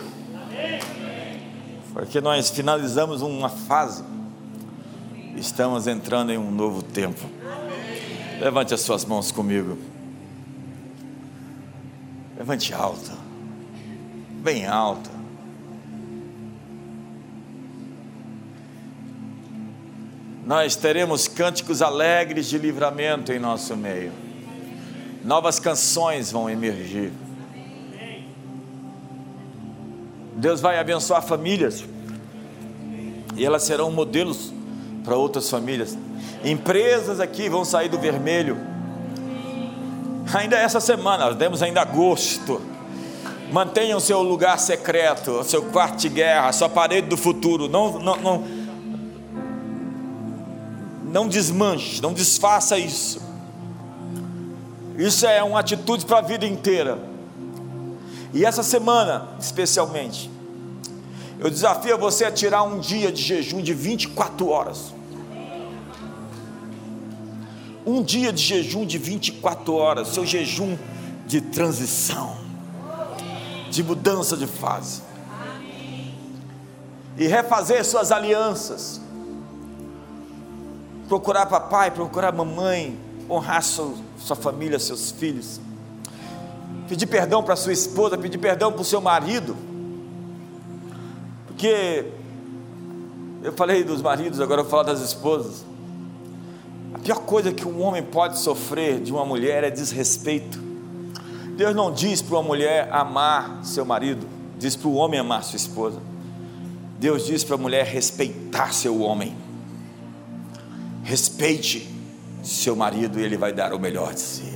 porque 1.94 2.20
nós 2.20 2.50
finalizamos 2.50 3.22
uma 3.22 3.48
fase, 3.48 4.04
estamos 5.36 5.86
entrando 5.86 6.30
em 6.30 6.36
um 6.36 6.50
novo 6.50 6.82
tempo. 6.82 7.24
Levante 8.38 8.74
as 8.74 8.82
suas 8.82 9.06
mãos 9.06 9.32
comigo, 9.32 9.78
levante 12.36 12.74
alto 12.74 13.24
bem 14.44 14.66
alta. 14.66 15.10
Nós 20.44 20.76
teremos 20.76 21.26
cânticos 21.26 21.80
alegres 21.80 22.46
de 22.50 22.58
livramento 22.58 23.32
em 23.32 23.38
nosso 23.38 23.74
meio. 23.74 24.12
Novas 25.24 25.58
canções 25.58 26.30
vão 26.30 26.50
emergir. 26.50 27.10
Deus 30.36 30.60
vai 30.60 30.78
abençoar 30.78 31.22
famílias. 31.22 31.84
E 33.36 33.44
elas 33.44 33.62
serão 33.62 33.90
modelos 33.90 34.52
para 35.04 35.16
outras 35.16 35.48
famílias. 35.50 35.96
Empresas 36.44 37.20
aqui 37.20 37.48
vão 37.48 37.64
sair 37.64 37.88
do 37.88 37.98
vermelho. 37.98 38.56
Ainda 40.32 40.56
essa 40.56 40.80
semana, 40.80 41.34
temos 41.34 41.62
ainda 41.62 41.80
agosto 41.82 42.60
Mantenha 43.54 43.96
o 43.96 44.00
seu 44.00 44.20
lugar 44.22 44.58
secreto, 44.58 45.30
o 45.30 45.44
seu 45.44 45.62
quarto 45.62 45.98
de 45.98 46.08
guerra, 46.08 46.48
a 46.48 46.52
sua 46.52 46.68
parede 46.68 47.08
do 47.08 47.16
futuro. 47.16 47.68
Não, 47.68 48.00
não, 48.00 48.16
não, 48.16 48.44
não 51.04 51.28
desmanche, 51.28 52.02
não 52.02 52.12
desfaça 52.12 52.78
isso. 52.78 53.22
Isso 54.96 55.26
é 55.26 55.42
uma 55.42 55.60
atitude 55.60 56.04
para 56.06 56.18
a 56.18 56.22
vida 56.22 56.46
inteira. 56.46 56.98
E 58.34 58.44
essa 58.44 58.64
semana, 58.64 59.28
especialmente, 59.38 60.28
eu 61.38 61.48
desafio 61.48 61.96
você 61.96 62.24
a 62.24 62.32
tirar 62.32 62.64
um 62.64 62.80
dia 62.80 63.12
de 63.12 63.22
jejum 63.22 63.62
de 63.62 63.72
24 63.72 64.48
horas. 64.48 64.92
Um 67.86 68.02
dia 68.02 68.32
de 68.32 68.42
jejum 68.42 68.84
de 68.84 68.98
24 68.98 69.72
horas, 69.72 70.08
seu 70.08 70.26
jejum 70.26 70.76
de 71.28 71.40
transição, 71.40 72.36
de 73.70 73.84
mudança 73.84 74.36
de 74.36 74.48
fase. 74.48 75.02
E 77.16 77.28
refazer 77.28 77.84
suas 77.84 78.10
alianças. 78.10 79.00
Procurar 81.06 81.46
papai, 81.46 81.92
procurar 81.92 82.32
mamãe, 82.32 82.98
honrar 83.30 83.62
sua, 83.62 83.94
sua 84.18 84.34
família, 84.34 84.80
seus 84.80 85.12
filhos 85.12 85.60
pedir 86.88 87.06
perdão 87.06 87.42
para 87.42 87.56
sua 87.56 87.72
esposa, 87.72 88.16
pedir 88.18 88.38
perdão 88.38 88.72
para 88.72 88.82
o 88.82 88.84
seu 88.84 89.00
marido, 89.00 89.56
porque 91.46 92.06
eu 93.42 93.52
falei 93.52 93.84
dos 93.84 94.02
maridos, 94.02 94.40
agora 94.40 94.60
eu 94.60 94.64
vou 94.64 94.70
falar 94.70 94.84
das 94.84 95.00
esposas. 95.00 95.64
A 96.92 96.98
pior 96.98 97.20
coisa 97.20 97.52
que 97.52 97.66
um 97.66 97.82
homem 97.82 98.02
pode 98.02 98.38
sofrer 98.38 99.00
de 99.00 99.12
uma 99.12 99.24
mulher 99.24 99.64
é 99.64 99.70
desrespeito. 99.70 100.62
Deus 101.56 101.74
não 101.74 101.92
diz 101.92 102.20
para 102.20 102.36
uma 102.36 102.42
mulher 102.42 102.88
amar 102.92 103.60
seu 103.64 103.84
marido, 103.84 104.26
diz 104.58 104.76
para 104.76 104.88
o 104.88 104.94
homem 104.94 105.20
amar 105.20 105.44
sua 105.44 105.56
esposa. 105.56 106.00
Deus 106.98 107.26
diz 107.26 107.44
para 107.44 107.54
a 107.54 107.58
mulher 107.58 107.84
respeitar 107.86 108.72
seu 108.72 109.00
homem. 109.00 109.36
Respeite 111.02 111.88
seu 112.42 112.74
marido 112.74 113.20
e 113.20 113.22
ele 113.22 113.36
vai 113.36 113.52
dar 113.52 113.74
o 113.74 113.78
melhor 113.78 114.14
de 114.14 114.20
si 114.20 114.53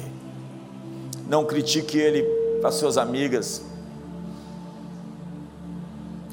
não 1.29 1.45
critique 1.45 1.99
ele 1.99 2.23
para 2.61 2.73
suas 2.73 2.97
amigas. 2.97 3.63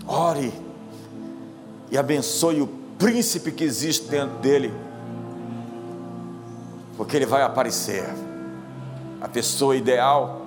Ore 0.08 0.54
e 1.92 1.98
abençoe 1.98 2.62
o 2.62 2.68
príncipe 2.98 3.52
que 3.52 3.64
existe 3.64 4.08
dentro 4.08 4.38
dele, 4.38 4.74
porque 6.96 7.16
ele 7.16 7.26
vai 7.26 7.42
aparecer. 7.42 8.06
A 9.22 9.28
pessoa 9.28 9.76
ideal, 9.76 10.42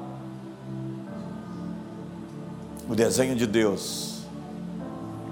o 2.88 2.94
desenho 2.94 3.34
de 3.34 3.46
Deus, 3.46 4.20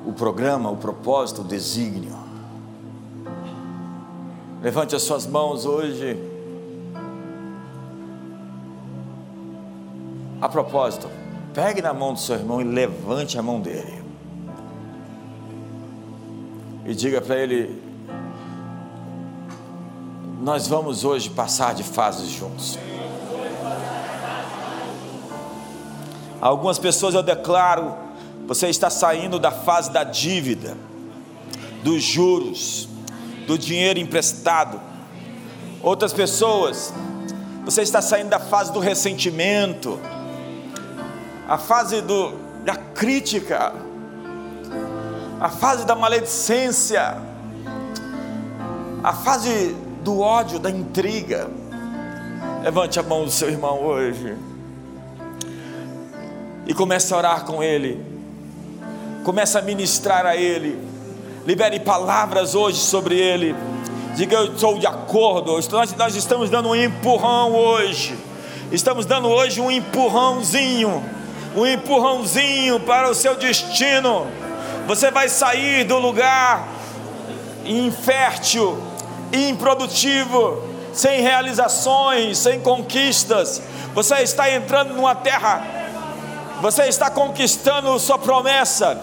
o 0.04 0.12
programa, 0.12 0.70
o 0.70 0.76
propósito, 0.76 1.42
o 1.42 1.44
desígnio. 1.44 2.16
Levante 4.62 4.96
as 4.96 5.02
suas 5.02 5.26
mãos 5.26 5.64
hoje. 5.64 6.35
A 10.40 10.48
propósito, 10.48 11.08
pegue 11.54 11.80
na 11.80 11.94
mão 11.94 12.12
do 12.12 12.18
seu 12.18 12.36
irmão 12.36 12.60
e 12.60 12.64
levante 12.64 13.38
a 13.38 13.42
mão 13.42 13.58
dele. 13.60 14.04
E 16.84 16.94
diga 16.94 17.20
para 17.22 17.36
ele: 17.36 17.82
Nós 20.40 20.68
vamos 20.68 21.04
hoje 21.04 21.30
passar 21.30 21.74
de 21.74 21.82
fases 21.82 22.28
juntos. 22.28 22.78
Algumas 26.38 26.78
pessoas 26.78 27.14
eu 27.14 27.22
declaro: 27.22 27.94
você 28.46 28.68
está 28.68 28.90
saindo 28.90 29.38
da 29.38 29.50
fase 29.50 29.90
da 29.90 30.04
dívida, 30.04 30.76
dos 31.82 32.02
juros, 32.02 32.88
do 33.46 33.58
dinheiro 33.58 33.98
emprestado. 33.98 34.78
Outras 35.82 36.12
pessoas, 36.12 36.92
você 37.64 37.80
está 37.80 38.02
saindo 38.02 38.28
da 38.28 38.38
fase 38.38 38.70
do 38.70 38.80
ressentimento 38.80 39.98
a 41.48 41.56
fase 41.56 42.00
do, 42.00 42.32
da 42.64 42.74
crítica, 42.74 43.72
a 45.40 45.48
fase 45.48 45.84
da 45.84 45.94
maledicência, 45.94 47.16
a 49.02 49.12
fase 49.12 49.76
do 50.02 50.20
ódio, 50.20 50.58
da 50.58 50.70
intriga. 50.70 51.48
Levante 52.62 52.98
a 52.98 53.02
mão 53.02 53.24
do 53.24 53.30
seu 53.30 53.48
irmão 53.48 53.80
hoje 53.80 54.36
e 56.66 56.74
comece 56.74 57.14
a 57.14 57.16
orar 57.16 57.44
com 57.44 57.62
ele. 57.62 58.04
Comece 59.24 59.56
a 59.56 59.62
ministrar 59.62 60.26
a 60.26 60.36
ele. 60.36 60.76
Libere 61.46 61.78
palavras 61.78 62.56
hoje 62.56 62.78
sobre 62.78 63.16
ele. 63.16 63.54
Diga 64.16 64.36
eu 64.36 64.54
estou 64.54 64.78
de 64.78 64.86
acordo. 64.86 65.52
Nós, 65.70 65.94
nós 65.94 66.16
estamos 66.16 66.50
dando 66.50 66.70
um 66.70 66.74
empurrão 66.74 67.54
hoje. 67.54 68.18
Estamos 68.72 69.06
dando 69.06 69.28
hoje 69.28 69.60
um 69.60 69.70
empurrãozinho 69.70 71.04
um 71.56 71.66
empurrãozinho 71.66 72.78
para 72.80 73.10
o 73.10 73.14
seu 73.14 73.34
destino. 73.34 74.26
Você 74.86 75.10
vai 75.10 75.28
sair 75.28 75.84
do 75.84 75.98
lugar 75.98 76.68
infértil, 77.64 78.78
improdutivo, 79.32 80.62
sem 80.92 81.22
realizações, 81.22 82.38
sem 82.38 82.60
conquistas. 82.60 83.62
Você 83.94 84.16
está 84.16 84.50
entrando 84.50 84.94
numa 84.94 85.14
terra, 85.14 85.66
você 86.60 86.84
está 86.84 87.10
conquistando 87.10 87.98
sua 87.98 88.18
promessa, 88.18 89.00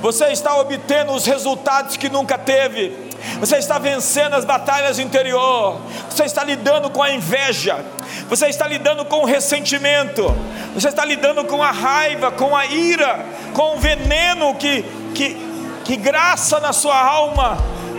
você 0.00 0.28
está 0.28 0.56
obtendo 0.58 1.12
os 1.12 1.26
resultados 1.26 1.98
que 1.98 2.08
nunca 2.08 2.38
teve 2.38 3.09
você 3.38 3.56
está 3.56 3.78
vencendo 3.78 4.34
as 4.34 4.44
batalhas 4.44 4.98
interior, 4.98 5.80
você 6.08 6.24
está 6.24 6.44
lidando 6.44 6.90
com 6.90 7.02
a 7.02 7.10
inveja, 7.10 7.84
você 8.28 8.46
está 8.46 8.66
lidando 8.66 9.04
com 9.04 9.22
o 9.22 9.24
ressentimento, 9.24 10.34
você 10.74 10.88
está 10.88 11.04
lidando 11.04 11.44
com 11.44 11.62
a 11.62 11.70
raiva, 11.70 12.30
com 12.30 12.56
a 12.56 12.66
ira, 12.66 13.24
com 13.54 13.76
o 13.76 13.80
veneno 13.80 14.54
que, 14.54 14.84
que, 15.14 15.36
que 15.84 15.96
graça 15.96 16.60
na 16.60 16.72
sua 16.72 16.98
alma. 16.98 17.58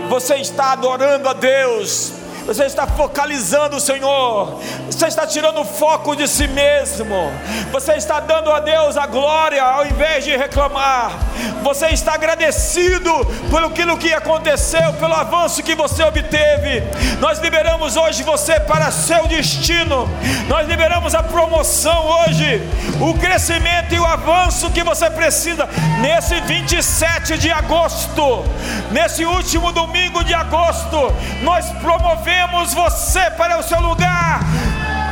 Você 0.10 0.36
está 0.36 0.74
adorando 0.74 1.30
a 1.30 1.34
Deus, 1.34 2.14
você 2.46 2.66
está 2.66 2.88
focalizando 2.88 3.78
o 3.78 3.80
Senhor, 3.80 4.60
você 4.88 5.08
está 5.08 5.28
tirando 5.28 5.62
o 5.62 5.66
foco 5.66 6.16
de 6.16 6.28
si 6.28 6.48
mesmo, 6.48 7.32
você 7.72 7.94
está 7.94 8.20
dando 8.20 8.52
a 8.52 8.60
Deus 8.60 8.98
a 8.98 9.06
glória 9.06 9.64
ao 9.64 9.86
invés 9.86 10.26
de 10.26 10.36
reclamar, 10.36 11.20
você 11.62 11.88
está 11.88 12.14
agradecido 12.14 13.12
por 13.50 13.64
aquilo 13.64 13.98
que 13.98 14.14
aconteceu, 14.14 14.94
pelo 14.94 15.14
avanço 15.14 15.64
que 15.64 15.76
você 15.76 16.04
obteve. 16.04 16.84
Nós 17.20 17.40
liberamos 17.40 17.96
hoje 17.96 18.24
você 18.24 18.60
para 18.60 18.92
seu 18.92 19.28
destino, 19.28 20.10
nós 20.48 20.68
liberamos 20.68 21.14
a 21.14 21.22
promoção 21.22 22.06
hoje, 22.06 22.62
o 23.00 23.14
crescimento 23.20 23.94
e 23.94 24.00
o 24.00 24.06
avanço 24.06 24.72
que 24.72 24.84
você 24.84 25.10
precisa. 25.10 25.70
Nesse 26.02 26.40
27 26.42 27.38
de 27.38 27.52
agosto, 27.52 28.44
nesse 28.92 29.26
último 29.26 29.72
domingo 29.72 30.24
de 30.24 30.34
agosto, 30.34 31.14
nós 31.44 31.70
promovemos 31.82 32.31
movemos 32.32 32.74
você 32.74 33.30
para 33.32 33.60
o 33.60 33.64
seu 33.64 33.80
lugar 33.82 34.40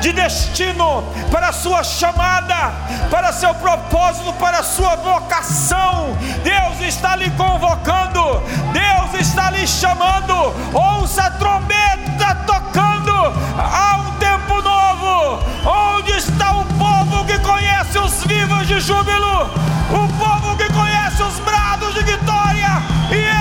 de 0.01 0.13
destino, 0.13 1.03
para 1.29 1.49
a 1.49 1.53
sua 1.53 1.83
chamada, 1.83 2.71
para 3.11 3.33
seu 3.33 3.53
propósito, 3.55 4.31
para 4.33 4.59
a 4.59 4.63
sua 4.63 4.95
vocação. 4.95 6.17
Deus 6.43 6.79
está 6.81 7.17
lhe 7.17 7.29
convocando, 7.31 8.41
Deus 8.71 9.19
está 9.19 9.51
lhe 9.51 9.67
chamando. 9.67 10.33
Ouça 10.73 11.23
a 11.23 11.31
trombeta 11.31 12.35
tocando. 12.47 13.13
Há 13.57 13.97
um 13.97 14.11
tempo 14.17 14.61
novo. 14.61 15.43
Onde 15.65 16.11
está 16.11 16.53
o 16.53 16.65
povo 16.65 17.25
que 17.25 17.37
conhece 17.39 17.97
os 17.99 18.23
vivos 18.23 18.65
de 18.67 18.79
júbilo? 18.79 19.49
O 19.91 20.07
povo 20.17 20.55
que 20.55 20.71
conhece 20.71 21.21
os 21.21 21.39
brados 21.39 21.93
de 21.93 22.03
vitória 22.03 22.81
e 23.11 23.38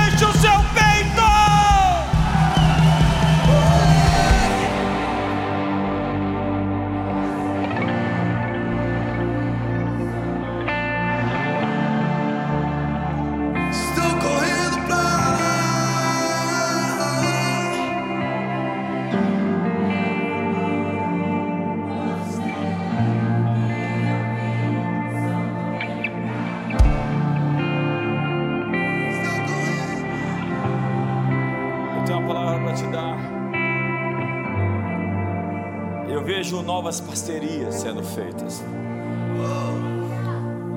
novas 36.79 37.01
parcerias 37.01 37.75
sendo 37.75 38.05
feitas. 38.05 38.63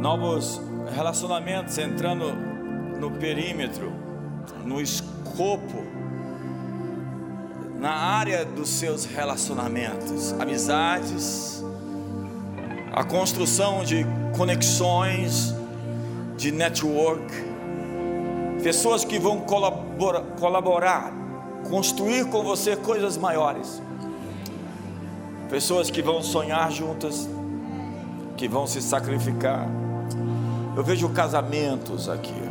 novos 0.01 0.59
relacionamentos 0.95 1.77
entrando 1.77 2.33
no 2.99 3.11
perímetro, 3.11 3.93
no 4.65 4.81
escopo, 4.81 5.85
na 7.79 7.91
área 7.91 8.43
dos 8.43 8.67
seus 8.69 9.05
relacionamentos, 9.05 10.33
amizades, 10.39 11.63
a 12.91 13.03
construção 13.03 13.83
de 13.83 14.03
conexões, 14.35 15.53
de 16.35 16.51
network, 16.51 17.31
pessoas 18.63 19.05
que 19.05 19.19
vão 19.19 19.41
colaborar, 19.41 20.23
colaborar 20.39 21.13
construir 21.69 22.25
com 22.25 22.43
você 22.43 22.75
coisas 22.75 23.17
maiores, 23.17 23.81
pessoas 25.51 25.91
que 25.91 26.01
vão 26.01 26.23
sonhar 26.23 26.71
juntas, 26.71 27.27
que 28.37 28.47
vão 28.47 28.65
se 28.65 28.81
sacrificar. 28.81 29.67
Eu 30.77 30.81
vejo 30.81 31.09
casamentos 31.09 32.07
aqui, 32.07 32.41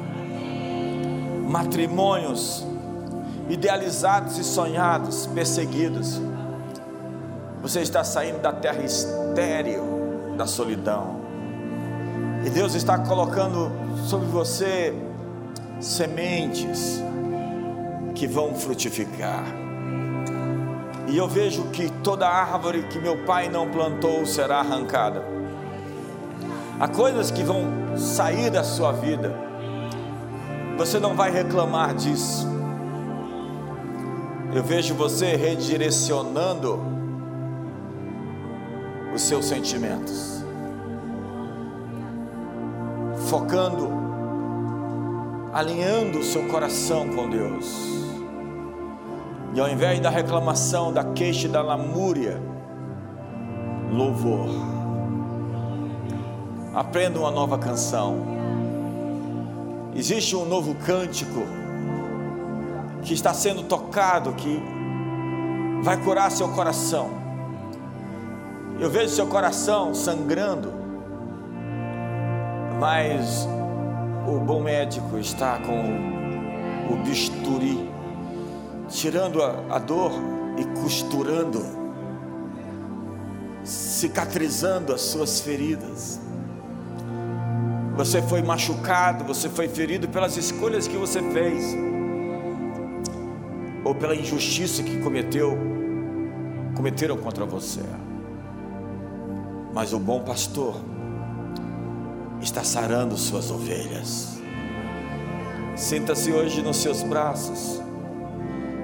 matrimônios 1.49 2.63
idealizados 3.49 4.37
e 4.37 4.45
sonhados, 4.45 5.27
perseguidos. 5.29 6.21
Você 7.63 7.81
está 7.81 8.05
saindo 8.05 8.43
da 8.43 8.53
terra 8.53 8.85
estéril 8.85 10.35
da 10.37 10.47
solidão. 10.47 11.19
E 12.45 12.51
Deus 12.51 12.75
está 12.75 12.99
colocando 12.99 13.73
sobre 14.07 14.27
você 14.27 14.95
sementes 15.81 17.03
que 18.15 18.27
vão 18.27 18.55
frutificar. 18.55 19.70
E 21.11 21.17
eu 21.17 21.27
vejo 21.27 21.65
que 21.71 21.91
toda 22.05 22.29
árvore 22.29 22.85
que 22.85 23.01
meu 23.01 23.25
pai 23.25 23.49
não 23.49 23.69
plantou 23.69 24.25
será 24.25 24.61
arrancada. 24.61 25.25
Há 26.79 26.87
coisas 26.87 27.33
que 27.33 27.43
vão 27.43 27.65
sair 27.97 28.49
da 28.49 28.63
sua 28.63 28.93
vida. 28.93 29.35
Você 30.79 31.01
não 31.01 31.17
vai 31.17 31.33
reclamar 31.33 31.95
disso. 31.95 32.49
Eu 34.55 34.63
vejo 34.63 34.95
você 34.95 35.35
redirecionando 35.35 36.81
os 39.13 39.23
seus 39.23 39.47
sentimentos, 39.47 40.45
focando, 43.29 43.91
alinhando 45.53 46.21
o 46.21 46.25
seu 46.25 46.47
coração 46.47 47.09
com 47.09 47.29
Deus. 47.29 48.00
E 49.53 49.61
ao 49.61 49.69
invés 49.69 49.99
da 50.01 50.11
reclamação, 50.11 50.93
da 50.93 51.03
queixa 51.03 51.47
e 51.47 51.51
da 51.51 51.61
lamúria, 51.61 52.41
louvor. 53.91 54.49
Aprenda 56.75 57.19
uma 57.19 57.31
nova 57.31 57.59
canção. 57.59 58.17
Existe 59.95 60.37
um 60.37 60.45
novo 60.45 60.75
cântico 60.77 61.41
que 63.03 63.13
está 63.13 63.35
sendo 63.35 63.65
tocado, 63.65 64.33
que 64.35 64.63
vai 65.83 65.97
curar 65.97 66.31
seu 66.31 66.49
coração. 66.51 67.11
Eu 68.79 68.89
vejo 68.89 69.09
seu 69.09 69.27
coração 69.27 69.93
sangrando, 69.93 70.73
mas 72.79 73.49
o 74.27 74.39
bom 74.39 74.61
médico 74.61 75.19
está 75.19 75.59
com 75.59 76.95
o 76.95 76.97
bisturi, 77.03 77.90
tirando 78.91 79.43
a, 79.43 79.77
a 79.77 79.79
dor 79.79 80.13
e 80.59 80.65
costurando, 80.81 81.65
cicatrizando 83.65 84.93
as 84.93 85.01
suas 85.01 85.41
feridas. 85.41 86.21
Você 87.97 88.21
foi 88.23 88.43
machucado, 88.43 89.25
você 89.25 89.49
foi 89.49 89.69
ferido 89.69 90.09
pelas 90.09 90.37
escolhas 90.37 90.89
que 90.89 90.97
você 90.97 91.23
fez 91.31 91.77
ou 93.85 93.95
pela 93.95 94.15
injustiça 94.15 94.83
que 94.83 94.99
cometeu, 94.99 95.57
cometeram 96.75 97.17
contra 97.17 97.45
você. 97.45 97.81
Mas 99.73 99.93
o 99.93 99.99
bom 99.99 100.21
pastor 100.21 100.77
está 102.41 102.65
sarando 102.65 103.17
suas 103.17 103.51
ovelhas. 103.51 104.41
Sinta-se 105.77 106.33
hoje 106.33 106.63
nos 106.63 106.79
seus 106.79 107.03
braços. 107.03 107.81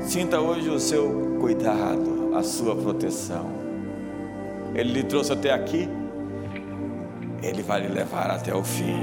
Sinta 0.07 0.41
hoje 0.41 0.71
o 0.71 0.79
seu 0.79 1.37
cuidado, 1.41 2.33
a 2.37 2.43
sua 2.45 2.77
proteção. 2.77 3.51
Ele 4.73 4.93
lhe 4.93 5.03
trouxe 5.03 5.33
até 5.33 5.53
aqui, 5.53 5.89
ele 7.43 7.61
vai 7.61 7.81
lhe 7.81 7.89
levar 7.89 8.31
até 8.31 8.55
o 8.55 8.63
fim. 8.63 8.97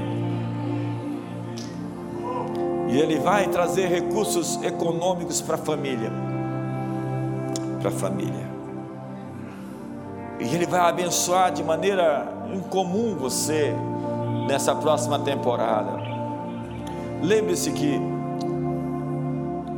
E 2.88 2.98
Ele 2.98 3.18
vai 3.18 3.48
trazer 3.48 3.86
recursos 3.88 4.58
econômicos 4.62 5.42
para 5.42 5.56
a 5.56 5.58
família. 5.58 6.10
Para 7.80 7.90
a 7.90 7.92
família. 7.92 8.48
E 10.40 10.54
Ele 10.54 10.64
vai 10.64 10.80
abençoar 10.80 11.52
de 11.52 11.62
maneira 11.62 12.26
incomum 12.54 13.14
você 13.14 13.74
nessa 14.48 14.74
próxima 14.74 15.18
temporada. 15.18 16.02
Lembre-se 17.22 17.72
que 17.72 18.13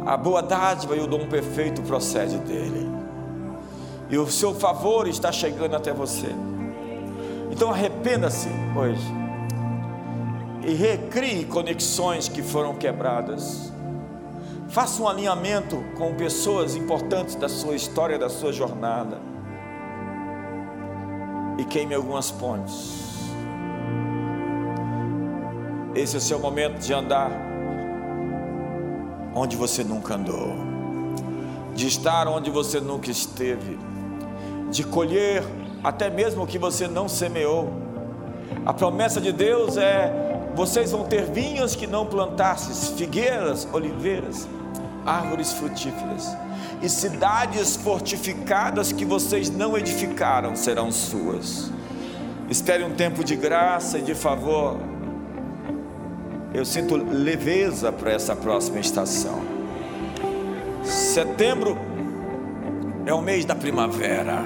a 0.06 0.16
boa 0.16 0.40
dádiva 0.40 0.94
e 0.94 1.00
o 1.00 1.06
dom 1.06 1.26
perfeito 1.26 1.82
procede 1.82 2.38
dele. 2.38 2.88
E 4.08 4.16
o 4.16 4.30
seu 4.30 4.54
favor 4.54 5.08
está 5.08 5.32
chegando 5.32 5.74
até 5.74 5.92
você. 5.92 6.28
Então 7.50 7.70
arrependa-se 7.70 8.48
hoje 8.76 9.04
e 10.64 10.74
recrie 10.74 11.44
conexões 11.44 12.28
que 12.28 12.40
foram 12.40 12.76
quebradas. 12.76 13.72
Faça 14.68 15.02
um 15.02 15.08
alinhamento 15.08 15.82
com 15.96 16.14
pessoas 16.14 16.76
importantes 16.76 17.34
da 17.34 17.48
sua 17.48 17.74
história, 17.74 18.16
da 18.16 18.28
sua 18.28 18.52
jornada. 18.52 19.18
E 21.58 21.64
queime 21.64 21.94
algumas 21.94 22.30
pontes. 22.30 23.06
Esse 25.96 26.14
é 26.14 26.18
o 26.18 26.20
seu 26.20 26.38
momento 26.38 26.78
de 26.78 26.92
andar 26.92 27.55
onde 29.36 29.54
você 29.54 29.84
nunca 29.84 30.14
andou, 30.14 30.56
de 31.74 31.86
estar 31.86 32.26
onde 32.26 32.50
você 32.50 32.80
nunca 32.80 33.10
esteve, 33.10 33.78
de 34.70 34.82
colher 34.82 35.44
até 35.84 36.08
mesmo 36.08 36.42
o 36.42 36.46
que 36.46 36.58
você 36.58 36.88
não 36.88 37.06
semeou. 37.06 37.70
A 38.64 38.72
promessa 38.72 39.20
de 39.20 39.32
Deus 39.32 39.76
é 39.76 40.50
vocês 40.54 40.90
vão 40.90 41.04
ter 41.04 41.30
vinhas 41.30 41.76
que 41.76 41.86
não 41.86 42.06
plantastes, 42.06 42.88
figueiras, 42.96 43.68
oliveiras, 43.74 44.48
árvores 45.04 45.52
frutíferas, 45.52 46.34
e 46.82 46.88
cidades 46.88 47.76
fortificadas 47.76 48.90
que 48.90 49.04
vocês 49.04 49.50
não 49.50 49.76
edificaram 49.76 50.56
serão 50.56 50.90
suas. 50.90 51.70
Espere 52.48 52.84
um 52.84 52.94
tempo 52.94 53.22
de 53.22 53.36
graça 53.36 53.98
e 53.98 54.02
de 54.02 54.14
favor. 54.14 54.95
Eu 56.56 56.64
sinto 56.64 56.96
leveza 56.96 57.92
para 57.92 58.12
essa 58.12 58.34
próxima 58.34 58.80
estação. 58.80 59.42
Setembro 60.82 61.76
é 63.04 63.12
o 63.12 63.20
mês 63.20 63.44
da 63.44 63.54
primavera. 63.54 64.42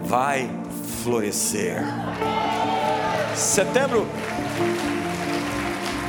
Vai 0.00 0.48
florescer. 1.02 1.82
Setembro 3.34 4.06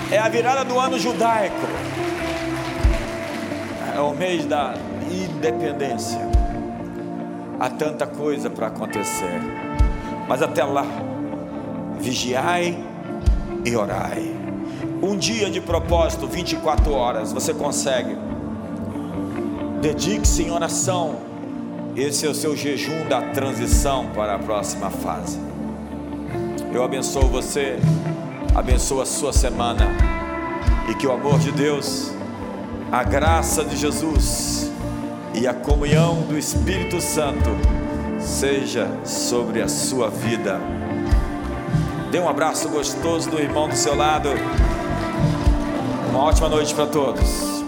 é 0.09 0.17
a 0.17 0.29
virada 0.29 0.63
do 0.63 0.79
ano 0.79 0.97
judaico. 0.97 1.67
É 3.93 3.99
o 3.99 4.15
mês 4.15 4.45
da 4.45 4.73
independência. 5.11 6.21
Há 7.59 7.69
tanta 7.69 8.07
coisa 8.07 8.49
para 8.49 8.67
acontecer. 8.67 9.41
Mas 10.29 10.41
até 10.41 10.63
lá, 10.63 10.85
vigiai 11.99 12.87
e 13.65 13.75
orai. 13.75 14.35
Um 15.01 15.17
dia 15.17 15.49
de 15.49 15.61
propósito, 15.61 16.27
24 16.27 16.91
horas, 16.91 17.31
você 17.31 17.53
consegue. 17.53 18.15
Dedique-se 19.81 20.43
em 20.43 20.51
oração. 20.51 21.17
Esse 21.95 22.25
é 22.25 22.29
o 22.29 22.35
seu 22.35 22.55
jejum 22.55 23.07
da 23.07 23.21
transição 23.21 24.07
para 24.13 24.35
a 24.35 24.39
próxima 24.39 24.89
fase. 24.89 25.39
Eu 26.73 26.83
abençoo 26.83 27.27
você, 27.27 27.79
abençoo 28.53 29.01
a 29.01 29.05
sua 29.05 29.33
semana 29.33 29.87
e 30.89 30.95
que 30.95 31.07
o 31.07 31.11
amor 31.11 31.39
de 31.39 31.51
Deus, 31.51 32.11
a 32.91 33.03
graça 33.03 33.63
de 33.63 33.75
Jesus 33.75 34.71
e 35.33 35.47
a 35.47 35.53
comunhão 35.53 36.21
do 36.23 36.37
Espírito 36.37 36.99
Santo 37.01 37.49
seja 38.19 38.87
sobre 39.03 39.61
a 39.61 39.67
sua 39.67 40.09
vida. 40.09 40.78
Dê 42.11 42.19
um 42.19 42.27
abraço 42.27 42.67
gostoso 42.69 43.29
do 43.29 43.39
irmão 43.39 43.69
do 43.69 43.75
seu 43.75 43.95
lado. 43.95 44.29
Uma 46.09 46.23
ótima 46.23 46.49
noite 46.49 46.73
para 46.73 46.87
todos. 46.87 47.58